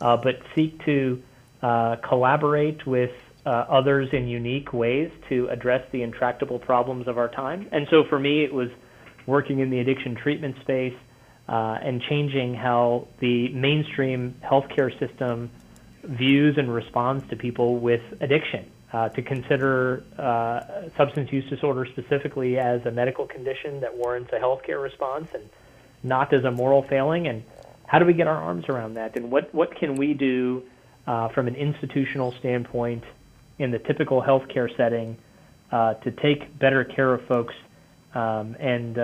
but 0.00 0.40
seek 0.56 0.84
to 0.84 1.22
uh, 1.62 1.94
collaborate 1.96 2.84
with 2.88 3.12
uh, 3.46 3.50
others 3.50 4.08
in 4.12 4.26
unique 4.26 4.72
ways 4.72 5.12
to 5.28 5.46
address 5.48 5.86
the 5.92 6.02
intractable 6.02 6.58
problems 6.58 7.06
of 7.06 7.18
our 7.18 7.28
time. 7.28 7.68
And 7.70 7.86
so 7.88 8.02
for 8.08 8.18
me, 8.18 8.42
it 8.42 8.52
was 8.52 8.70
working 9.26 9.60
in 9.60 9.70
the 9.70 9.78
addiction 9.78 10.16
treatment 10.16 10.56
space 10.62 10.96
uh, 11.50 11.78
and 11.82 12.00
changing 12.02 12.54
how 12.54 13.08
the 13.18 13.48
mainstream 13.48 14.34
healthcare 14.42 14.96
system 15.00 15.50
views 16.04 16.56
and 16.56 16.72
responds 16.72 17.28
to 17.28 17.36
people 17.36 17.76
with 17.76 18.00
addiction. 18.20 18.70
Uh, 18.92 19.08
to 19.08 19.22
consider 19.22 20.02
uh, 20.18 20.88
substance 20.96 21.30
use 21.30 21.48
disorder 21.48 21.86
specifically 21.86 22.58
as 22.58 22.84
a 22.86 22.90
medical 22.90 23.24
condition 23.24 23.80
that 23.80 23.96
warrants 23.96 24.32
a 24.32 24.36
healthcare 24.36 24.82
response 24.82 25.28
and 25.32 25.48
not 26.02 26.32
as 26.32 26.42
a 26.42 26.50
moral 26.50 26.82
failing. 26.82 27.28
And 27.28 27.44
how 27.86 28.00
do 28.00 28.04
we 28.04 28.14
get 28.14 28.26
our 28.26 28.36
arms 28.36 28.64
around 28.68 28.94
that? 28.94 29.14
And 29.16 29.30
what, 29.30 29.54
what 29.54 29.76
can 29.76 29.94
we 29.94 30.12
do 30.12 30.64
uh, 31.06 31.28
from 31.28 31.46
an 31.46 31.54
institutional 31.54 32.32
standpoint 32.40 33.04
in 33.60 33.70
the 33.70 33.78
typical 33.78 34.20
healthcare 34.20 34.76
setting 34.76 35.16
uh, 35.70 35.94
to 35.94 36.10
take 36.10 36.58
better 36.58 36.82
care 36.84 37.14
of 37.14 37.24
folks 37.26 37.54
um, 38.14 38.56
and 38.58 38.98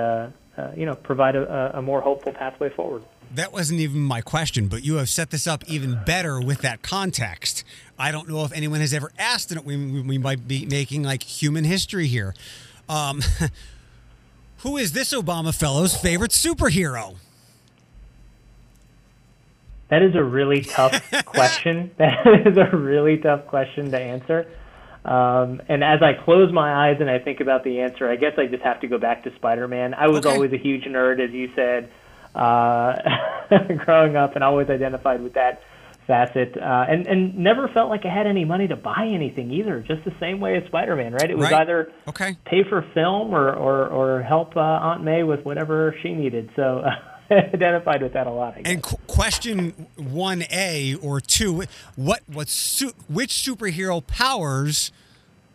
uh, 0.57 0.71
you 0.77 0.87
know 0.87 0.95
provide 0.95 1.37
a, 1.37 1.79
a, 1.79 1.83
more 1.83 2.01
hopeful 2.01 2.33
pathway 2.33 2.71
forward. 2.71 3.03
That 3.35 3.53
wasn't 3.53 3.81
even 3.81 4.01
my 4.01 4.21
question, 4.21 4.69
but 4.69 4.85
you 4.85 4.97
have 4.97 5.09
set 5.09 5.31
this 5.31 5.47
up 5.47 5.64
even 5.66 6.01
better 6.07 6.40
with 6.40 6.62
that 6.62 6.83
context. 6.83 7.64
I 7.99 8.12
don't 8.12 8.29
know 8.29 8.45
if 8.45 8.53
anyone 8.53 8.81
has 8.81 8.95
ever 8.95 9.11
asked 9.19 9.51
it. 9.53 9.64
We, 9.64 9.77
we 10.03 10.16
might 10.16 10.47
be 10.47 10.64
making 10.64 11.03
like 11.03 11.23
human 11.23 11.64
history 11.64 12.07
here. 12.07 12.35
Um, 12.88 13.23
who 14.59 14.77
is 14.77 14.92
this 14.92 15.12
Obama 15.12 15.55
fellow's 15.55 15.97
favorite 15.97 16.31
superhero? 16.31 17.16
That 19.88 20.03
is 20.03 20.14
a 20.14 20.23
really 20.23 20.62
tough 20.62 21.01
question. 21.25 21.90
That 21.99 22.47
is 22.47 22.57
a 22.57 22.77
really 22.77 23.19
tough 23.19 23.47
question 23.47 23.90
to 23.90 24.01
answer. 24.01 24.47
Um, 25.07 25.62
and 25.69 25.85
as 25.85 26.03
I 26.03 26.14
close 26.25 26.53
my 26.53 26.88
eyes 26.88 26.97
and 26.99 27.09
I 27.09 27.21
think 27.21 27.38
about 27.40 27.62
the 27.62 27.81
answer, 27.81 28.11
I 28.11 28.16
guess 28.16 28.33
I 28.38 28.47
just 28.47 28.64
have 28.64 28.81
to 28.81 28.88
go 28.88 28.99
back 28.99 29.23
to 29.23 29.35
Spider-Man. 29.37 29.95
I 29.95 30.09
was 30.09 30.27
okay. 30.27 30.35
always 30.35 30.53
a 30.53 30.59
huge 30.59 30.83
nerd, 30.83 31.21
as 31.25 31.31
you 31.31 31.53
said, 31.55 31.90
uh, 32.35 32.97
growing 33.85 34.16
up, 34.16 34.35
and 34.35 34.42
always 34.42 34.69
identified 34.69 35.23
with 35.23 35.35
that 35.35 35.62
facet, 36.09 36.57
uh, 36.57 36.87
and 36.88 37.07
and 37.07 37.38
never 37.38 37.69
felt 37.69 37.88
like 37.88 38.05
I 38.05 38.12
had 38.12 38.27
any 38.27 38.45
money 38.45 38.66
to 38.66 38.77
buy 38.77 39.09
anything 39.12 39.53
either. 39.53 39.81
Just 39.81 40.05
the 40.05 40.14
same 40.19 40.40
way 40.40 40.57
as 40.57 40.66
Spider-Man, 40.66 41.12
right? 41.12 41.31
It 41.31 41.38
was 41.38 41.51
right. 41.51 41.62
either 41.62 41.92
okay. 42.09 42.37
pay 42.45 42.64
for 42.69 42.83
film 42.92 43.33
or 43.33 43.55
or, 43.55 43.87
or 43.87 44.23
help 44.23 44.57
uh, 44.57 44.61
Aunt 44.61 45.05
May 45.05 45.23
with 45.23 45.45
whatever 45.45 45.95
she 46.03 46.14
needed. 46.14 46.51
So. 46.57 46.85
identified 47.31 48.03
with 48.03 48.12
that 48.12 48.27
a 48.27 48.31
lot. 48.31 48.57
And 48.65 48.83
qu- 48.83 48.97
question 49.07 49.89
one 49.97 50.45
A 50.51 50.95
or 50.97 51.21
two: 51.21 51.65
What 51.97 52.23
what 52.27 52.49
su- 52.49 52.95
which 53.09 53.31
superhero 53.31 54.07
powers 54.07 54.93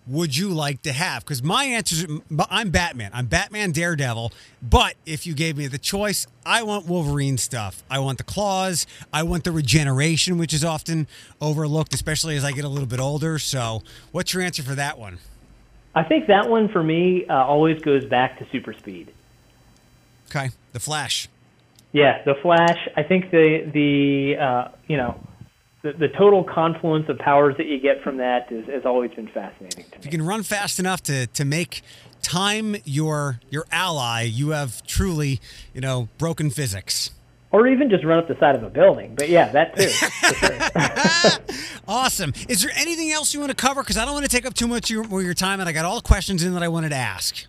would 0.07 0.35
you 0.35 0.49
like 0.49 0.81
to 0.81 0.91
have? 0.91 1.23
Because 1.23 1.43
my 1.43 1.65
answer 1.65 1.95
is 1.95 2.21
I'm 2.49 2.69
Batman. 2.69 3.11
I'm 3.13 3.27
Batman 3.27 3.71
Daredevil. 3.71 4.31
But 4.61 4.95
if 5.05 5.25
you 5.25 5.33
gave 5.33 5.57
me 5.57 5.67
the 5.67 5.77
choice, 5.77 6.27
I 6.45 6.63
want 6.63 6.85
Wolverine 6.85 7.37
stuff. 7.37 7.83
I 7.89 7.99
want 7.99 8.17
the 8.17 8.23
claws. 8.23 8.87
I 9.13 9.23
want 9.23 9.43
the 9.43 9.51
regeneration, 9.51 10.37
which 10.37 10.53
is 10.53 10.65
often 10.65 11.07
overlooked, 11.39 11.93
especially 11.93 12.35
as 12.35 12.43
I 12.43 12.51
get 12.51 12.65
a 12.65 12.69
little 12.69 12.87
bit 12.87 12.99
older. 12.99 13.39
So, 13.39 13.83
what's 14.11 14.33
your 14.33 14.43
answer 14.43 14.63
for 14.63 14.75
that 14.75 14.97
one? 14.97 15.19
I 15.93 16.03
think 16.03 16.27
that 16.27 16.49
one 16.49 16.69
for 16.69 16.81
me 16.81 17.25
uh, 17.27 17.45
always 17.45 17.81
goes 17.81 18.05
back 18.05 18.39
to 18.39 18.47
super 18.51 18.73
speed. 18.73 19.11
Okay, 20.29 20.49
the 20.71 20.79
Flash. 20.79 21.27
Yeah, 21.93 22.23
the 22.25 22.35
Flash. 22.41 22.77
I 22.95 23.03
think 23.03 23.31
the 23.31 23.69
the 23.73 24.41
uh, 24.41 24.67
you 24.87 24.97
know 24.97 25.19
the, 25.81 25.93
the 25.93 26.07
total 26.07 26.43
confluence 26.43 27.09
of 27.09 27.17
powers 27.17 27.55
that 27.57 27.65
you 27.65 27.79
get 27.79 28.01
from 28.03 28.17
that 28.17 28.51
is, 28.51 28.67
has 28.67 28.85
always 28.85 29.11
been 29.11 29.27
fascinating 29.27 29.85
to 29.85 29.91
me. 29.91 29.97
If 29.97 30.05
you 30.05 30.11
can 30.11 30.21
run 30.21 30.43
fast 30.43 30.79
enough 30.79 31.01
to 31.03 31.27
to 31.27 31.45
make 31.45 31.81
time 32.21 32.77
your 32.85 33.39
your 33.49 33.65
ally, 33.71 34.21
you 34.21 34.49
have 34.49 34.83
truly 34.83 35.41
you 35.73 35.81
know 35.81 36.07
broken 36.17 36.49
physics. 36.49 37.11
Or 37.53 37.67
even 37.67 37.89
just 37.89 38.05
run 38.05 38.17
up 38.17 38.29
the 38.29 38.39
side 38.39 38.55
of 38.55 38.63
a 38.63 38.69
building. 38.69 39.13
But 39.13 39.27
yeah, 39.27 39.51
that 39.51 39.75
too. 39.75 39.91
awesome. 41.87 42.33
Is 42.47 42.61
there 42.61 42.71
anything 42.77 43.11
else 43.11 43.33
you 43.33 43.41
want 43.41 43.49
to 43.49 43.55
cover? 43.57 43.81
Because 43.81 43.97
I 43.97 44.05
don't 44.05 44.13
want 44.13 44.23
to 44.23 44.31
take 44.31 44.45
up 44.45 44.53
too 44.53 44.67
much 44.67 44.89
of 44.89 45.11
your, 45.11 45.21
your 45.21 45.33
time, 45.33 45.59
and 45.59 45.67
I 45.67 45.73
got 45.73 45.83
all 45.83 45.97
the 45.97 46.01
questions 46.01 46.43
in 46.43 46.53
that 46.53 46.63
I 46.63 46.69
wanted 46.69 46.89
to 46.89 46.95
ask. 46.95 47.45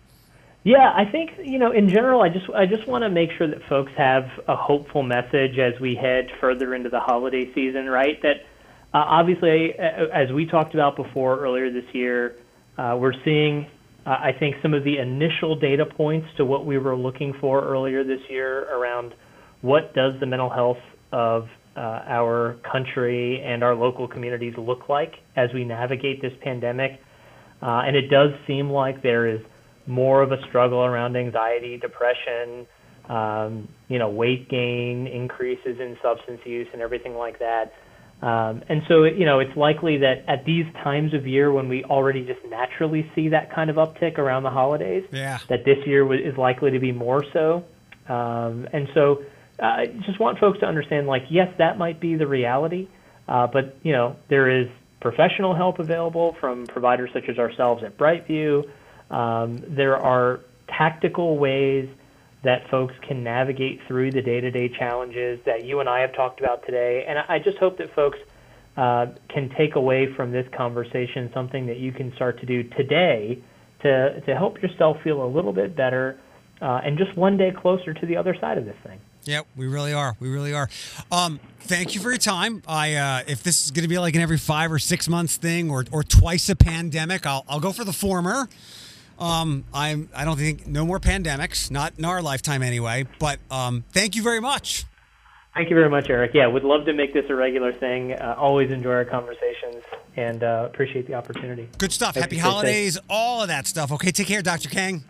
Yeah, 0.63 0.93
I 0.95 1.03
think 1.11 1.31
you 1.43 1.59
know 1.59 1.71
in 1.71 1.89
general, 1.89 2.21
I 2.21 2.29
just 2.29 2.45
I 2.55 2.65
just 2.65 2.87
want 2.87 3.03
to 3.03 3.09
make 3.09 3.31
sure 3.37 3.47
that 3.47 3.59
folks 3.67 3.91
have 3.97 4.23
a 4.47 4.55
hopeful 4.55 5.03
message 5.03 5.57
as 5.59 5.79
we 5.81 5.95
head 5.95 6.29
further 6.39 6.73
into 6.73 6.89
the 6.89 7.01
holiday 7.01 7.51
season. 7.53 7.87
Right, 7.87 8.21
that 8.21 8.37
uh, 8.93 9.03
obviously, 9.05 9.73
as 9.77 10.31
we 10.31 10.45
talked 10.45 10.73
about 10.73 10.95
before 10.95 11.39
earlier 11.39 11.69
this 11.69 11.93
year, 11.93 12.35
uh, 12.77 12.95
we're 12.97 13.13
seeing 13.25 13.67
uh, 14.05 14.11
I 14.11 14.31
think 14.37 14.55
some 14.61 14.73
of 14.73 14.83
the 14.85 14.99
initial 14.99 15.57
data 15.57 15.85
points 15.85 16.27
to 16.37 16.45
what 16.45 16.65
we 16.65 16.77
were 16.77 16.95
looking 16.95 17.33
for 17.41 17.61
earlier 17.61 18.03
this 18.03 18.21
year 18.29 18.63
around 18.73 19.13
what 19.61 19.93
does 19.93 20.13
the 20.19 20.25
mental 20.25 20.49
health 20.49 20.77
of 21.11 21.47
uh, 21.75 21.79
our 22.07 22.57
country 22.71 23.41
and 23.43 23.63
our 23.63 23.75
local 23.75 24.07
communities 24.07 24.53
look 24.57 24.89
like 24.89 25.15
as 25.35 25.49
we 25.53 25.65
navigate 25.65 26.21
this 26.21 26.33
pandemic, 26.41 27.01
uh, 27.61 27.81
and 27.85 27.95
it 27.95 28.09
does 28.09 28.31
seem 28.45 28.69
like 28.69 29.01
there 29.01 29.27
is 29.27 29.41
more 29.87 30.21
of 30.21 30.31
a 30.31 30.41
struggle 30.47 30.83
around 30.83 31.15
anxiety, 31.15 31.77
depression, 31.77 32.65
um, 33.09 33.67
you 33.89 33.99
know, 33.99 34.09
weight 34.09 34.49
gain, 34.49 35.07
increases 35.07 35.79
in 35.79 35.97
substance 36.01 36.41
use, 36.45 36.67
and 36.73 36.81
everything 36.81 37.15
like 37.15 37.39
that. 37.39 37.73
Um, 38.21 38.63
and 38.69 38.83
so, 38.87 39.03
you 39.03 39.25
know, 39.25 39.39
it's 39.39 39.55
likely 39.57 39.97
that 39.97 40.23
at 40.29 40.45
these 40.45 40.65
times 40.81 41.13
of 41.13 41.27
year 41.27 41.51
when 41.51 41.67
we 41.67 41.83
already 41.83 42.25
just 42.25 42.39
naturally 42.49 43.09
see 43.13 43.29
that 43.29 43.53
kind 43.53 43.69
of 43.69 43.75
uptick 43.75 44.17
around 44.17 44.43
the 44.43 44.49
holidays, 44.49 45.03
yeah. 45.11 45.39
that 45.49 45.65
this 45.65 45.77
year 45.85 46.13
is 46.13 46.37
likely 46.37 46.71
to 46.71 46.79
be 46.79 46.93
more 46.93 47.25
so. 47.33 47.65
Um, 48.07 48.67
and 48.71 48.87
so, 48.93 49.23
uh, 49.61 49.65
I 49.65 49.85
just 50.05 50.19
want 50.19 50.39
folks 50.39 50.59
to 50.61 50.65
understand, 50.65 51.07
like, 51.07 51.23
yes, 51.29 51.53
that 51.57 51.77
might 51.77 51.99
be 51.99 52.15
the 52.15 52.27
reality, 52.27 52.87
uh, 53.27 53.47
but 53.47 53.77
you 53.83 53.91
know, 53.91 54.15
there 54.29 54.49
is 54.49 54.67
professional 55.01 55.53
help 55.53 55.79
available 55.79 56.35
from 56.39 56.65
providers 56.65 57.09
such 57.13 57.27
as 57.27 57.37
ourselves 57.37 57.83
at 57.83 57.97
Brightview. 57.97 58.63
Um, 59.13 59.63
there 59.67 59.97
are 59.97 60.39
tactical 60.67 61.37
ways 61.37 61.87
that 62.43 62.69
folks 62.69 62.93
can 63.07 63.23
navigate 63.23 63.79
through 63.87 64.11
the 64.11 64.21
day-to-day 64.21 64.69
challenges 64.69 65.39
that 65.45 65.63
you 65.63 65.79
and 65.79 65.87
I 65.87 66.01
have 66.01 66.13
talked 66.13 66.39
about 66.39 66.65
today. 66.65 67.05
And 67.07 67.19
I 67.19 67.39
just 67.39 67.57
hope 67.57 67.77
that 67.77 67.93
folks 67.95 68.17
uh, 68.75 69.07
can 69.29 69.49
take 69.55 69.75
away 69.75 70.13
from 70.13 70.31
this 70.31 70.47
conversation 70.57 71.29
something 71.33 71.67
that 71.67 71.77
you 71.77 71.91
can 71.91 72.13
start 72.15 72.39
to 72.39 72.45
do 72.45 72.63
today 72.63 73.39
to 73.83 74.21
to 74.21 74.35
help 74.35 74.61
yourself 74.61 74.97
feel 75.03 75.23
a 75.23 75.27
little 75.27 75.53
bit 75.53 75.75
better 75.75 76.19
uh, 76.61 76.81
and 76.83 76.97
just 76.97 77.15
one 77.15 77.37
day 77.37 77.51
closer 77.51 77.93
to 77.93 78.05
the 78.05 78.17
other 78.17 78.35
side 78.39 78.57
of 78.57 78.65
this 78.65 78.77
thing. 78.83 78.99
Yep, 79.25 79.47
we 79.55 79.67
really 79.67 79.93
are. 79.93 80.17
We 80.19 80.29
really 80.29 80.53
are. 80.53 80.69
Um, 81.11 81.39
thank 81.61 81.95
you 81.95 82.01
for 82.01 82.09
your 82.09 82.17
time. 82.17 82.63
I 82.67 82.95
uh, 82.95 83.23
if 83.27 83.43
this 83.43 83.63
is 83.63 83.71
going 83.71 83.83
to 83.83 83.89
be 83.89 83.99
like 83.99 84.15
an 84.15 84.21
every 84.21 84.37
five 84.37 84.71
or 84.71 84.79
six 84.79 85.07
months 85.07 85.37
thing, 85.37 85.69
or 85.69 85.85
or 85.91 86.03
twice 86.03 86.49
a 86.49 86.55
pandemic, 86.55 87.25
I'll 87.25 87.45
I'll 87.47 87.61
go 87.61 87.71
for 87.71 87.83
the 87.83 87.93
former. 87.93 88.49
Um, 89.19 89.65
I'm. 89.73 90.09
I 90.15 90.25
don't 90.25 90.37
think 90.37 90.67
no 90.67 90.85
more 90.85 90.99
pandemics, 90.99 91.69
not 91.71 91.93
in 91.97 92.05
our 92.05 92.21
lifetime 92.21 92.63
anyway. 92.63 93.07
But 93.19 93.39
um, 93.51 93.83
thank 93.91 94.15
you 94.15 94.23
very 94.23 94.41
much. 94.41 94.85
Thank 95.53 95.69
you 95.69 95.75
very 95.75 95.89
much, 95.89 96.09
Eric. 96.09 96.31
Yeah, 96.33 96.47
would 96.47 96.63
love 96.63 96.85
to 96.85 96.93
make 96.93 97.13
this 97.13 97.25
a 97.29 97.35
regular 97.35 97.71
thing. 97.71 98.13
Uh, 98.13 98.35
always 98.37 98.71
enjoy 98.71 98.93
our 98.93 99.05
conversations 99.05 99.83
and 100.15 100.43
uh, 100.43 100.67
appreciate 100.71 101.05
the 101.05 101.13
opportunity. 101.13 101.69
Good 101.77 101.91
stuff. 101.91 102.15
Happy 102.15 102.37
holidays, 102.37 102.97
all 103.07 103.43
of 103.43 103.49
that 103.49 103.67
stuff. 103.67 103.91
Okay, 103.91 104.11
take 104.11 104.27
care, 104.27 104.41
Dr. 104.41 104.69
Kang. 104.69 105.03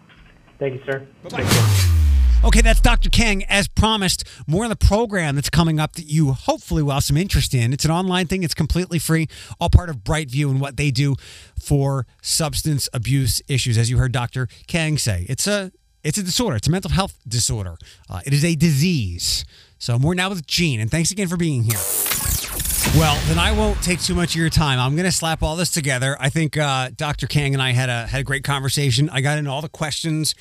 Thank 0.60 0.74
you, 0.74 0.82
sir. 0.86 1.08
Bye 1.24 1.43
bye. 1.43 1.99
Okay, 2.45 2.59
that's 2.59 2.81
Dr. 2.81 3.09
Kang. 3.09 3.45
As 3.45 3.69
promised, 3.69 4.25
more 4.47 4.65
on 4.65 4.69
the 4.69 4.75
program 4.75 5.35
that's 5.35 5.49
coming 5.49 5.79
up 5.79 5.93
that 5.93 6.07
you 6.07 6.33
hopefully 6.33 6.83
will 6.83 6.91
have 6.91 7.05
some 7.05 7.15
interest 7.15 7.53
in. 7.53 7.71
It's 7.71 7.85
an 7.85 7.91
online 7.91 8.27
thing, 8.27 8.43
it's 8.43 8.53
completely 8.53 8.99
free, 8.99 9.29
all 9.61 9.69
part 9.69 9.89
of 9.89 10.03
Brightview 10.03 10.49
and 10.49 10.59
what 10.59 10.75
they 10.75 10.91
do 10.91 11.15
for 11.57 12.05
substance 12.21 12.89
abuse 12.93 13.41
issues. 13.47 13.77
As 13.77 13.89
you 13.89 13.97
heard 13.97 14.11
Dr. 14.11 14.49
Kang 14.67 14.97
say, 14.97 15.25
it's 15.29 15.47
a 15.47 15.71
it's 16.03 16.17
a 16.17 16.23
disorder. 16.23 16.57
It's 16.57 16.67
a 16.67 16.71
mental 16.71 16.91
health 16.91 17.17
disorder. 17.25 17.77
Uh, 18.09 18.19
it 18.25 18.33
is 18.33 18.43
a 18.43 18.55
disease. 18.55 19.45
So 19.79 19.97
more 19.97 20.13
now 20.13 20.27
with 20.27 20.45
Gene, 20.45 20.81
and 20.81 20.91
thanks 20.91 21.11
again 21.11 21.29
for 21.29 21.37
being 21.37 21.63
here. 21.63 21.79
Well, 22.99 23.17
then 23.27 23.39
I 23.39 23.53
won't 23.53 23.81
take 23.81 24.01
too 24.01 24.15
much 24.15 24.31
of 24.31 24.35
your 24.35 24.49
time. 24.49 24.79
I'm 24.79 24.97
going 24.97 25.05
to 25.05 25.13
slap 25.13 25.41
all 25.41 25.55
this 25.55 25.71
together. 25.71 26.17
I 26.19 26.27
think 26.27 26.57
uh, 26.57 26.89
Dr. 26.95 27.25
Kang 27.25 27.53
and 27.53 27.63
I 27.63 27.71
had 27.71 27.89
a 27.89 28.05
had 28.05 28.19
a 28.19 28.23
great 28.25 28.43
conversation. 28.43 29.09
I 29.09 29.21
got 29.21 29.37
into 29.37 29.49
all 29.49 29.61
the 29.61 29.69
questions 29.69 30.35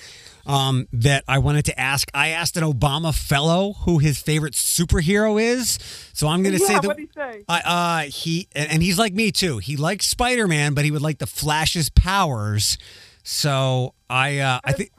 um, 0.47 0.89
that 0.93 1.25
I 1.29 1.39
wanted 1.39 1.65
to 1.67 1.79
ask. 1.79 2.11
I 2.15 2.29
asked 2.29 2.57
an 2.57 2.65
Obama 2.65 3.15
fellow 3.15 3.75
who 3.85 3.99
his 3.99 4.19
favorite 4.19 4.55
superhero 4.55 5.41
is. 5.41 5.79
So 6.13 6.29
I'm 6.29 6.43
going 6.43 6.57
to 6.57 6.61
yeah, 6.61 6.67
say 6.67 6.75
that 6.75 7.09
say? 7.15 7.45
I, 7.49 7.61
uh, 7.61 8.11
he 8.11 8.49
and 8.55 8.71
and 8.71 8.83
he's 8.83 8.99
like 8.99 9.13
me 9.15 9.31
too. 9.33 9.59
He 9.59 9.77
likes 9.77 10.07
Spider 10.07 10.47
Man, 10.49 10.75
but 10.75 10.85
he 10.85 10.91
would 10.91 11.03
like 11.03 11.19
the 11.19 11.27
Flash's 11.27 11.89
powers. 11.89 12.79
So 13.25 13.95
I 14.11 14.39
uh, 14.39 14.61
I 14.65 14.73
think. 14.73 14.91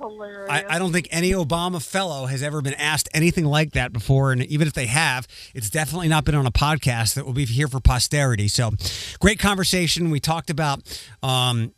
I, 0.49 0.65
I 0.69 0.79
don't 0.79 0.91
think 0.91 1.07
any 1.11 1.31
Obama 1.31 1.83
fellow 1.83 2.25
has 2.25 2.43
ever 2.43 2.61
been 2.61 2.73
asked 2.75 3.09
anything 3.13 3.45
like 3.45 3.71
that 3.71 3.91
before. 3.91 4.31
And 4.31 4.43
even 4.45 4.67
if 4.67 4.73
they 4.73 4.85
have, 4.85 5.27
it's 5.53 5.69
definitely 5.69 6.07
not 6.07 6.25
been 6.25 6.35
on 6.35 6.45
a 6.45 6.51
podcast 6.51 7.15
that 7.15 7.25
will 7.25 7.33
be 7.33 7.45
here 7.45 7.67
for 7.67 7.79
posterity. 7.79 8.47
So 8.47 8.71
great 9.19 9.39
conversation. 9.39 10.09
We 10.09 10.19
talked 10.19 10.49
about 10.49 10.81
um, 11.21 11.73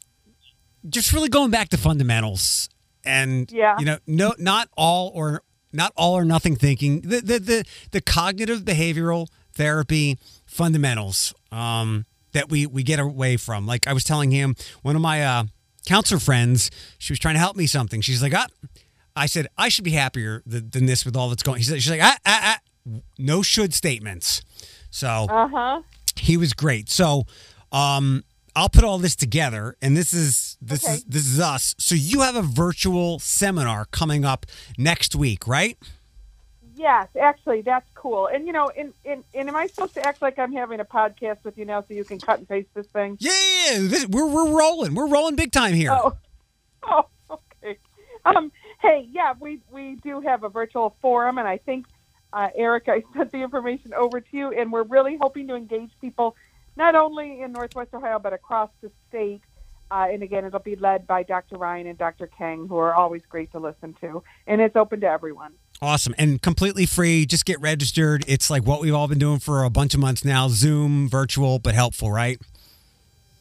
just 0.88 1.13
really 1.13 1.30
going 1.30 1.51
back 1.51 1.70
to 1.70 1.78
fundamentals 1.78 2.70
and, 3.06 3.51
Yeah. 3.51 3.76
you 3.80 3.86
know, 3.86 3.97
no, 4.08 4.34
not 4.38 4.70
all 4.76 5.12
or 5.14 5.41
not 5.72 5.91
all 5.95 6.14
or 6.18 6.24
nothing 6.26 6.56
thinking, 6.56 7.01
the, 7.01 7.20
the, 7.22 7.39
the, 7.39 7.66
the 7.91 8.01
cognitive 8.01 8.62
behavioral 8.64 9.28
therapy 9.53 10.18
fundamentals 10.45 11.34
um, 11.51 12.06
that 12.32 12.49
we, 12.49 12.66
we 12.66 12.82
get 12.84 12.99
away 12.99 13.36
from. 13.38 13.66
Like 13.68 13.88
I 13.88 13.93
was 13.93 14.03
telling 14.03 14.32
him, 14.32 14.56
one 14.84 14.95
of 14.95 15.01
my 15.01 15.24
uh, 15.24 15.43
counselor 15.86 16.20
friends, 16.20 16.72
she 16.97 17.12
was 17.12 17.20
trying 17.20 17.36
to 17.36 17.39
help 17.39 17.56
me 17.58 17.68
something. 17.68 17.99
She's 18.01 18.22
like, 18.24 18.34
ah, 18.34 18.47
I 19.16 19.26
said, 19.26 19.47
I 19.58 19.70
should 19.70 19.84
be 19.86 19.91
happier 19.91 20.41
th- 20.49 20.64
than 20.72 20.86
this 20.86 21.06
with 21.06 21.16
all 21.16 21.30
that's 21.30 21.43
going. 21.43 21.60
She 21.60 21.66
said, 21.66 21.82
she's 21.82 21.91
like, 21.91 22.01
ah, 22.03 22.18
ah, 22.26 22.58
ah, 22.88 22.99
no 23.18 23.41
should 23.41 23.74
statements. 23.74 24.41
So 24.91 25.28
Uh 25.30 25.47
huh. 25.49 25.82
he 26.16 26.38
was 26.38 26.53
great. 26.53 26.89
So 26.89 27.26
um, 27.72 28.24
I'll 28.56 28.70
put 28.70 28.84
all 28.86 28.97
this 28.97 29.16
together, 29.18 29.76
and 29.82 29.97
this 29.97 30.14
is 30.14 30.55
this 30.66 30.88
is 30.88 31.03
this 31.05 31.26
is 31.26 31.39
us. 31.39 31.76
So 31.78 31.95
you 31.95 32.22
have 32.22 32.36
a 32.36 32.41
virtual 32.41 33.20
seminar 33.20 33.86
coming 33.86 34.26
up 34.26 34.45
next 34.78 35.16
week, 35.16 35.47
right? 35.47 35.78
Yes, 36.76 37.07
actually, 37.20 37.61
that's 37.61 37.89
cool. 37.93 38.28
And 38.28 38.45
you 38.47 38.53
know, 38.53 38.70
and, 38.78 38.93
and 39.05 39.24
and 39.34 39.47
am 39.47 39.55
I 39.55 39.68
supposed 39.68 39.93
to 39.93 40.05
act 40.05 40.22
like 40.22 40.38
I'm 40.38 40.51
having 40.51 40.80
a 40.80 40.86
podcast 40.86 41.38
with 41.43 41.57
you 41.57 41.66
now, 41.66 41.82
so 41.82 41.93
you 41.93 42.03
can 42.03 42.20
cut 42.20 42.39
and 42.39 42.49
paste 42.49 42.70
this 42.74 42.88
thing? 42.88 43.18
Yeah, 43.20 43.78
this, 43.80 44.07
we're 44.07 44.28
we're 44.28 44.57
rolling. 44.57 44.95
We're 44.95 45.07
rolling 45.07 45.36
big 45.36 45.51
time 45.51 45.74
here. 45.74 45.91
Oh, 45.91 46.18
oh, 46.84 47.05
okay. 47.30 47.78
Um, 48.26 48.51
hey, 48.82 49.07
yeah, 49.11 49.36
we 49.39 49.59
we 49.72 49.95
do 50.03 50.20
have 50.22 50.43
a 50.43 50.49
virtual 50.49 50.97
forum, 51.01 51.38
and 51.38 51.47
I 51.47 51.57
think 51.57 51.86
uh, 52.34 52.49
Eric, 52.55 52.86
I 52.89 53.03
sent 53.16 53.32
the 53.32 53.41
information 53.41 53.93
over 53.93 54.20
to 54.20 54.38
you, 54.38 54.51
and 54.51 54.72
we're 54.72 54.84
really 54.84 55.18
hoping 55.22 55.47
to 55.47 55.55
engage 55.55 55.91
people 56.01 56.36
not 56.76 56.95
only 56.95 57.41
in 57.41 57.53
Northwest 57.53 57.93
Ohio 57.93 58.20
but 58.20 58.34
across 58.34 58.70
the 58.82 58.91
state. 59.07 59.41
Uh, 59.92 60.08
and 60.12 60.24
again, 60.24 60.46
it'll 60.46 60.60
be 60.60 60.76
led 60.76 61.06
by 61.06 61.24
Dr. 61.24 61.58
Ryan 61.58 61.88
and 61.88 61.98
Dr. 61.98 62.28
Kang, 62.28 62.68
who 62.68 62.78
are 62.78 62.94
always 62.94 63.22
great 63.28 63.52
to 63.52 63.60
listen 63.60 63.94
to, 64.02 64.24
and 64.48 64.62
it's 64.62 64.76
open 64.76 65.02
to 65.02 65.08
everyone. 65.08 65.54
Awesome 65.82 66.16
and 66.18 66.42
completely 66.42 66.86
free. 66.86 67.26
Just 67.26 67.46
get 67.46 67.60
registered. 67.60 68.24
It's 68.28 68.50
like 68.50 68.66
what 68.66 68.82
we've 68.82 68.94
all 68.94 69.08
been 69.08 69.20
doing 69.20 69.40
for 69.40 69.64
a 69.64 69.70
bunch 69.70 69.94
of 69.94 70.00
months 70.00 70.24
now. 70.24 70.48
Zoom, 70.48 71.10
virtual, 71.10 71.60
but 71.60 71.76
helpful, 71.76 72.10
right? 72.10 72.40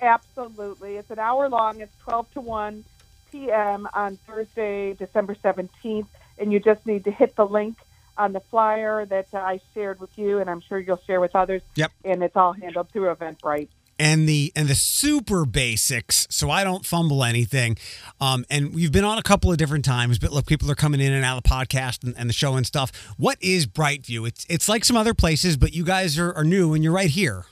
Absolutely. 0.02 0.96
It's 0.96 1.10
an 1.10 1.20
hour 1.20 1.48
long. 1.48 1.80
It's 1.80 1.96
12 2.02 2.32
to 2.34 2.40
1 2.40 2.84
p.m. 3.30 3.88
on 3.94 4.16
Thursday, 4.26 4.94
December 4.94 5.36
17th. 5.36 6.06
And 6.36 6.52
you 6.52 6.58
just 6.58 6.84
need 6.84 7.04
to 7.04 7.12
hit 7.12 7.36
the 7.36 7.46
link 7.46 7.78
on 8.18 8.32
the 8.32 8.40
flyer 8.40 9.06
that 9.06 9.28
I 9.32 9.60
shared 9.72 10.00
with 10.00 10.16
you, 10.18 10.38
and 10.40 10.48
I'm 10.50 10.60
sure 10.60 10.78
you'll 10.78 11.00
share 11.06 11.20
with 11.20 11.34
others. 11.34 11.62
Yep. 11.76 11.92
And 12.04 12.22
it's 12.22 12.36
all 12.36 12.52
handled 12.52 12.90
through 12.90 13.14
Eventbrite. 13.14 13.68
And 13.98 14.28
the 14.28 14.52
and 14.54 14.68
the 14.68 14.74
super 14.74 15.44
basics 15.44 16.26
so 16.30 16.50
i 16.50 16.64
don't 16.64 16.84
fumble 16.86 17.24
anything. 17.24 17.76
Um 18.20 18.44
and 18.50 18.74
we've 18.74 18.92
been 18.92 19.04
on 19.04 19.18
a 19.18 19.22
couple 19.22 19.50
of 19.50 19.56
different 19.56 19.84
times 19.84 20.18
but 20.18 20.32
look 20.32 20.46
people 20.46 20.70
are 20.70 20.74
coming 20.74 21.00
in 21.00 21.12
and 21.12 21.24
out 21.24 21.36
of 21.36 21.42
the 21.42 21.48
podcast 21.48 22.04
and, 22.04 22.14
and 22.16 22.28
the 22.28 22.34
show 22.34 22.54
and 22.54 22.66
stuff. 22.66 22.92
What 23.16 23.38
is 23.40 23.66
brightview? 23.66 24.26
It's 24.26 24.46
it's 24.48 24.68
like 24.68 24.84
some 24.84 24.96
other 24.96 25.14
places 25.14 25.56
but 25.56 25.72
you 25.72 25.84
guys 25.84 26.18
are, 26.18 26.32
are 26.32 26.44
new 26.44 26.74
and 26.74 26.82
you're 26.82 26.92
right 26.92 27.10
here. 27.10 27.46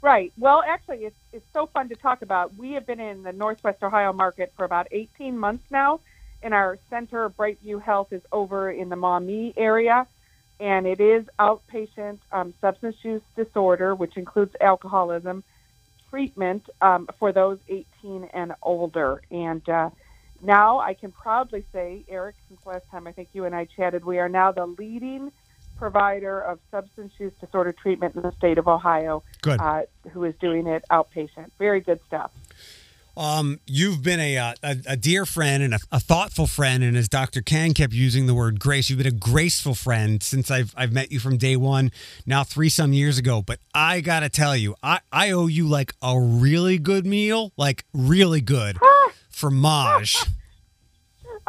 Right. 0.00 0.32
Well, 0.38 0.62
actually, 0.66 1.04
it's, 1.06 1.18
it's 1.32 1.46
so 1.52 1.66
fun 1.66 1.88
to 1.88 1.96
talk 1.96 2.22
about. 2.22 2.56
We 2.56 2.72
have 2.72 2.86
been 2.86 3.00
in 3.00 3.24
the 3.24 3.32
Northwest 3.32 3.82
Ohio 3.82 4.12
market 4.12 4.52
for 4.56 4.64
about 4.64 4.86
18 4.92 5.36
months 5.36 5.64
now, 5.70 6.00
and 6.42 6.54
our 6.54 6.78
center, 6.88 7.28
Brightview 7.28 7.82
Health, 7.82 8.12
is 8.12 8.22
over 8.30 8.70
in 8.70 8.90
the 8.90 8.96
Maumee 8.96 9.52
area, 9.56 10.06
and 10.60 10.86
it 10.86 11.00
is 11.00 11.24
outpatient 11.38 12.18
um, 12.32 12.54
substance 12.60 12.96
use 13.02 13.22
disorder, 13.36 13.94
which 13.94 14.16
includes 14.16 14.54
alcoholism 14.60 15.44
treatment 16.10 16.68
um, 16.80 17.08
for 17.18 17.32
those 17.32 17.58
18 17.68 18.28
and 18.32 18.54
older. 18.62 19.20
And 19.30 19.66
uh, 19.68 19.90
now 20.42 20.78
I 20.78 20.94
can 20.94 21.12
proudly 21.12 21.64
say, 21.72 22.04
Eric, 22.08 22.36
since 22.48 22.64
last 22.66 22.88
time 22.90 23.06
I 23.06 23.12
think 23.12 23.28
you 23.32 23.44
and 23.44 23.54
I 23.54 23.66
chatted, 23.66 24.04
we 24.04 24.18
are 24.18 24.28
now 24.28 24.52
the 24.52 24.66
leading 24.66 25.32
provider 25.76 26.40
of 26.40 26.58
substance 26.70 27.12
use 27.18 27.32
disorder 27.40 27.72
treatment 27.72 28.16
in 28.16 28.22
the 28.22 28.32
state 28.32 28.58
of 28.58 28.66
Ohio 28.66 29.22
Good. 29.42 29.60
uh, 29.60 29.82
who 30.10 30.24
is 30.24 30.34
doing 30.40 30.66
it 30.66 30.84
outpatient. 30.90 31.50
Very 31.58 31.80
good 31.80 32.00
stuff. 32.06 32.32
Um 33.18 33.58
you've 33.66 34.02
been 34.02 34.20
a 34.20 34.36
uh, 34.38 34.54
a, 34.62 34.76
a 34.86 34.96
dear 34.96 35.26
friend 35.26 35.62
and 35.62 35.74
a, 35.74 35.78
a 35.92 36.00
thoughtful 36.00 36.46
friend 36.46 36.82
and 36.84 36.96
as 36.96 37.08
dr 37.08 37.40
Kang 37.42 37.74
kept 37.74 37.92
using 37.92 38.26
the 38.26 38.34
word 38.34 38.60
grace 38.60 38.88
you've 38.88 38.98
been 38.98 39.06
a 39.06 39.10
graceful 39.10 39.74
friend 39.74 40.22
since 40.22 40.50
i've 40.50 40.72
i've 40.76 40.92
met 40.92 41.10
you 41.12 41.18
from 41.18 41.36
day 41.36 41.56
one 41.56 41.90
now 42.24 42.44
three 42.44 42.68
some 42.68 42.92
years 42.92 43.18
ago 43.18 43.42
but 43.42 43.58
i 43.74 44.00
gotta 44.00 44.28
tell 44.28 44.56
you 44.56 44.74
i 44.82 45.00
i 45.12 45.30
owe 45.30 45.46
you 45.48 45.66
like 45.66 45.92
a 46.00 46.18
really 46.18 46.78
good 46.78 47.04
meal 47.04 47.52
like 47.56 47.84
really 47.92 48.40
good 48.40 48.78
for 49.28 49.50
maj 49.50 50.16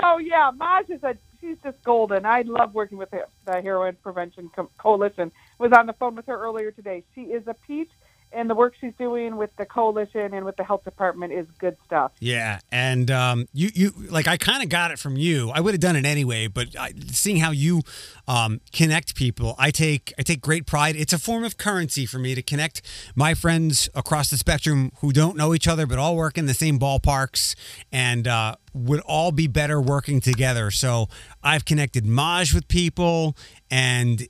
Oh 0.01 0.17
yeah, 0.17 0.51
Maj 0.55 0.89
is 0.89 1.03
a 1.03 1.17
she's 1.41 1.57
just 1.63 1.81
golden. 1.83 2.25
I 2.25 2.41
love 2.43 2.73
working 2.73 2.97
with 2.97 3.09
the, 3.11 3.25
the 3.45 3.61
Heroin 3.61 3.97
Prevention 4.01 4.49
Co- 4.55 4.69
Coalition. 4.77 5.31
Was 5.57 5.71
on 5.73 5.87
the 5.87 5.93
phone 5.93 6.15
with 6.15 6.25
her 6.27 6.39
earlier 6.39 6.71
today. 6.71 7.03
She 7.15 7.23
is 7.23 7.45
a 7.47 7.53
peach, 7.53 7.91
and 8.31 8.49
the 8.49 8.55
work 8.55 8.73
she's 8.79 8.93
doing 8.97 9.37
with 9.37 9.49
the 9.57 9.65
coalition 9.65 10.33
and 10.33 10.45
with 10.45 10.55
the 10.55 10.63
health 10.63 10.83
department 10.83 11.33
is 11.33 11.47
good 11.59 11.77
stuff. 11.85 12.11
Yeah, 12.19 12.59
and 12.71 13.09
um, 13.11 13.47
you 13.53 13.69
you 13.73 13.93
like 14.09 14.27
I 14.27 14.37
kind 14.37 14.63
of 14.63 14.69
got 14.69 14.91
it 14.91 14.99
from 14.99 15.17
you. 15.17 15.51
I 15.51 15.59
would 15.59 15.73
have 15.73 15.81
done 15.81 15.95
it 15.95 16.05
anyway, 16.05 16.47
but 16.47 16.75
I, 16.77 16.93
seeing 17.07 17.37
how 17.37 17.51
you 17.51 17.81
um, 18.27 18.61
connect 18.71 19.15
people, 19.15 19.55
I 19.57 19.71
take 19.71 20.13
I 20.17 20.23
take 20.23 20.41
great 20.41 20.65
pride. 20.65 20.95
It's 20.95 21.13
a 21.13 21.19
form 21.19 21.43
of 21.43 21.57
currency 21.57 22.05
for 22.05 22.19
me 22.19 22.35
to 22.35 22.41
connect 22.41 22.81
my 23.15 23.33
friends 23.33 23.89
across 23.95 24.29
the 24.29 24.37
spectrum 24.37 24.91
who 25.01 25.11
don't 25.11 25.35
know 25.35 25.53
each 25.53 25.67
other 25.67 25.85
but 25.85 25.97
all 25.97 26.15
work 26.15 26.37
in 26.37 26.45
the 26.45 26.53
same 26.53 26.79
ballparks 26.79 27.55
and 27.91 28.27
uh, 28.27 28.55
would 28.73 29.01
all 29.01 29.31
be 29.31 29.47
better 29.47 29.81
working 29.81 30.21
together. 30.21 30.71
So 30.71 31.07
I've 31.43 31.65
connected 31.65 32.05
Maj 32.05 32.53
with 32.53 32.67
people, 32.67 33.35
and 33.71 34.27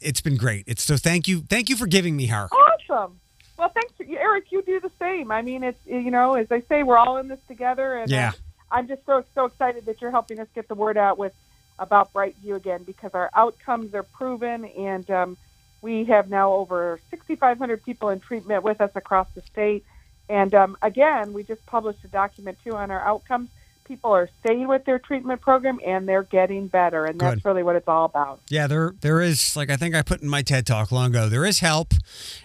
it's 0.00 0.20
been 0.20 0.36
great. 0.36 0.64
It's 0.66 0.82
so 0.82 0.96
thank 0.96 1.28
you 1.28 1.42
thank 1.48 1.68
you 1.68 1.76
for 1.76 1.86
giving 1.86 2.16
me 2.16 2.26
her. 2.26 2.48
Awesome. 2.90 3.20
Well, 3.62 3.70
thanks, 3.74 3.94
Eric. 4.20 4.46
You 4.50 4.60
do 4.62 4.80
the 4.80 4.90
same. 5.00 5.30
I 5.30 5.40
mean, 5.40 5.62
it's 5.62 5.78
you 5.86 6.10
know, 6.10 6.34
as 6.34 6.48
I 6.50 6.64
say, 6.68 6.82
we're 6.82 6.98
all 6.98 7.18
in 7.18 7.28
this 7.28 7.38
together, 7.46 7.94
and 7.94 8.10
Yeah. 8.10 8.32
I'm 8.72 8.88
just 8.88 9.06
so 9.06 9.24
so 9.36 9.44
excited 9.44 9.86
that 9.86 10.02
you're 10.02 10.10
helping 10.10 10.40
us 10.40 10.48
get 10.52 10.66
the 10.66 10.74
word 10.74 10.96
out 10.98 11.16
with 11.16 11.32
about 11.78 12.12
Brightview 12.12 12.56
again 12.56 12.82
because 12.82 13.12
our 13.14 13.30
outcomes 13.36 13.94
are 13.94 14.02
proven, 14.02 14.64
and 14.64 15.08
um, 15.12 15.38
we 15.80 16.02
have 16.06 16.28
now 16.28 16.52
over 16.54 16.98
6,500 17.10 17.84
people 17.84 18.08
in 18.08 18.18
treatment 18.18 18.64
with 18.64 18.80
us 18.80 18.90
across 18.96 19.28
the 19.36 19.42
state. 19.52 19.84
And 20.28 20.52
um, 20.56 20.76
again, 20.82 21.32
we 21.32 21.44
just 21.44 21.64
published 21.66 22.04
a 22.04 22.08
document 22.08 22.58
too 22.64 22.74
on 22.74 22.90
our 22.90 23.06
outcomes. 23.06 23.50
People 23.84 24.12
are 24.12 24.28
staying 24.40 24.68
with 24.68 24.84
their 24.84 24.98
treatment 24.98 25.40
program 25.40 25.78
and 25.84 26.08
they're 26.08 26.22
getting 26.22 26.66
better, 26.68 27.04
and 27.04 27.20
that's 27.20 27.44
really 27.44 27.62
what 27.62 27.76
it's 27.76 27.88
all 27.88 28.04
about. 28.04 28.40
Yeah, 28.48 28.66
there 28.66 28.94
there 29.00 29.20
is 29.20 29.56
like 29.56 29.70
I 29.70 29.76
think 29.76 29.94
I 29.94 30.02
put 30.02 30.22
in 30.22 30.28
my 30.28 30.42
TED 30.42 30.66
talk 30.66 30.92
long 30.92 31.10
ago. 31.10 31.28
There 31.28 31.44
is 31.44 31.60
help, 31.60 31.94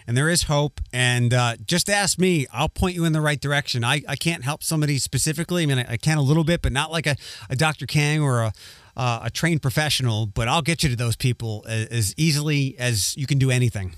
and 0.06 0.16
there 0.16 0.28
is 0.28 0.44
hope. 0.44 0.80
And 0.92 1.32
uh, 1.32 1.56
just 1.64 1.88
ask 1.88 2.18
me, 2.18 2.46
I'll 2.52 2.68
point 2.68 2.94
you 2.94 3.04
in 3.04 3.12
the 3.12 3.20
right 3.20 3.40
direction. 3.40 3.84
I, 3.84 4.02
I 4.08 4.16
can't 4.16 4.44
help 4.44 4.62
somebody 4.62 4.98
specifically. 4.98 5.62
I 5.62 5.66
mean, 5.66 5.78
I, 5.78 5.92
I 5.92 5.96
can 5.96 6.18
a 6.18 6.22
little 6.22 6.44
bit, 6.44 6.62
but 6.62 6.72
not 6.72 6.90
like 6.90 7.06
a, 7.06 7.16
a 7.48 7.56
Dr. 7.56 7.86
Kang 7.86 8.20
or 8.20 8.42
a 8.42 8.52
uh, 8.96 9.20
a 9.24 9.30
trained 9.30 9.62
professional. 9.62 10.26
But 10.26 10.48
I'll 10.48 10.62
get 10.62 10.82
you 10.82 10.90
to 10.90 10.96
those 10.96 11.16
people 11.16 11.64
as, 11.68 11.86
as 11.86 12.14
easily 12.16 12.76
as 12.78 13.16
you 13.16 13.26
can 13.26 13.38
do 13.38 13.50
anything. 13.50 13.94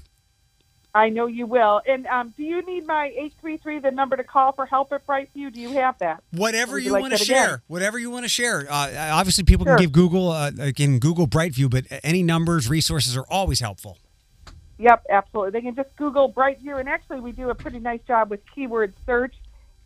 I 0.95 1.09
know 1.09 1.26
you 1.26 1.47
will. 1.47 1.80
And 1.86 2.07
um, 2.07 2.34
do 2.36 2.43
you 2.43 2.62
need 2.62 2.86
my 2.86 3.07
833, 3.07 3.78
the 3.78 3.91
number 3.91 4.16
to 4.16 4.24
call 4.24 4.53
for 4.53 4.66
help 4.66 4.93
at 4.93 5.07
Brightview? 5.07 5.53
Do 5.53 5.61
you 5.61 5.70
have 5.72 5.99
that? 5.99 6.22
Whatever 6.32 6.78
you 6.78 6.86
you 6.86 6.93
like 6.93 7.03
want 7.03 7.12
to 7.12 7.18
that 7.18 7.24
again? 7.24 7.49
share, 7.49 7.62
whatever 7.68 7.99
you 7.99 8.11
want 8.11 8.24
to 8.24 8.28
share. 8.28 8.66
Uh, 8.68 9.11
obviously, 9.12 9.45
people 9.45 9.66
Sure. 9.66 9.76
can 9.76 9.84
give 9.84 9.93
Google, 9.93 10.30
uh, 10.30 10.51
can 10.74 10.99
Google 10.99 11.26
Brightview, 11.28 11.70
but 11.70 11.84
any 12.03 12.22
numbers, 12.22 12.68
resources 12.68 13.16
are 13.16 13.26
always 13.30 13.61
helpful. 13.61 13.99
Yep, 14.78 15.07
absolutely. 15.11 15.51
They 15.53 15.61
can 15.61 15.74
just 15.76 15.95
Google 15.97 16.32
Brightview, 16.32 16.80
and 16.80 16.88
actually, 16.88 17.20
we 17.20 17.32
do 17.32 17.51
a 17.51 17.55
pretty 17.55 17.78
nice 17.78 18.01
job 18.09 18.30
with 18.30 18.41
keyword 18.55 18.95
search. 19.07 19.34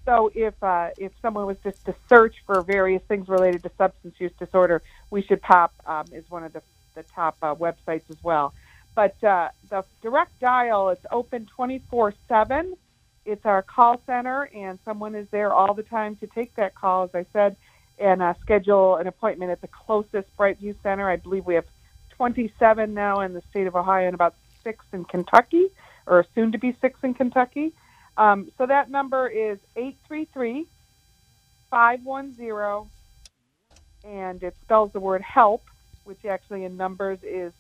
So 0.07 0.31
if 0.35 0.55
uh, 0.63 0.91
if 0.99 1.13
someone 1.21 1.47
was 1.47 1.57
just 1.65 1.85
to 1.87 1.95
search 2.09 2.37
for 2.47 2.63
various 2.63 3.03
things 3.09 3.29
related 3.29 3.63
to 3.65 3.71
substance 3.77 4.15
use 4.19 4.33
disorder, 4.39 4.83
we 5.11 5.23
should 5.23 5.43
pop 5.43 5.73
um, 5.87 6.05
is 6.13 6.31
one 6.31 6.45
of 6.45 6.53
the 6.53 6.63
the 6.95 7.03
top 7.03 7.37
uh, 7.43 7.55
websites 7.55 8.09
as 8.11 8.23
well. 8.23 8.55
But 8.95 9.23
uh, 9.25 9.49
the 9.71 9.85
direct 10.03 10.39
dial 10.41 10.91
is 10.91 10.99
open 11.11 11.47
24 11.47 12.15
seven. 12.29 12.77
It's 13.25 13.45
our 13.47 13.63
call 13.63 14.03
center, 14.07 14.51
and 14.55 14.79
someone 14.85 15.15
is 15.15 15.27
there 15.31 15.53
all 15.53 15.75
the 15.75 15.83
time 15.83 16.17
to 16.17 16.27
take 16.27 16.55
that 16.57 16.75
call, 16.75 17.05
as 17.05 17.11
I 17.15 17.25
said, 17.33 17.57
and 17.99 18.23
uh, 18.23 18.35
schedule 18.43 18.97
an 18.97 19.07
appointment 19.07 19.51
at 19.51 19.63
the 19.63 19.69
closest 19.69 20.29
Brightview 20.37 20.75
Center. 20.83 21.09
I 21.09 21.17
believe 21.17 21.47
we 21.47 21.55
have 21.55 21.65
27 22.11 22.93
now 22.93 23.21
in 23.21 23.33
the 23.33 23.43
state 23.51 23.67
of 23.67 23.77
Ohio 23.77 24.07
and 24.07 24.15
about 24.15 24.35
six 24.63 24.85
in 24.93 25.05
Kentucky, 25.07 25.69
or 26.07 26.27
soon 26.35 26.53
to 26.53 26.59
be 26.59 26.77
six 26.81 26.99
in 27.03 27.15
Kentucky. 27.15 27.73
Um, 28.17 28.51
so 28.59 28.67
that 28.67 28.91
number 28.91 29.27
is 29.27 29.59
833 29.75 30.67
510, 31.71 32.91
and 34.05 34.43
it 34.43 34.55
spells 34.63 34.93
the 34.93 35.01
word 35.01 35.23
help, 35.23 35.65
which 36.05 36.25
actually 36.25 36.65
in 36.65 36.77
numbers 36.77 37.19
is 37.23 37.53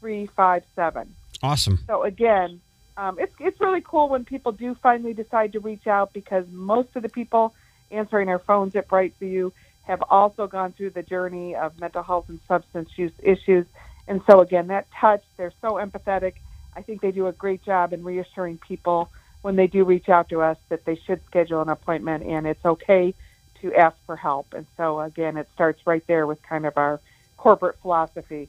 4357. 0.00 1.14
Awesome. 1.42 1.78
So 1.86 2.02
again, 2.02 2.60
um, 2.96 3.18
it's 3.18 3.34
it's 3.38 3.60
really 3.60 3.80
cool 3.80 4.08
when 4.08 4.24
people 4.24 4.52
do 4.52 4.74
finally 4.74 5.14
decide 5.14 5.52
to 5.52 5.60
reach 5.60 5.86
out 5.86 6.12
because 6.12 6.46
most 6.50 6.94
of 6.96 7.02
the 7.02 7.08
people 7.08 7.54
answering 7.90 8.28
our 8.28 8.38
phones 8.38 8.76
at 8.76 8.88
Brightview 8.88 9.52
have 9.84 10.02
also 10.10 10.46
gone 10.46 10.72
through 10.72 10.90
the 10.90 11.02
journey 11.02 11.54
of 11.54 11.80
mental 11.80 12.02
health 12.02 12.28
and 12.28 12.40
substance 12.46 12.90
use 12.96 13.12
issues. 13.22 13.66
And 14.06 14.20
so 14.26 14.40
again, 14.40 14.68
that 14.68 14.90
touch, 14.90 15.22
they're 15.36 15.52
so 15.60 15.74
empathetic. 15.74 16.34
I 16.76 16.82
think 16.82 17.00
they 17.00 17.10
do 17.10 17.26
a 17.26 17.32
great 17.32 17.64
job 17.64 17.92
in 17.92 18.04
reassuring 18.04 18.58
people 18.58 19.10
when 19.42 19.56
they 19.56 19.66
do 19.66 19.84
reach 19.84 20.08
out 20.08 20.28
to 20.28 20.42
us 20.42 20.58
that 20.68 20.84
they 20.84 20.96
should 20.96 21.24
schedule 21.24 21.62
an 21.62 21.68
appointment 21.68 22.24
and 22.24 22.46
it's 22.46 22.64
okay 22.64 23.14
to 23.60 23.74
ask 23.74 23.96
for 24.04 24.16
help. 24.16 24.52
And 24.54 24.66
so 24.76 25.00
again, 25.00 25.36
it 25.36 25.48
starts 25.52 25.86
right 25.86 26.06
there 26.06 26.26
with 26.26 26.42
kind 26.42 26.66
of 26.66 26.76
our 26.76 27.00
corporate 27.36 27.78
philosophy. 27.78 28.48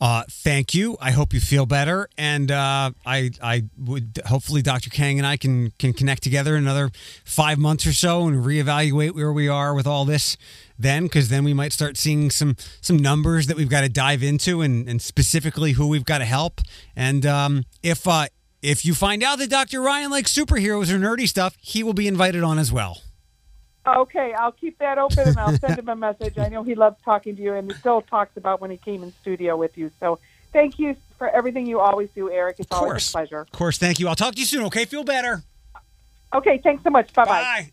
Uh, 0.00 0.22
thank 0.30 0.72
you. 0.72 0.96
I 0.98 1.10
hope 1.10 1.34
you 1.34 1.40
feel 1.40 1.66
better, 1.66 2.08
and 2.16 2.50
uh, 2.50 2.92
I 3.04 3.30
I 3.42 3.64
would 3.76 4.18
hopefully 4.26 4.62
Dr. 4.62 4.88
Kang 4.88 5.18
and 5.18 5.26
I 5.26 5.36
can 5.36 5.72
can 5.78 5.92
connect 5.92 6.22
together 6.22 6.56
in 6.56 6.62
another 6.62 6.90
five 7.24 7.58
months 7.58 7.86
or 7.86 7.92
so 7.92 8.26
and 8.26 8.42
reevaluate 8.42 9.12
where 9.12 9.32
we 9.32 9.46
are 9.46 9.74
with 9.74 9.86
all 9.86 10.06
this. 10.06 10.38
Then, 10.78 11.02
because 11.02 11.28
then 11.28 11.44
we 11.44 11.52
might 11.52 11.74
start 11.74 11.98
seeing 11.98 12.30
some 12.30 12.56
some 12.80 12.96
numbers 12.96 13.46
that 13.48 13.58
we've 13.58 13.68
got 13.68 13.82
to 13.82 13.90
dive 13.90 14.22
into, 14.22 14.62
and, 14.62 14.88
and 14.88 15.02
specifically 15.02 15.72
who 15.72 15.86
we've 15.86 16.06
got 16.06 16.18
to 16.18 16.24
help. 16.24 16.62
And 16.96 17.26
um, 17.26 17.64
if 17.82 18.08
uh, 18.08 18.28
if 18.62 18.86
you 18.86 18.94
find 18.94 19.22
out 19.22 19.38
that 19.38 19.50
Dr. 19.50 19.82
Ryan 19.82 20.10
likes 20.10 20.32
superheroes 20.32 20.90
or 20.90 20.98
nerdy 20.98 21.28
stuff, 21.28 21.58
he 21.60 21.82
will 21.82 21.92
be 21.92 22.08
invited 22.08 22.42
on 22.42 22.58
as 22.58 22.72
well. 22.72 23.02
Okay, 23.86 24.34
I'll 24.34 24.52
keep 24.52 24.78
that 24.78 24.98
open 24.98 25.26
and 25.26 25.38
I'll 25.38 25.56
send 25.58 25.78
him 25.78 25.88
a 25.88 25.96
message. 25.96 26.38
I 26.38 26.48
know 26.48 26.62
he 26.62 26.74
loves 26.74 26.96
talking 27.02 27.34
to 27.36 27.42
you 27.42 27.54
and 27.54 27.70
he 27.70 27.76
still 27.78 28.02
talks 28.02 28.36
about 28.36 28.60
when 28.60 28.70
he 28.70 28.76
came 28.76 29.02
in 29.02 29.12
studio 29.22 29.56
with 29.56 29.78
you. 29.78 29.90
So 29.98 30.18
thank 30.52 30.78
you 30.78 30.96
for 31.16 31.28
everything 31.30 31.66
you 31.66 31.80
always 31.80 32.10
do, 32.10 32.30
Eric. 32.30 32.56
It's 32.58 32.70
Of 32.70 32.78
always 32.78 33.08
a 33.08 33.12
pleasure. 33.12 33.40
Of 33.40 33.52
course. 33.52 33.78
Thank 33.78 33.98
you. 33.98 34.08
I'll 34.08 34.14
talk 34.16 34.34
to 34.34 34.40
you 34.40 34.46
soon. 34.46 34.64
Okay. 34.64 34.84
Feel 34.84 35.04
better. 35.04 35.42
Okay, 36.32 36.58
thanks 36.58 36.84
so 36.84 36.90
much. 36.90 37.12
Bye 37.12 37.24
bye. 37.24 37.42
Bye. 37.42 37.72